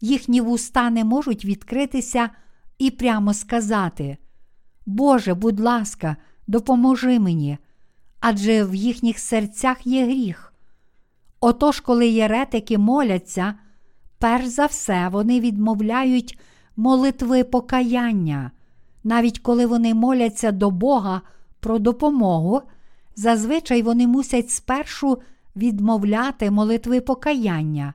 їхні 0.00 0.40
вуста 0.40 0.90
не 0.90 1.04
можуть 1.04 1.44
відкритися 1.44 2.30
і 2.78 2.90
прямо 2.90 3.34
сказати: 3.34 4.16
Боже, 4.86 5.34
будь 5.34 5.60
ласка, 5.60 6.16
допоможи 6.46 7.18
мені, 7.18 7.58
адже 8.20 8.64
в 8.64 8.74
їхніх 8.74 9.18
серцях 9.18 9.86
є 9.86 10.04
гріх. 10.04 10.52
Отож, 11.40 11.80
коли 11.80 12.08
єретики 12.08 12.78
моляться, 12.78 13.54
перш 14.18 14.46
за 14.46 14.66
все 14.66 15.08
вони 15.08 15.40
відмовляють 15.40 16.38
молитви 16.76 17.44
покаяння, 17.44 18.50
навіть 19.04 19.38
коли 19.38 19.66
вони 19.66 19.94
моляться 19.94 20.52
до 20.52 20.70
Бога 20.70 21.22
про 21.60 21.78
допомогу, 21.78 22.62
зазвичай 23.16 23.82
вони 23.82 24.06
мусять 24.06 24.50
спершу 24.50 25.18
відмовляти 25.56 26.50
молитви 26.50 27.00
покаяння. 27.00 27.94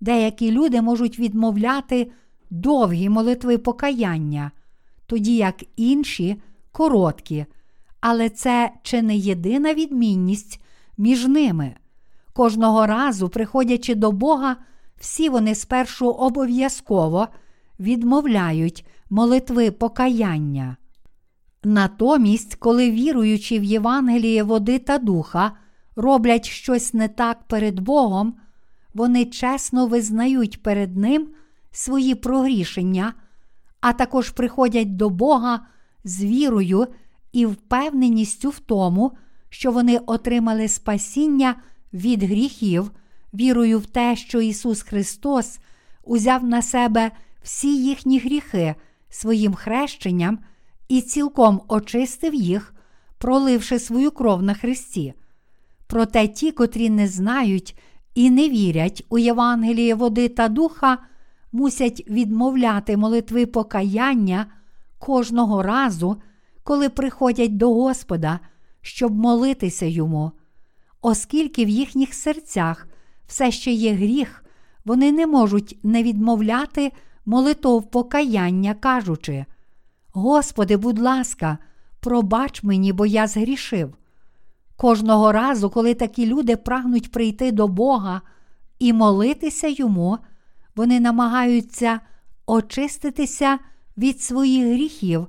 Деякі 0.00 0.50
люди 0.50 0.82
можуть 0.82 1.18
відмовляти 1.18 2.10
довгі 2.50 3.08
молитви 3.08 3.58
покаяння, 3.58 4.50
тоді 5.06 5.36
як 5.36 5.64
інші 5.76 6.36
короткі, 6.72 7.46
але 8.00 8.28
це 8.28 8.70
чи 8.82 9.02
не 9.02 9.16
єдина 9.16 9.74
відмінність 9.74 10.60
між 10.98 11.26
ними. 11.26 11.74
Кожного 12.32 12.86
разу, 12.86 13.28
приходячи 13.28 13.94
до 13.94 14.12
Бога, 14.12 14.56
всі 15.00 15.28
вони 15.28 15.54
спершу 15.54 16.10
обов'язково 16.10 17.28
відмовляють 17.80 18.86
молитви 19.10 19.70
покаяння. 19.70 20.76
Натомість, 21.64 22.54
коли 22.54 22.90
віруючи 22.90 23.58
в 23.58 23.64
Євангеліє 23.64 24.42
води 24.42 24.78
та 24.78 24.98
духа, 24.98 25.52
роблять 25.96 26.46
щось 26.46 26.94
не 26.94 27.08
так 27.08 27.42
перед 27.42 27.80
Богом, 27.80 28.34
вони 28.94 29.24
чесно 29.24 29.86
визнають 29.86 30.62
перед 30.62 30.96
Ним 30.96 31.28
свої 31.72 32.14
прогрішення, 32.14 33.12
а 33.80 33.92
також 33.92 34.30
приходять 34.30 34.96
до 34.96 35.10
Бога 35.10 35.60
з 36.04 36.24
вірою 36.24 36.86
і 37.36 37.46
впевненістю 37.46 38.50
в 38.50 38.58
тому, 38.58 39.12
що 39.48 39.72
вони 39.72 39.98
отримали 40.06 40.68
спасіння 40.68 41.54
від 41.92 42.22
гріхів, 42.22 42.90
вірою 43.34 43.78
в 43.78 43.86
те, 43.86 44.16
що 44.16 44.40
Ісус 44.40 44.82
Христос 44.82 45.58
узяв 46.04 46.44
на 46.44 46.62
себе 46.62 47.10
всі 47.42 47.76
їхні 47.76 48.18
гріхи 48.18 48.74
своїм 49.08 49.54
хрещенням 49.54 50.38
і 50.88 51.00
цілком 51.00 51.60
очистив 51.68 52.34
їх, 52.34 52.74
проливши 53.18 53.78
свою 53.78 54.10
кров 54.10 54.42
на 54.42 54.54
Христі. 54.54 55.14
Проте 55.86 56.28
ті, 56.28 56.52
котрі 56.52 56.90
не 56.90 57.08
знають 57.08 57.78
і 58.14 58.30
не 58.30 58.48
вірять 58.48 59.04
у 59.08 59.18
Євангеліє 59.18 59.94
води 59.94 60.28
та 60.28 60.48
духа, 60.48 60.98
мусять 61.52 62.04
відмовляти 62.10 62.96
молитви 62.96 63.46
покаяння 63.46 64.46
кожного 64.98 65.62
разу, 65.62 66.20
коли 66.66 66.88
приходять 66.88 67.56
до 67.56 67.74
Господа, 67.74 68.40
щоб 68.80 69.14
молитися 69.14 69.86
йому. 69.86 70.32
Оскільки 71.00 71.64
в 71.64 71.68
їхніх 71.68 72.14
серцях 72.14 72.88
все 73.26 73.50
ще 73.50 73.70
є 73.70 73.92
гріх, 73.92 74.44
вони 74.84 75.12
не 75.12 75.26
можуть 75.26 75.78
не 75.82 76.02
відмовляти 76.02 76.92
молитов 77.26 77.90
покаяння, 77.90 78.74
кажучи: 78.74 79.44
Господи, 80.12 80.76
будь 80.76 80.98
ласка, 80.98 81.58
пробач 82.00 82.62
мені, 82.62 82.92
бо 82.92 83.06
я 83.06 83.26
згрішив. 83.26 83.94
Кожного 84.76 85.32
разу, 85.32 85.70
коли 85.70 85.94
такі 85.94 86.26
люди 86.26 86.56
прагнуть 86.56 87.10
прийти 87.10 87.52
до 87.52 87.68
Бога 87.68 88.20
і 88.78 88.92
молитися 88.92 89.68
йому, 89.68 90.18
вони 90.76 91.00
намагаються 91.00 92.00
очиститися 92.46 93.58
від 93.96 94.22
своїх 94.22 94.66
гріхів, 94.66 95.26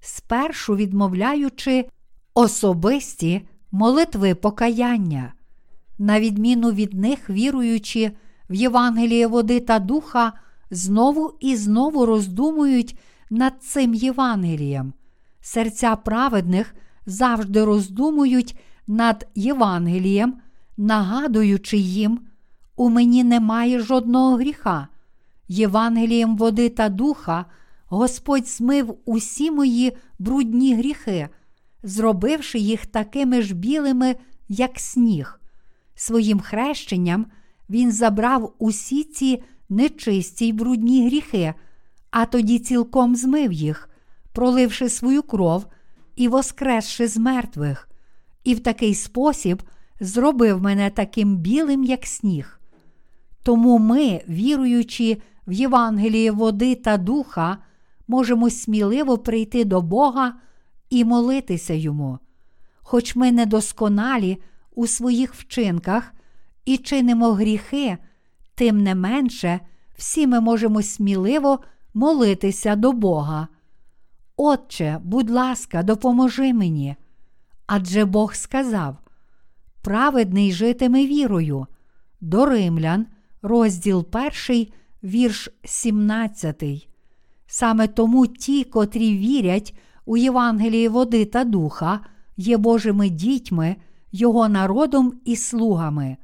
спершу 0.00 0.76
відмовляючи 0.76 1.88
особисті 2.34 3.42
молитви 3.72 4.34
покаяння. 4.34 5.32
На 5.98 6.20
відміну 6.20 6.72
від 6.72 6.94
них, 6.94 7.30
віруючи 7.30 8.12
в 8.50 8.54
Євангеліє 8.54 9.26
води 9.26 9.60
та 9.60 9.78
духа, 9.78 10.32
знову 10.70 11.34
і 11.40 11.56
знову 11.56 12.06
роздумують 12.06 12.98
над 13.30 13.62
цим 13.62 13.94
Євангелієм. 13.94 14.92
Серця 15.40 15.96
праведних 15.96 16.74
завжди 17.06 17.64
роздумують 17.64 18.58
над 18.86 19.26
Євангелієм, 19.34 20.34
нагадуючи 20.76 21.76
їм, 21.76 22.20
у 22.76 22.88
мені 22.88 23.24
немає 23.24 23.80
жодного 23.80 24.36
гріха. 24.36 24.88
Євангелієм 25.48 26.36
води 26.36 26.68
та 26.68 26.88
духа 26.88 27.44
Господь 27.88 28.48
змив 28.48 28.98
усі 29.04 29.50
мої 29.50 29.96
брудні 30.18 30.74
гріхи, 30.74 31.28
зробивши 31.82 32.58
їх 32.58 32.86
такими 32.86 33.42
ж 33.42 33.54
білими, 33.54 34.16
як 34.48 34.80
сніг. 34.80 35.40
Своїм 35.94 36.40
хрещенням 36.40 37.26
Він 37.70 37.92
забрав 37.92 38.54
усі 38.58 39.04
ці 39.04 39.42
нечисті 39.68 40.46
й 40.46 40.52
брудні 40.52 41.06
гріхи, 41.06 41.54
а 42.10 42.26
тоді 42.26 42.58
цілком 42.58 43.16
змив 43.16 43.52
їх, 43.52 43.88
проливши 44.32 44.88
свою 44.88 45.22
кров 45.22 45.66
і 46.16 46.28
воскресши 46.28 47.08
з 47.08 47.16
мертвих, 47.16 47.88
і 48.44 48.54
в 48.54 48.60
такий 48.60 48.94
спосіб 48.94 49.62
зробив 50.00 50.62
мене 50.62 50.90
таким 50.90 51.36
білим, 51.36 51.84
як 51.84 52.06
сніг. 52.06 52.60
Тому 53.42 53.78
ми, 53.78 54.22
віруючи 54.28 55.16
в 55.46 55.52
Євангеліє 55.52 56.30
води 56.30 56.74
та 56.74 56.96
духа, 56.96 57.58
можемо 58.08 58.50
сміливо 58.50 59.18
прийти 59.18 59.64
до 59.64 59.82
Бога 59.82 60.34
і 60.90 61.04
молитися 61.04 61.74
Йому. 61.74 62.18
Хоч 62.82 63.16
ми 63.16 63.32
недосконалі 63.32 64.38
у 64.74 64.86
своїх 64.86 65.34
вчинках 65.34 66.12
і 66.64 66.76
чинимо 66.76 67.32
гріхи, 67.32 67.98
тим 68.54 68.82
не 68.82 68.94
менше, 68.94 69.60
всі 69.96 70.26
ми 70.26 70.40
можемо 70.40 70.82
сміливо 70.82 71.60
молитися 71.94 72.76
до 72.76 72.92
Бога. 72.92 73.48
Отче, 74.36 75.00
будь 75.04 75.30
ласка, 75.30 75.82
допоможи 75.82 76.54
мені. 76.54 76.96
Адже 77.66 78.04
Бог 78.04 78.34
сказав: 78.34 78.96
праведний 79.82 80.52
житиме 80.52 81.06
вірою. 81.06 81.66
До 82.20 82.46
Римлян, 82.46 83.06
розділ 83.42 84.06
1, 84.48 84.66
вірш 85.02 85.48
17. 85.64 86.88
Саме 87.50 87.86
тому 87.86 88.26
ті, 88.26 88.64
котрі 88.64 89.18
вірять 89.18 89.74
у 90.04 90.16
Євангелії 90.16 90.88
води 90.88 91.24
та 91.24 91.44
духа, 91.44 92.00
є 92.36 92.56
Божими 92.56 93.08
дітьми, 93.08 93.76
Його 94.12 94.48
народом 94.48 95.12
і 95.24 95.36
слугами. 95.36 96.16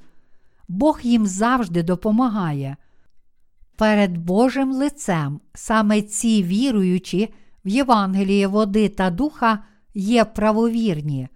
Бог 0.68 1.00
їм 1.02 1.26
завжди 1.26 1.82
допомагає. 1.82 2.76
Перед 3.76 4.18
Божим 4.18 4.72
лицем 4.72 5.40
саме 5.54 6.02
ці 6.02 6.42
віруючі 6.42 7.34
в 7.64 7.68
Євангелії 7.68 8.46
води 8.46 8.88
та 8.88 9.10
духа 9.10 9.58
є 9.94 10.24
правовірні. 10.24 11.28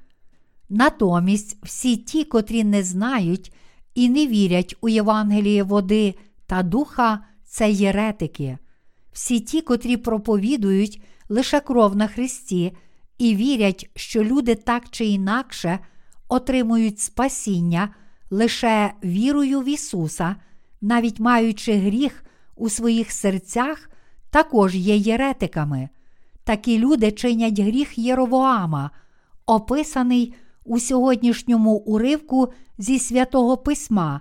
Натомість 0.68 1.56
всі 1.62 1.96
ті, 1.96 2.24
котрі 2.24 2.64
не 2.64 2.82
знають 2.82 3.52
і 3.94 4.08
не 4.08 4.26
вірять 4.26 4.76
у 4.80 4.88
Євангеліє 4.88 5.62
води 5.62 6.14
та 6.46 6.62
духа, 6.62 7.20
це 7.44 7.70
єретики. 7.70 8.58
Всі 9.18 9.40
ті, 9.40 9.60
котрі 9.60 9.96
проповідують 9.96 11.02
лише 11.28 11.60
кров 11.60 11.96
на 11.96 12.06
Христі 12.06 12.72
і 13.18 13.36
вірять, 13.36 13.90
що 13.94 14.24
люди 14.24 14.54
так 14.54 14.84
чи 14.90 15.06
інакше 15.06 15.78
отримують 16.28 17.00
спасіння 17.00 17.94
лише 18.30 18.92
вірою 19.04 19.60
в 19.60 19.68
Ісуса, 19.68 20.36
навіть 20.80 21.20
маючи 21.20 21.72
гріх 21.72 22.24
у 22.56 22.68
своїх 22.68 23.12
серцях, 23.12 23.90
також 24.30 24.74
є 24.74 24.96
єретиками. 24.96 25.88
Такі 26.44 26.78
люди 26.78 27.12
чинять 27.12 27.60
гріх 27.60 27.98
Єровоама, 27.98 28.90
описаний 29.46 30.34
у 30.64 30.80
сьогоднішньому 30.80 31.72
уривку 31.72 32.52
зі 32.78 32.98
святого 32.98 33.56
Письма, 33.56 34.20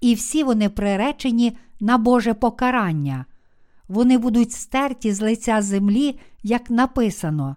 і 0.00 0.14
всі 0.14 0.44
вони 0.44 0.68
приречені 0.68 1.56
на 1.80 1.98
Боже 1.98 2.34
покарання. 2.34 3.24
Вони 3.88 4.18
будуть 4.18 4.52
стерті 4.52 5.12
з 5.12 5.20
лиця 5.20 5.62
землі, 5.62 6.18
як 6.42 6.70
написано, 6.70 7.56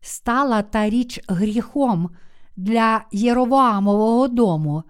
стала 0.00 0.62
та 0.62 0.90
річ 0.90 1.20
гріхом 1.28 2.10
для 2.56 3.04
Єровоамового 3.12 4.28
дому, 4.28 4.82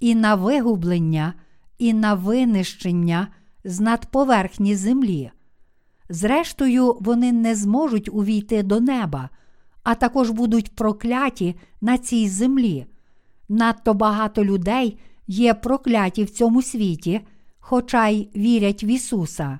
і 0.00 0.14
на 0.14 0.34
вигублення, 0.34 1.34
і 1.78 1.94
на 1.94 2.14
винищення 2.14 3.28
з 3.64 3.80
надповерхні 3.80 4.76
землі. 4.76 5.30
Зрештою, 6.08 6.96
вони 7.00 7.32
не 7.32 7.54
зможуть 7.54 8.08
увійти 8.12 8.62
до 8.62 8.80
неба, 8.80 9.28
а 9.82 9.94
також 9.94 10.30
будуть 10.30 10.76
прокляті 10.76 11.54
на 11.80 11.98
цій 11.98 12.28
землі. 12.28 12.86
Надто 13.48 13.94
багато 13.94 14.44
людей 14.44 14.98
є 15.26 15.54
прокляті 15.54 16.24
в 16.24 16.30
цьому 16.30 16.62
світі, 16.62 17.20
хоча 17.58 18.08
й 18.08 18.28
вірять 18.36 18.84
в 18.84 18.88
Ісуса. 18.90 19.58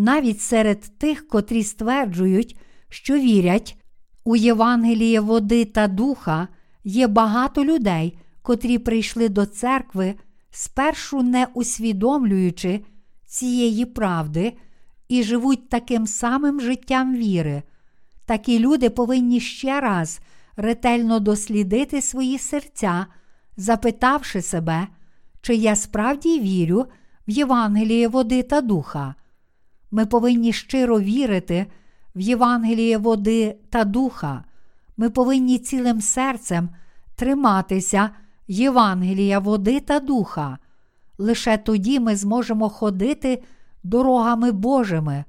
Навіть 0.00 0.40
серед 0.40 0.80
тих, 0.98 1.28
котрі 1.28 1.62
стверджують, 1.62 2.56
що 2.88 3.18
вірять 3.18 3.76
у 4.24 4.36
Євангеліє 4.36 5.20
води 5.20 5.64
та 5.64 5.88
духа, 5.88 6.48
є 6.84 7.06
багато 7.06 7.64
людей, 7.64 8.18
котрі 8.42 8.78
прийшли 8.78 9.28
до 9.28 9.46
церкви, 9.46 10.14
спершу 10.50 11.22
не 11.22 11.46
усвідомлюючи 11.54 12.84
цієї 13.26 13.84
правди 13.84 14.52
і 15.08 15.22
живуть 15.22 15.68
таким 15.68 16.06
самим 16.06 16.60
життям 16.60 17.16
віри. 17.16 17.62
Такі 18.26 18.58
люди 18.58 18.90
повинні 18.90 19.40
ще 19.40 19.80
раз 19.80 20.20
ретельно 20.56 21.20
дослідити 21.20 22.02
свої 22.02 22.38
серця, 22.38 23.06
запитавши 23.56 24.42
себе, 24.42 24.86
чи 25.40 25.54
я 25.54 25.76
справді 25.76 26.40
вірю 26.40 26.86
в 27.28 27.30
Євангеліє 27.30 28.08
води 28.08 28.42
та 28.42 28.60
духа. 28.60 29.14
Ми 29.90 30.06
повинні 30.06 30.52
щиро 30.52 31.00
вірити 31.00 31.66
в 32.16 32.20
Євангеліє 32.20 32.98
води 32.98 33.56
та 33.70 33.84
духа. 33.84 34.44
Ми 34.96 35.10
повинні 35.10 35.58
цілим 35.58 36.00
серцем 36.00 36.68
триматися 37.16 38.10
Євангелія 38.48 39.38
води 39.38 39.80
та 39.80 40.00
духа. 40.00 40.58
Лише 41.18 41.56
тоді 41.56 42.00
ми 42.00 42.16
зможемо 42.16 42.68
ходити 42.68 43.42
дорогами 43.82 44.52
Божими. 44.52 45.24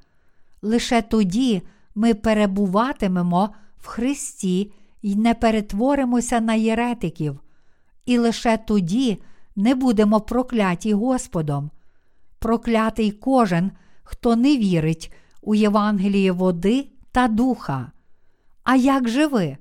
Лише 0.61 1.01
тоді 1.01 1.61
ми 1.95 2.13
перебуватимемо 2.13 3.49
в 3.77 3.87
Христі 3.87 4.71
і 5.01 5.15
не 5.15 5.33
перетворимося 5.33 6.39
на 6.39 6.53
єретиків, 6.53 7.39
і 8.05 8.17
лише 8.17 8.57
тоді 8.57 9.21
не 9.55 9.75
будемо 9.75 10.21
прокляті 10.21 10.93
Господом. 10.93 11.71
Проклятий 12.39 13.11
кожен, 13.11 13.71
хто 14.09 14.35
не 14.35 14.57
вірить 14.57 15.13
у 15.41 15.55
Євангеліє 15.55 16.31
води 16.31 16.87
та 17.11 17.27
духа. 17.27 17.91
А 18.63 18.75
як 18.75 19.09
же 19.09 19.27
ви? 19.27 19.57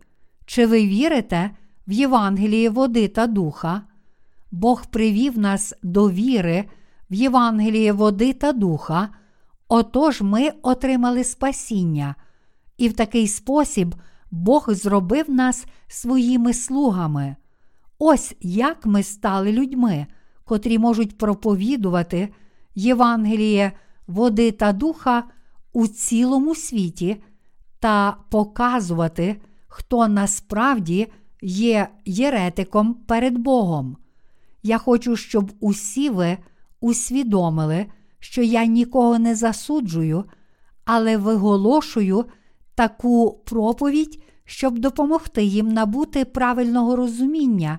Чи 0.47 0.67
ви 0.67 0.87
вірите 0.87 1.51
в 1.89 1.93
Євангеліє 1.93 2.71
води 2.71 3.09
та 3.09 3.27
духа? 3.27 3.83
Бог 4.51 4.87
привів 4.87 5.39
нас 5.39 5.75
до 5.83 6.11
віри 6.11 6.65
в 7.11 7.15
Євангеліє 7.15 7.93
води 7.93 8.33
та 8.33 8.53
духа, 8.53 9.09
отож 9.69 10.21
ми 10.23 10.51
отримали 10.63 11.25
спасіння, 11.25 12.15
і 12.77 12.89
в 12.89 12.93
такий 12.93 13.29
спосіб 13.29 13.95
Бог 14.31 14.67
зробив 14.69 15.31
нас 15.31 15.67
своїми 15.89 16.55
слугами. 16.55 17.37
Ось 17.99 18.35
як 18.41 18.87
ми 18.87 19.03
стали 19.03 19.53
людьми, 19.53 20.07
котрі 20.45 20.79
можуть 20.79 21.19
проповідувати 21.19 22.29
Євангеліє 22.75 23.73
води 24.09 24.53
та 24.53 24.73
духа 24.73 25.25
у 25.73 25.87
цілому 25.87 26.55
світі 26.55 27.23
та 27.81 28.17
показувати, 28.31 29.37
хто 29.67 30.09
насправді 30.09 31.07
є 31.43 31.89
єретиком 32.05 32.95
перед 32.95 33.39
Богом. 33.39 33.97
Я 34.63 34.79
хочу, 34.79 35.17
щоб 35.17 35.53
усі 35.61 36.11
ви 36.11 36.39
усвідомили, 36.81 37.87
що 38.19 38.43
я 38.43 38.65
нікого 38.65 39.19
не 39.19 39.35
засуджую, 39.35 40.25
але 40.85 41.17
виголошую 41.17 42.25
таку 42.75 43.43
проповідь, 43.45 44.23
щоб 44.45 44.79
допомогти 44.79 45.45
їм 45.45 45.69
набути 45.69 46.25
правильного 46.25 46.97
розуміння 46.97 47.79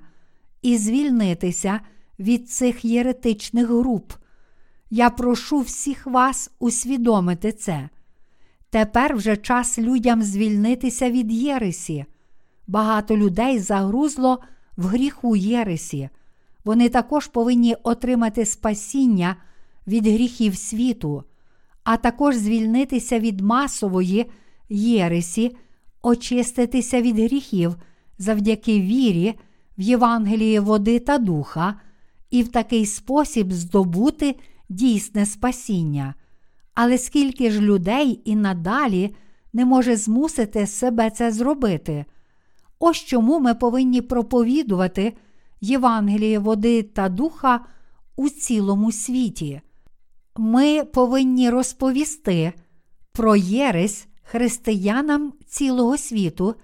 і 0.61 0.77
звільнитися 0.77 1.79
від 2.19 2.49
цих 2.49 2.85
єретичних 2.85 3.67
груп. 3.67 4.13
Я 4.89 5.09
прошу 5.09 5.59
всіх 5.59 6.07
вас 6.07 6.51
усвідомити 6.59 7.51
це. 7.51 7.89
Тепер 8.69 9.15
вже 9.15 9.37
час 9.37 9.79
людям 9.79 10.23
звільнитися 10.23 11.11
від 11.11 11.31
Єресі. 11.31 12.05
багато 12.67 13.17
людей 13.17 13.59
загрузло 13.59 14.39
в 14.77 14.85
гріху 14.85 15.35
Єресі. 15.35 16.09
Вони 16.65 16.89
також 16.89 17.27
повинні 17.27 17.75
отримати 17.83 18.45
спасіння 18.45 19.35
від 19.87 20.07
гріхів 20.07 20.57
світу, 20.57 21.23
а 21.83 21.97
також 21.97 22.35
звільнитися 22.35 23.19
від 23.19 23.41
масової 23.41 24.31
Єресі, 24.69 25.55
очиститися 26.01 27.01
від 27.01 27.19
гріхів 27.19 27.75
завдяки 28.17 28.81
вірі 28.81 29.35
в 29.77 29.81
Євангелії 29.81 30.59
води 30.59 30.99
та 30.99 31.17
духа, 31.17 31.75
і 32.29 32.43
в 32.43 32.47
такий 32.47 32.85
спосіб 32.85 33.51
здобути 33.53 34.35
дійсне 34.69 35.25
спасіння. 35.25 36.15
Але 36.73 36.97
скільки 36.97 37.51
ж 37.51 37.61
людей 37.61 38.21
і 38.25 38.35
надалі 38.35 39.15
не 39.53 39.65
може 39.65 39.95
змусити 39.95 40.67
себе 40.67 41.09
це 41.09 41.31
зробити? 41.31 42.05
Ось 42.79 42.97
чому 42.97 43.39
ми 43.39 43.55
повинні 43.55 44.01
проповідувати 44.01 45.13
Євангеліє 45.61 46.39
води 46.39 46.83
та 46.83 47.09
духа 47.09 47.65
у 48.15 48.29
цілому 48.29 48.91
світі. 48.91 49.61
Ми 50.37 50.83
повинні 50.83 51.49
розповісти 51.49 52.53
про 53.11 53.35
єресь 53.35 54.07
християнам 54.23 55.33
цілого 55.47 55.97
світу 55.97 56.55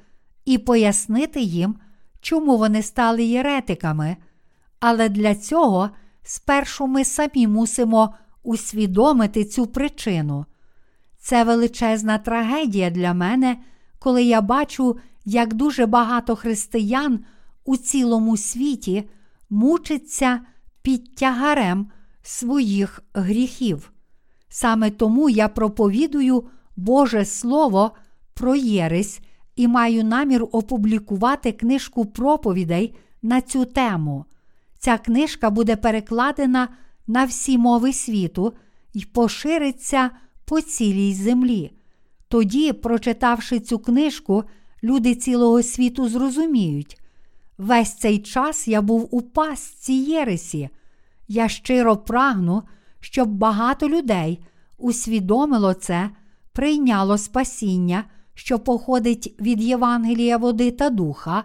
і 0.45 0.57
пояснити 0.57 1.41
їм, 1.41 1.75
чому 2.21 2.57
вони 2.57 2.81
стали 2.81 3.23
єретиками. 3.23 4.17
Але 4.79 5.09
для 5.09 5.35
цього 5.35 5.89
спершу 6.25 6.87
ми 6.87 7.05
самі 7.05 7.47
мусимо 7.47 8.13
усвідомити 8.43 9.45
цю 9.45 9.67
причину. 9.67 10.45
Це 11.19 11.43
величезна 11.43 12.17
трагедія 12.17 12.89
для 12.89 13.13
мене, 13.13 13.57
коли 13.99 14.23
я 14.23 14.41
бачу, 14.41 14.97
як 15.25 15.53
дуже 15.53 15.85
багато 15.85 16.35
християн 16.35 17.25
у 17.65 17.77
цілому 17.77 18.37
світі 18.37 19.09
мучиться 19.49 20.41
під 20.81 21.15
тягарем 21.15 21.87
своїх 22.21 23.03
гріхів. 23.13 23.91
Саме 24.49 24.89
тому 24.89 25.29
я 25.29 25.47
проповідую 25.47 26.43
Боже 26.75 27.25
Слово 27.25 27.91
про 28.33 28.55
Єресь 28.55 29.19
і 29.55 29.67
маю 29.67 30.03
намір 30.03 30.45
опублікувати 30.51 31.51
книжку 31.51 32.05
проповідей 32.05 32.95
на 33.21 33.41
цю 33.41 33.65
тему. 33.65 34.25
Ця 34.85 34.97
книжка 34.97 35.49
буде 35.49 35.75
перекладена 35.75 36.67
на 37.07 37.25
всі 37.25 37.57
мови 37.57 37.93
світу 37.93 38.53
і 38.93 39.05
пошириться 39.05 40.09
по 40.45 40.61
цілій 40.61 41.13
землі. 41.13 41.71
Тоді, 42.27 42.73
прочитавши 42.73 43.59
цю 43.59 43.79
книжку, 43.79 44.43
люди 44.83 45.15
цілого 45.15 45.63
світу 45.63 46.09
зрозуміють. 46.09 47.01
Весь 47.57 47.97
цей 47.97 48.19
час 48.19 48.67
я 48.67 48.81
був 48.81 49.07
у 49.11 49.21
пастці 49.21 49.93
Єресі. 49.93 50.69
Я 51.27 51.47
щиро 51.49 51.97
прагну, 51.97 52.63
щоб 52.99 53.29
багато 53.29 53.89
людей 53.89 54.45
усвідомило 54.77 55.73
це, 55.73 56.09
прийняло 56.53 57.17
спасіння, 57.17 58.03
що 58.33 58.59
походить 58.59 59.35
від 59.41 59.63
Євангелія 59.63 60.37
води 60.37 60.71
та 60.71 60.89
духа, 60.89 61.43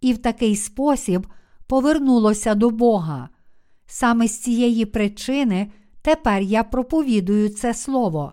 і 0.00 0.12
в 0.12 0.18
такий 0.18 0.56
спосіб 0.56 1.26
повернулося 1.68 2.54
до 2.54 2.70
Бога. 2.70 3.28
Саме 3.86 4.28
з 4.28 4.38
цієї 4.40 4.86
причини 4.86 5.70
тепер 6.02 6.42
я 6.42 6.64
проповідую 6.64 7.48
це 7.48 7.74
слово, 7.74 8.32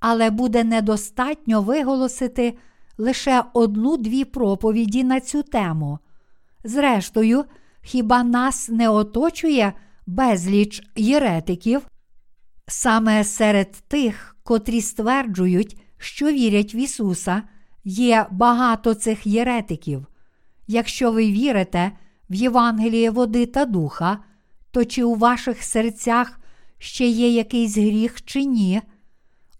але 0.00 0.30
буде 0.30 0.64
недостатньо 0.64 1.62
виголосити 1.62 2.58
лише 2.98 3.44
одну-дві 3.54 4.24
проповіді 4.24 5.04
на 5.04 5.20
цю 5.20 5.42
тему. 5.42 5.98
Зрештою, 6.64 7.44
хіба 7.82 8.22
нас 8.22 8.68
не 8.68 8.88
оточує 8.88 9.72
безліч 10.06 10.82
єретиків? 10.96 11.86
Саме 12.66 13.24
серед 13.24 13.72
тих, 13.72 14.36
котрі 14.42 14.80
стверджують, 14.80 15.80
що 15.98 16.26
вірять 16.26 16.74
в 16.74 16.76
Ісуса, 16.76 17.42
є 17.84 18.26
багато 18.30 18.94
цих 18.94 19.26
єретиків. 19.26 20.06
Якщо 20.66 21.12
ви 21.12 21.26
вірите 21.32 21.92
в 22.30 22.34
Євангеліє 22.34 23.10
води 23.10 23.46
та 23.46 23.64
духа, 23.64 24.18
то 24.70 24.84
чи 24.84 25.04
у 25.04 25.14
ваших 25.14 25.62
серцях 25.62 26.40
ще 26.78 27.06
є 27.06 27.28
якийсь 27.28 27.76
гріх 27.76 28.24
чи 28.24 28.44
ні? 28.44 28.82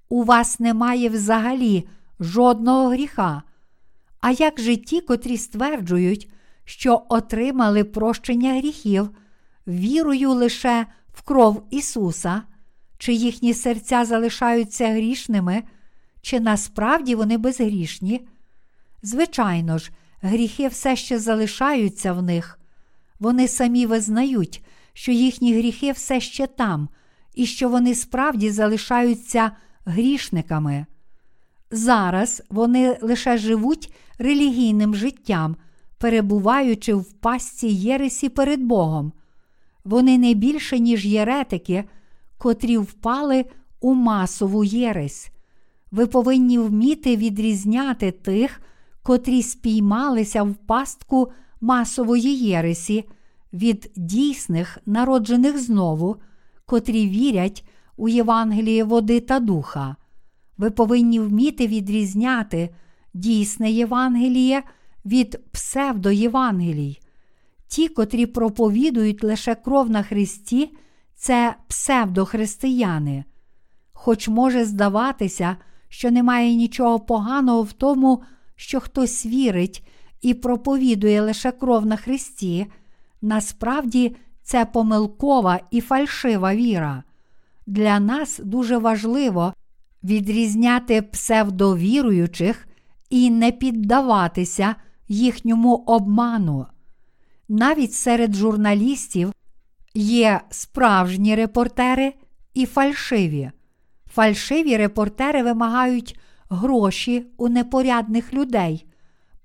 У 0.08 0.24
вас 0.24 0.60
немає 0.60 1.08
взагалі 1.08 1.88
жодного 2.20 2.88
гріха. 2.88 3.42
А 4.20 4.30
як 4.30 4.60
же 4.60 4.76
ті, 4.76 5.00
котрі 5.00 5.36
стверджують, 5.36 6.30
що 6.64 7.02
отримали 7.08 7.84
прощення 7.84 8.54
гріхів, 8.58 9.10
вірою 9.66 10.30
лише 10.30 10.86
в 11.12 11.22
кров 11.22 11.66
Ісуса, 11.70 12.42
чи 12.98 13.12
їхні 13.12 13.54
серця 13.54 14.04
залишаються 14.04 14.92
грішними, 14.92 15.62
чи 16.22 16.40
насправді 16.40 17.14
вони 17.14 17.38
безгрішні? 17.38 18.28
Звичайно 19.02 19.78
ж, 19.78 19.90
гріхи 20.22 20.68
все 20.68 20.96
ще 20.96 21.18
залишаються 21.18 22.12
в 22.12 22.22
них. 22.22 22.57
Вони 23.20 23.48
самі 23.48 23.86
визнають, 23.86 24.64
що 24.92 25.12
їхні 25.12 25.54
гріхи 25.54 25.92
все 25.92 26.20
ще 26.20 26.46
там, 26.46 26.88
і 27.34 27.46
що 27.46 27.68
вони 27.68 27.94
справді 27.94 28.50
залишаються 28.50 29.50
грішниками. 29.84 30.86
Зараз 31.70 32.42
вони 32.50 32.98
лише 33.02 33.38
живуть 33.38 33.92
релігійним 34.18 34.94
життям, 34.94 35.56
перебуваючи 35.98 36.94
в 36.94 37.12
пастці 37.12 37.66
Єресі 37.66 38.28
перед 38.28 38.62
Богом. 38.62 39.12
Вони 39.84 40.18
не 40.18 40.34
більше, 40.34 40.78
ніж 40.78 41.06
єретики, 41.06 41.84
котрі 42.38 42.78
впали 42.78 43.44
у 43.80 43.94
масову 43.94 44.64
єресь. 44.64 45.30
Ви 45.90 46.06
повинні 46.06 46.58
вміти 46.58 47.16
відрізняти 47.16 48.10
тих, 48.10 48.60
котрі 49.02 49.42
спіймалися 49.42 50.42
в 50.42 50.54
пастку 50.54 51.32
масової 51.60 52.38
єресі 52.38 53.04
від 53.52 53.92
дійсних, 53.96 54.78
народжених 54.86 55.58
знову, 55.58 56.16
котрі 56.66 57.08
вірять 57.08 57.64
у 57.96 58.08
Євангеліє 58.08 58.84
води 58.84 59.20
та 59.20 59.40
духа. 59.40 59.96
Ви 60.58 60.70
повинні 60.70 61.20
вміти 61.20 61.66
відрізняти 61.66 62.70
дійсне 63.14 63.70
Євангеліє 63.70 64.62
від 65.04 65.40
псевдоєвангелій. 65.52 67.00
Ті, 67.68 67.88
котрі 67.88 68.26
проповідують 68.26 69.24
лише 69.24 69.54
кров 69.54 69.90
на 69.90 70.02
Христі, 70.02 70.70
це 71.14 71.54
псевдохристияни. 71.68 73.24
Хоч 73.92 74.28
може 74.28 74.64
здаватися, 74.64 75.56
що 75.88 76.10
немає 76.10 76.54
нічого 76.54 77.00
поганого 77.00 77.62
в 77.62 77.72
тому, 77.72 78.22
що 78.56 78.80
хтось 78.80 79.26
вірить 79.26 79.86
і 80.22 80.34
проповідує 80.34 81.20
лише 81.20 81.50
кров 81.50 81.86
на 81.86 81.96
Христі, 81.96 82.66
насправді 83.22 84.16
це 84.42 84.64
помилкова 84.64 85.60
і 85.70 85.80
фальшива 85.80 86.54
віра. 86.54 87.02
Для 87.66 88.00
нас 88.00 88.40
дуже 88.44 88.78
важливо 88.78 89.54
відрізняти 90.04 91.02
псевдовіруючих 91.02 92.68
і 93.10 93.30
не 93.30 93.52
піддаватися 93.52 94.74
їхньому 95.08 95.74
обману. 95.74 96.66
Навіть 97.48 97.92
серед 97.92 98.34
журналістів 98.34 99.32
є 99.94 100.40
справжні 100.50 101.34
репортери 101.34 102.14
і 102.54 102.66
фальшиві. 102.66 103.50
Фальшиві 104.14 104.76
репортери 104.76 105.42
вимагають 105.42 106.18
гроші 106.48 107.26
у 107.36 107.48
непорядних 107.48 108.34
людей, 108.34 108.86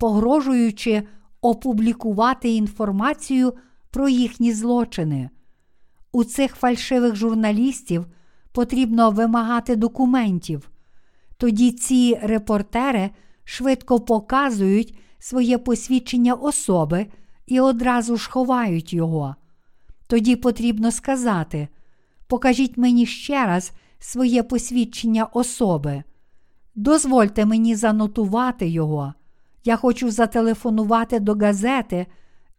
погрожуючи 0.04 1.04
опублікувати 1.42 2.50
інформацію 2.50 3.54
про 3.92 4.10
їхні 4.10 4.54
злочини. 4.54 5.30
У 6.12 6.24
цих 6.24 6.56
фальшивих 6.56 7.16
журналістів 7.16 8.06
потрібно 8.52 9.12
вимагати 9.12 9.76
документів. 9.76 10.70
Тоді 11.38 11.72
ці 11.72 12.20
репортери 12.24 13.10
швидко 13.44 14.00
показують 14.00 14.98
своє 15.20 15.58
посвідчення 15.58 16.34
особи 16.34 17.08
і 17.48 17.60
одразу 17.60 18.18
ж 18.18 18.32
ховають 18.32 18.94
його. 18.94 19.36
Тоді 20.08 20.36
потрібно 20.36 20.92
сказати: 20.92 21.68
покажіть 22.28 22.78
мені 22.78 23.06
ще 23.06 23.46
раз 23.46 23.72
своє 24.00 24.44
посвідчення 24.44 25.26
особи. 25.26 26.04
Дозвольте 26.76 27.46
мені 27.46 27.76
занотувати 27.76 28.68
його. 28.68 29.14
Я 29.64 29.76
хочу 29.76 30.12
зателефонувати 30.12 31.20
до 31.20 31.34
газети 31.34 32.08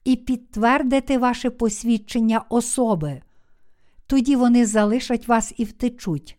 і 0.04 0.16
підтвердити 0.16 1.18
ваше 1.18 1.50
посвідчення 1.50 2.44
особи. 2.48 3.22
Тоді 4.06 4.36
вони 4.36 4.66
залишать 4.66 5.28
вас 5.28 5.54
і 5.56 5.64
втечуть. 5.64 6.38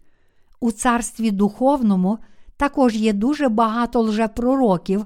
У 0.59 0.71
царстві 0.71 1.31
духовному 1.31 2.19
також 2.57 2.95
є 2.95 3.13
дуже 3.13 3.49
багато 3.49 4.01
лжепророків, 4.01 5.05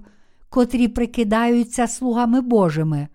котрі 0.50 0.88
прикидаються 0.88 1.88
слугами 1.88 2.42
Божими. 2.42 3.08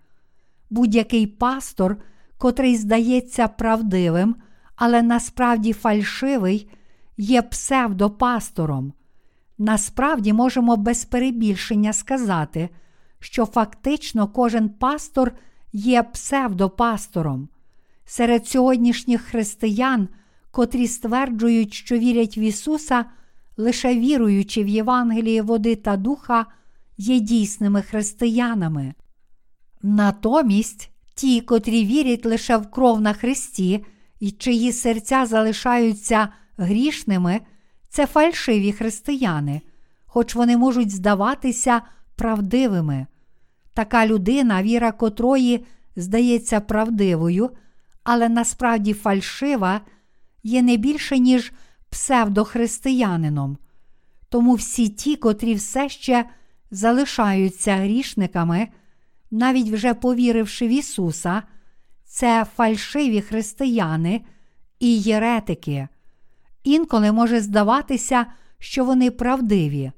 Будь-який 0.69 1.27
пастор, 1.27 1.97
котрий 2.37 2.75
здається 2.75 3.47
правдивим, 3.47 4.35
але 4.75 5.01
насправді 5.01 5.73
фальшивий, 5.73 6.69
є 7.17 7.41
псевдопастором. 7.41 8.93
Насправді 9.57 10.33
можемо 10.33 10.77
без 10.77 11.05
перебільшення 11.05 11.93
сказати, 11.93 12.69
що 13.19 13.45
фактично 13.45 14.27
кожен 14.27 14.69
пастор 14.69 15.31
є 15.73 16.03
псевдопастором. 16.03 17.49
Серед 18.05 18.47
сьогоднішніх 18.47 19.21
християн, 19.21 20.07
котрі 20.51 20.87
стверджують, 20.87 21.73
що 21.73 21.97
вірять 21.97 22.37
в 22.37 22.39
Ісуса, 22.39 23.05
лише 23.57 23.95
віруючи 23.95 24.63
в 24.63 24.67
Євангеліє 24.67 25.41
води 25.41 25.75
та 25.75 25.97
духа, 25.97 26.45
є 26.97 27.19
дійсними 27.19 27.81
християнами. 27.81 28.93
Натомість 29.81 30.89
ті, 31.15 31.41
котрі 31.41 31.85
вірять 31.85 32.25
лише 32.25 32.57
в 32.57 32.71
кров 32.71 33.01
на 33.01 33.13
Христі 33.13 33.85
і 34.19 34.31
чиї 34.31 34.71
серця 34.71 35.25
залишаються 35.25 36.29
грішними, 36.57 37.41
це 37.89 38.07
фальшиві 38.07 38.71
християни, 38.71 39.61
хоч 40.05 40.35
вони 40.35 40.57
можуть 40.57 40.91
здаватися 40.91 41.81
правдивими. 42.15 43.07
Така 43.73 44.07
людина, 44.07 44.63
віра 44.63 44.91
котрої 44.91 45.65
здається 45.95 46.59
правдивою, 46.59 47.49
але 48.03 48.29
насправді 48.29 48.93
фальшива, 48.93 49.81
є 50.43 50.61
не 50.61 50.77
більше, 50.77 51.19
ніж 51.19 51.53
псевдохристиянином. 51.89 53.57
Тому 54.29 54.53
всі 54.53 54.89
ті, 54.89 55.15
котрі 55.15 55.53
все 55.53 55.89
ще 55.89 56.25
залишаються 56.71 57.75
грішниками, 57.75 58.67
навіть 59.31 59.69
вже 59.69 59.93
повіривши 59.93 60.67
в 60.67 60.69
Ісуса, 60.69 61.43
це 62.05 62.45
фальшиві 62.55 63.21
християни 63.21 64.21
і 64.79 64.97
єретики. 65.01 65.87
Інколи 66.65 67.11
може 67.11 67.41
здаватися, 67.41 68.25
що 68.59 68.85
вони 68.85 69.11
правдиві, 69.11 69.91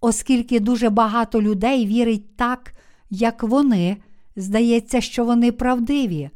оскільки 0.00 0.60
дуже 0.60 0.90
багато 0.90 1.42
людей 1.42 1.86
вірить 1.86 2.36
так, 2.36 2.72
як 3.10 3.42
вони, 3.42 3.96
здається, 4.36 5.00
що 5.00 5.24
вони 5.24 5.52
правдиві. 5.52 6.30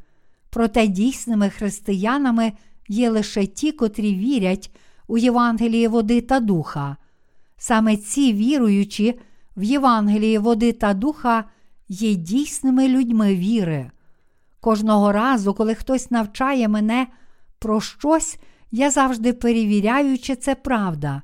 Проте 0.51 0.86
дійсними 0.86 1.51
християнами 1.51 2.53
є 2.89 3.11
лише 3.11 3.47
ті, 3.47 3.73
котрі 3.73 4.15
вірять 4.15 4.70
у 5.09 5.19
Євангеліє 5.19 5.89
води 5.89 6.20
та 6.20 6.41
духа. 6.41 6.97
Саме 7.57 7.97
ці 7.97 8.32
віруючі 8.32 9.20
в 9.57 9.62
Євангеліє 9.62 10.39
води 10.39 10.73
та 10.73 10.95
духа 10.95 11.45
є 11.89 12.15
дійсними 12.15 12.89
людьми 12.89 13.35
віри. 13.35 13.91
Кожного 14.61 15.12
разу, 15.12 15.55
коли 15.55 15.74
хтось 15.74 16.11
навчає 16.11 16.69
мене 16.69 17.07
про 17.59 17.81
щось, 17.81 18.39
я 18.74 18.90
завжди 18.90 19.32
перевіряю, 19.32 20.18
чи 20.18 20.36
це 20.36 20.55
правда. 20.55 21.22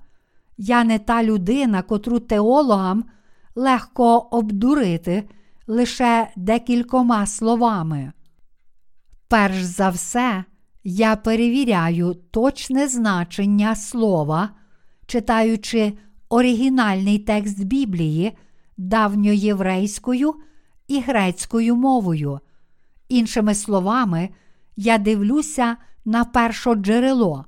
Я 0.59 0.85
не 0.85 0.99
та 0.99 1.25
людина, 1.25 1.83
котру 1.83 2.21
теологам 2.21 3.05
легко 3.55 4.19
обдурити 4.19 5.29
лише 5.67 6.31
декількома 6.37 7.27
словами. 7.27 8.13
Перш 9.29 9.63
за 9.63 9.89
все, 9.89 10.45
я 10.85 11.17
перевіряю 11.17 12.15
точне 12.15 12.89
значення 12.89 13.75
слова, 13.77 14.51
читаючи 15.07 15.93
оригінальний 16.29 17.19
текст 17.19 17.65
Біблії 17.65 18.37
давньоєврейською 18.77 20.35
і 20.89 21.01
грецькою 21.01 21.77
мовою. 21.77 22.41
Іншими 23.09 23.55
словами, 23.55 24.29
я 24.77 24.99
дивлюся 24.99 25.77
на 26.05 26.25
перше 26.25 26.75
джерело. 26.75 27.45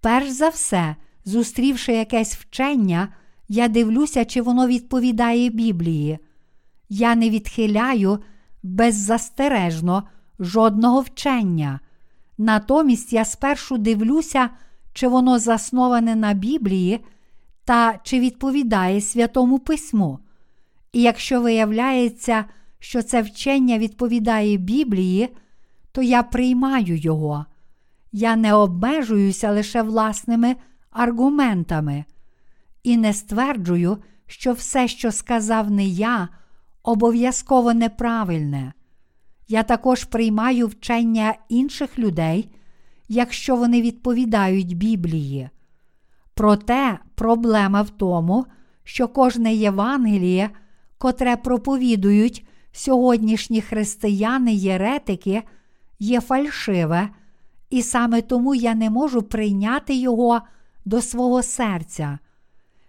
Перш 0.00 0.28
за 0.30 0.48
все, 0.48 0.96
зустрівши 1.24 1.92
якесь 1.92 2.34
вчення, 2.34 3.08
я 3.48 3.68
дивлюся, 3.68 4.24
чи 4.24 4.42
воно 4.42 4.66
відповідає 4.66 5.50
Біблії. 5.50 6.18
Я 6.88 7.14
не 7.14 7.30
відхиляю 7.30 8.18
беззастережно 8.62 10.02
жодного 10.38 11.00
вчення. 11.00 11.80
Натомість 12.38 13.12
я 13.12 13.24
спершу 13.24 13.78
дивлюся, 13.78 14.50
чи 14.92 15.08
воно 15.08 15.38
засноване 15.38 16.16
на 16.16 16.32
Біблії 16.32 17.00
та 17.64 18.00
чи 18.02 18.20
відповідає 18.20 19.00
Святому 19.00 19.58
Письму. 19.58 20.18
І 20.92 21.02
якщо 21.02 21.40
виявляється, 21.40 22.44
що 22.78 23.02
це 23.02 23.22
вчення 23.22 23.78
відповідає 23.78 24.56
Біблії, 24.56 25.28
то 25.92 26.02
я 26.02 26.22
приймаю 26.22 26.96
його. 26.96 27.46
Я 28.12 28.36
не 28.36 28.54
обмежуюся 28.54 29.50
лише 29.50 29.82
власними 29.82 30.56
аргументами 30.90 32.04
і 32.82 32.96
не 32.96 33.12
стверджую, 33.12 33.98
що 34.26 34.52
все, 34.52 34.88
що 34.88 35.12
сказав 35.12 35.70
не 35.70 35.84
я, 35.84 36.28
обов'язково 36.82 37.74
неправильне. 37.74 38.72
Я 39.48 39.62
також 39.62 40.04
приймаю 40.04 40.66
вчення 40.66 41.34
інших 41.48 41.98
людей, 41.98 42.50
якщо 43.08 43.56
вони 43.56 43.82
відповідають 43.82 44.76
Біблії. 44.76 45.50
Проте 46.34 46.98
проблема 47.14 47.82
в 47.82 47.90
тому, 47.90 48.46
що 48.84 49.08
кожне 49.08 49.54
Євангеліє, 49.54 50.50
котре 50.98 51.36
проповідують 51.36 52.46
сьогоднішні 52.72 53.60
християни-єретики, 53.60 55.42
є 55.98 56.20
фальшиве, 56.20 57.08
і 57.72 57.82
саме 57.82 58.22
тому 58.22 58.54
я 58.54 58.74
не 58.74 58.90
можу 58.90 59.22
прийняти 59.22 59.94
його 59.94 60.40
до 60.84 61.02
свого 61.02 61.42
серця. 61.42 62.18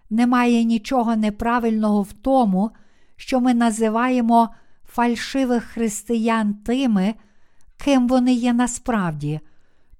Немає 0.09 0.63
нічого 0.63 1.15
неправильного 1.15 2.01
в 2.01 2.13
тому, 2.13 2.71
що 3.15 3.39
ми 3.39 3.53
називаємо 3.53 4.49
фальшивих 4.85 5.63
християн 5.63 6.53
тими, 6.53 7.13
ким 7.77 8.07
вони 8.07 8.33
є 8.33 8.53
насправді, 8.53 9.39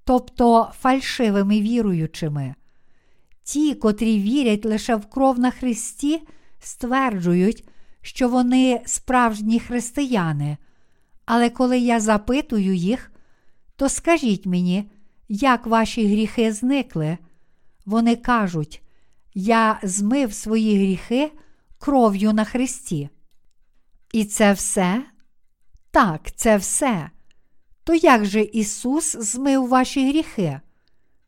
тобто 0.04 0.70
фальшивими 0.80 1.60
віруючими. 1.60 2.54
Ті, 3.42 3.74
котрі 3.74 4.18
вірять 4.18 4.64
лише 4.64 4.96
в 4.96 5.06
кров 5.06 5.38
на 5.38 5.50
Христі, 5.50 6.22
стверджують, 6.60 7.68
що 8.02 8.28
вони 8.28 8.80
справжні 8.86 9.60
християни. 9.60 10.56
Але 11.26 11.50
коли 11.50 11.78
я 11.78 12.00
запитую 12.00 12.74
їх, 12.74 13.10
то 13.76 13.88
скажіть 13.88 14.46
мені, 14.46 14.90
як 15.28 15.66
ваші 15.66 16.06
гріхи 16.06 16.52
зникли? 16.52 17.18
Вони 17.86 18.16
кажуть, 18.16 18.82
я 19.34 19.80
змив 19.82 20.32
свої 20.32 20.76
гріхи 20.76 21.32
кров'ю 21.78 22.32
на 22.32 22.44
Христі. 22.44 23.08
І 24.12 24.24
це 24.24 24.52
все? 24.52 25.04
Так, 25.90 26.32
це 26.34 26.56
все. 26.56 27.10
То 27.84 27.94
як 27.94 28.24
же 28.24 28.42
Ісус 28.42 29.16
змив 29.16 29.68
ваші 29.68 30.08
гріхи? 30.08 30.60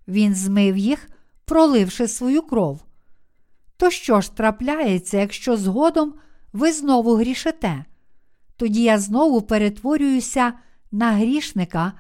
Він 0.09 0.35
змив 0.35 0.77
їх, 0.77 1.09
проливши 1.45 2.09
свою 2.09 2.43
кров. 2.43 2.81
То 3.77 3.91
що 3.91 4.21
ж 4.21 4.37
трапляється, 4.37 5.19
якщо 5.19 5.57
згодом 5.57 6.15
ви 6.53 6.73
знову 6.73 7.15
грішите? 7.15 7.85
Тоді 8.57 8.83
я 8.83 8.99
знову 8.99 9.43
перетворююся 9.43 10.53
на 10.93 11.13
грішника, 11.13 11.93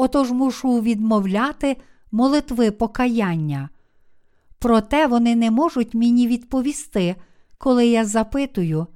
отож 0.00 0.30
мушу 0.30 0.80
відмовляти 0.80 1.76
молитви 2.12 2.70
покаяння. 2.70 3.68
Проте 4.58 5.06
вони 5.06 5.36
не 5.36 5.50
можуть 5.50 5.94
мені 5.94 6.26
відповісти, 6.26 7.16
коли 7.58 7.86
я 7.86 8.04
запитую. 8.04 8.86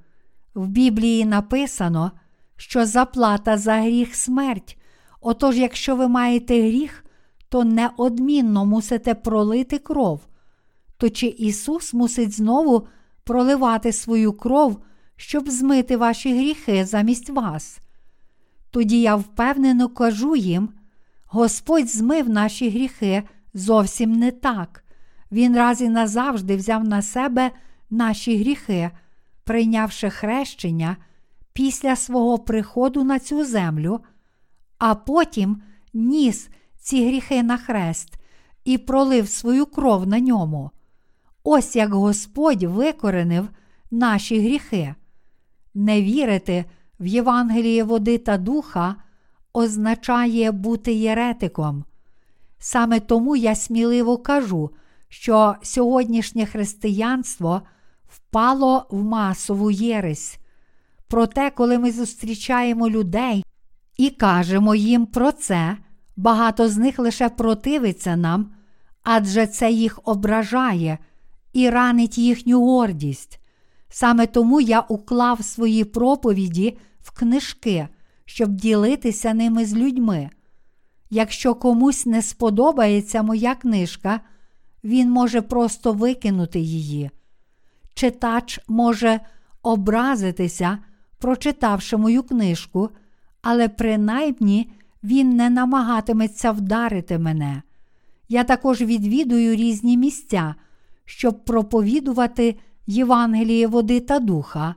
В 0.55 0.67
Біблії 0.67 1.25
написано, 1.25 2.11
що 2.55 2.85
заплата 2.85 3.57
за 3.57 3.75
гріх 3.75 4.15
смерть. 4.15 4.77
Отож, 5.21 5.57
якщо 5.57 5.95
ви 5.95 6.07
маєте 6.07 6.61
гріх, 6.61 7.05
то 7.49 7.63
неодмінно 7.63 8.65
мусите 8.65 9.15
пролити 9.15 9.77
кров. 9.77 10.21
То 10.97 11.09
чи 11.09 11.27
Ісус 11.27 11.93
мусить 11.93 12.31
знову 12.35 12.87
проливати 13.23 13.91
свою 13.91 14.33
кров, 14.33 14.77
щоб 15.15 15.49
змити 15.49 15.97
ваші 15.97 16.37
гріхи 16.37 16.85
замість 16.85 17.29
вас? 17.29 17.79
Тоді 18.71 19.01
я 19.01 19.15
впевнено 19.15 19.89
кажу 19.89 20.35
їм: 20.35 20.69
Господь 21.35 21.89
змив 21.89 22.29
наші 22.29 22.69
гріхи 22.69 23.23
зовсім 23.53 24.11
не 24.11 24.31
так. 24.31 24.83
Він 25.31 25.55
раз 25.55 25.81
і 25.81 25.89
назавжди 25.89 26.55
взяв 26.55 26.83
на 26.83 27.01
себе 27.01 27.51
наші 27.89 28.37
гріхи 28.37 28.91
прийнявши 29.43 30.09
хрещення 30.09 30.97
після 31.53 31.95
свого 31.95 32.39
приходу 32.39 33.03
на 33.03 33.19
цю 33.19 33.45
землю, 33.45 33.99
а 34.77 34.95
потім 34.95 35.61
ніс 35.93 36.49
ці 36.79 37.07
гріхи 37.07 37.43
на 37.43 37.57
хрест 37.57 38.13
і 38.65 38.77
пролив 38.77 39.29
свою 39.29 39.65
кров 39.65 40.07
на 40.07 40.19
ньому. 40.19 40.71
Ось 41.43 41.75
як 41.75 41.93
Господь 41.93 42.63
викоренив 42.63 43.49
наші 43.91 44.39
гріхи. 44.39 44.95
Не 45.73 46.01
вірити 46.01 46.65
в 46.99 47.05
Євангеліє 47.05 47.83
води 47.83 48.17
та 48.17 48.37
духа 48.37 48.95
означає 49.57 50.51
бути 50.51 50.93
єретиком. 50.93 51.83
Саме 52.59 52.99
тому 52.99 53.35
я 53.35 53.55
сміливо 53.55 54.17
кажу, 54.17 54.69
що 55.09 55.55
сьогоднішнє 55.61 56.45
християнство 56.45 57.61
впало 58.07 58.85
в 58.89 59.03
масову 59.03 59.71
єресь. 59.71 60.37
Проте, 61.07 61.49
коли 61.49 61.79
ми 61.79 61.91
зустрічаємо 61.91 62.89
людей 62.89 63.45
і 63.97 64.09
кажемо 64.09 64.75
їм 64.75 65.05
про 65.05 65.31
це, 65.31 65.77
багато 66.15 66.69
з 66.69 66.77
них 66.77 66.99
лише 66.99 67.29
противиться 67.29 68.15
нам, 68.15 68.51
адже 69.03 69.47
це 69.47 69.71
їх 69.71 69.99
ображає 70.03 70.97
і 71.53 71.69
ранить 71.69 72.17
їхню 72.17 72.65
гордість. 72.65 73.39
Саме 73.89 74.27
тому 74.27 74.61
я 74.61 74.79
уклав 74.79 75.43
свої 75.43 75.83
проповіді 75.83 76.77
в 77.01 77.11
книжки, 77.11 77.87
щоб 78.25 78.51
ділитися 78.51 79.33
ними 79.33 79.65
з 79.65 79.73
людьми. 79.75 80.29
Якщо 81.09 81.55
комусь 81.55 82.05
не 82.05 82.21
сподобається 82.21 83.23
моя 83.23 83.55
книжка, 83.55 84.19
він 84.83 85.11
може 85.11 85.41
просто 85.41 85.93
викинути 85.93 86.59
її. 86.59 87.11
Читач 87.93 88.59
може 88.67 89.19
образитися, 89.63 90.77
прочитавши 91.17 91.97
мою 91.97 92.23
книжку, 92.23 92.89
але 93.41 93.69
принаймні 93.69 94.71
він 95.03 95.35
не 95.35 95.49
намагатиметься 95.49 96.51
вдарити 96.51 97.17
мене. 97.17 97.61
Я 98.29 98.43
також 98.43 98.81
відвідую 98.81 99.55
різні 99.55 99.97
місця, 99.97 100.55
щоб 101.05 101.45
проповідувати 101.45 102.55
Євангеліє 102.87 103.67
води 103.67 103.99
та 103.99 104.19
духа, 104.19 104.75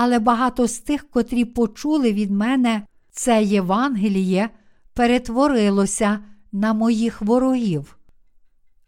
але 0.00 0.18
багато 0.18 0.66
з 0.66 0.78
тих, 0.78 1.10
котрі 1.10 1.44
почули 1.44 2.12
від 2.12 2.30
мене 2.30 2.82
це 3.10 3.42
Євангеліє, 3.42 4.50
перетворилося 4.94 6.18
на 6.52 6.72
моїх 6.72 7.22
ворогів. 7.22 7.98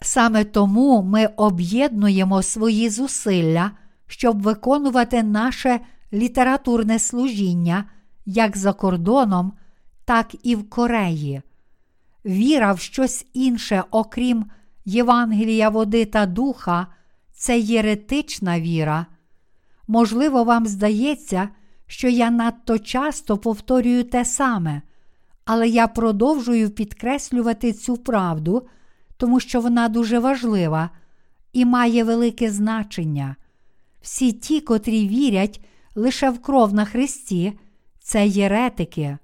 Саме 0.00 0.44
тому 0.44 1.02
ми 1.02 1.26
об'єднуємо 1.26 2.42
свої 2.42 2.88
зусилля, 2.88 3.70
щоб 4.06 4.42
виконувати 4.42 5.22
наше 5.22 5.80
літературне 6.12 6.98
служіння 6.98 7.84
як 8.26 8.56
за 8.56 8.72
кордоном, 8.72 9.52
так 10.04 10.34
і 10.42 10.56
в 10.56 10.70
Кореї. 10.70 11.42
Віра 12.24 12.72
в 12.72 12.80
щось 12.80 13.26
інше, 13.32 13.84
окрім 13.90 14.44
Євангелія 14.84 15.68
води 15.68 16.04
та 16.04 16.26
духа, 16.26 16.86
це 17.32 17.58
єретична 17.58 18.60
віра. 18.60 19.06
Можливо, 19.90 20.44
вам 20.44 20.66
здається, 20.66 21.48
що 21.86 22.08
я 22.08 22.30
надто 22.30 22.78
часто 22.78 23.38
повторюю 23.38 24.04
те 24.04 24.24
саме, 24.24 24.82
але 25.44 25.68
я 25.68 25.88
продовжую 25.88 26.70
підкреслювати 26.70 27.72
цю 27.72 27.96
правду, 27.96 28.66
тому 29.16 29.40
що 29.40 29.60
вона 29.60 29.88
дуже 29.88 30.18
важлива 30.18 30.90
і 31.52 31.64
має 31.64 32.04
велике 32.04 32.50
значення. 32.50 33.36
Всі 34.00 34.32
ті, 34.32 34.60
котрі 34.60 35.08
вірять 35.08 35.60
лише 35.94 36.30
в 36.30 36.42
кров 36.42 36.74
на 36.74 36.84
Христі, 36.84 37.52
це 38.00 38.26
єретики. 38.26 39.18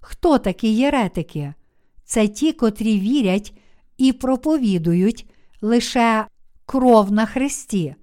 Хто 0.00 0.38
такі 0.38 0.74
єретики? 0.74 1.54
Це 2.04 2.28
ті, 2.28 2.52
котрі 2.52 3.00
вірять 3.00 3.58
і 3.98 4.12
проповідують 4.12 5.30
лише 5.60 6.26
кров 6.66 7.12
на 7.12 7.26
Христі. 7.26 7.94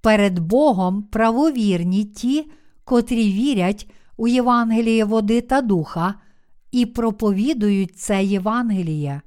Перед 0.00 0.38
Богом 0.38 1.02
правовірні 1.02 2.04
ті, 2.04 2.50
котрі 2.84 3.32
вірять 3.32 3.90
у 4.16 4.28
Євангеліє 4.28 5.04
води 5.04 5.40
та 5.40 5.60
духа 5.60 6.14
і 6.72 6.86
проповідують 6.86 7.96
це 7.98 8.24
Євангеліє. 8.24 9.20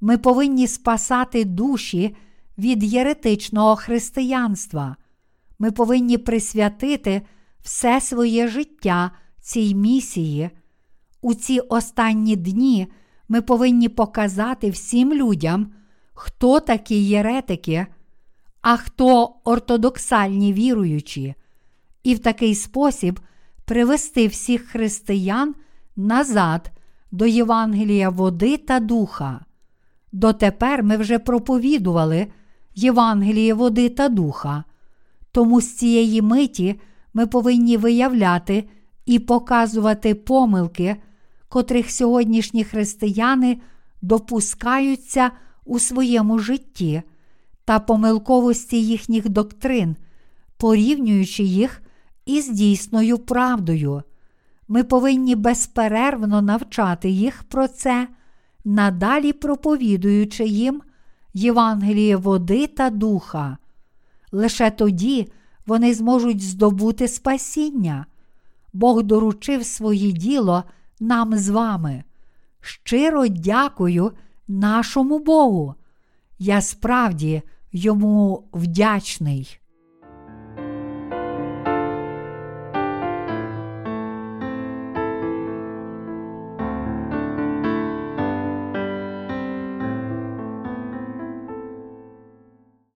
Ми 0.00 0.18
повинні 0.18 0.66
спасати 0.66 1.44
душі 1.44 2.16
від 2.58 2.84
єретичного 2.84 3.76
християнства. 3.76 4.96
Ми 5.58 5.70
повинні 5.70 6.18
присвятити 6.18 7.22
все 7.60 8.00
своє 8.00 8.48
життя 8.48 9.10
цій 9.40 9.74
місії. 9.74 10.50
У 11.20 11.34
ці 11.34 11.60
останні 11.60 12.36
дні 12.36 12.86
ми 13.28 13.42
повинні 13.42 13.88
показати 13.88 14.70
всім 14.70 15.12
людям, 15.12 15.72
хто 16.14 16.60
такі 16.60 17.04
єретики, 17.06 17.86
а 18.60 18.76
хто 18.76 19.34
ортодоксальні 19.44 20.52
віруючі, 20.52 21.34
і 22.02 22.14
в 22.14 22.18
такий 22.18 22.54
спосіб 22.54 23.20
привести 23.64 24.26
всіх 24.26 24.62
християн 24.62 25.54
назад 25.96 26.70
до 27.10 27.26
Євангелія 27.26 28.10
води 28.10 28.56
та 28.56 28.80
духа. 28.80 29.40
Дотепер 30.12 30.82
ми 30.82 30.96
вже 30.96 31.18
проповідували 31.18 32.26
Євангеліє 32.74 33.54
води 33.54 33.88
та 33.88 34.08
духа, 34.08 34.64
тому 35.32 35.60
з 35.60 35.76
цієї 35.76 36.22
миті 36.22 36.80
ми 37.14 37.26
повинні 37.26 37.76
виявляти 37.76 38.68
і 39.06 39.18
показувати 39.18 40.14
помилки, 40.14 40.96
котрих 41.48 41.90
сьогоднішні 41.90 42.64
християни 42.64 43.60
допускаються 44.02 45.30
у 45.64 45.78
своєму 45.78 46.38
житті 46.38 47.02
та 47.68 47.78
помилковості 47.78 48.86
їхніх 48.86 49.28
доктрин, 49.28 49.96
порівнюючи 50.56 51.42
їх 51.42 51.82
із 52.26 52.48
дійсною 52.48 53.18
правдою. 53.18 54.02
Ми 54.68 54.84
повинні 54.84 55.34
безперервно 55.34 56.42
навчати 56.42 57.10
їх 57.10 57.42
про 57.42 57.68
це, 57.68 58.08
надалі 58.64 59.32
проповідуючи 59.32 60.44
їм 60.44 60.82
Євангеліє 61.34 62.16
води 62.16 62.66
та 62.66 62.90
духа. 62.90 63.58
Лише 64.32 64.70
тоді 64.70 65.32
вони 65.66 65.94
зможуть 65.94 66.42
здобути 66.42 67.08
спасіння. 67.08 68.06
Бог 68.72 69.02
доручив 69.02 69.64
своє 69.64 70.12
діло 70.12 70.64
нам 71.00 71.38
з 71.38 71.48
вами. 71.48 72.04
Щиро 72.60 73.28
дякую 73.28 74.12
нашому 74.48 75.18
Богу. 75.18 75.74
Я 76.38 76.60
справді 76.60 77.42
йому 77.72 78.48
вдячний. 78.52 79.58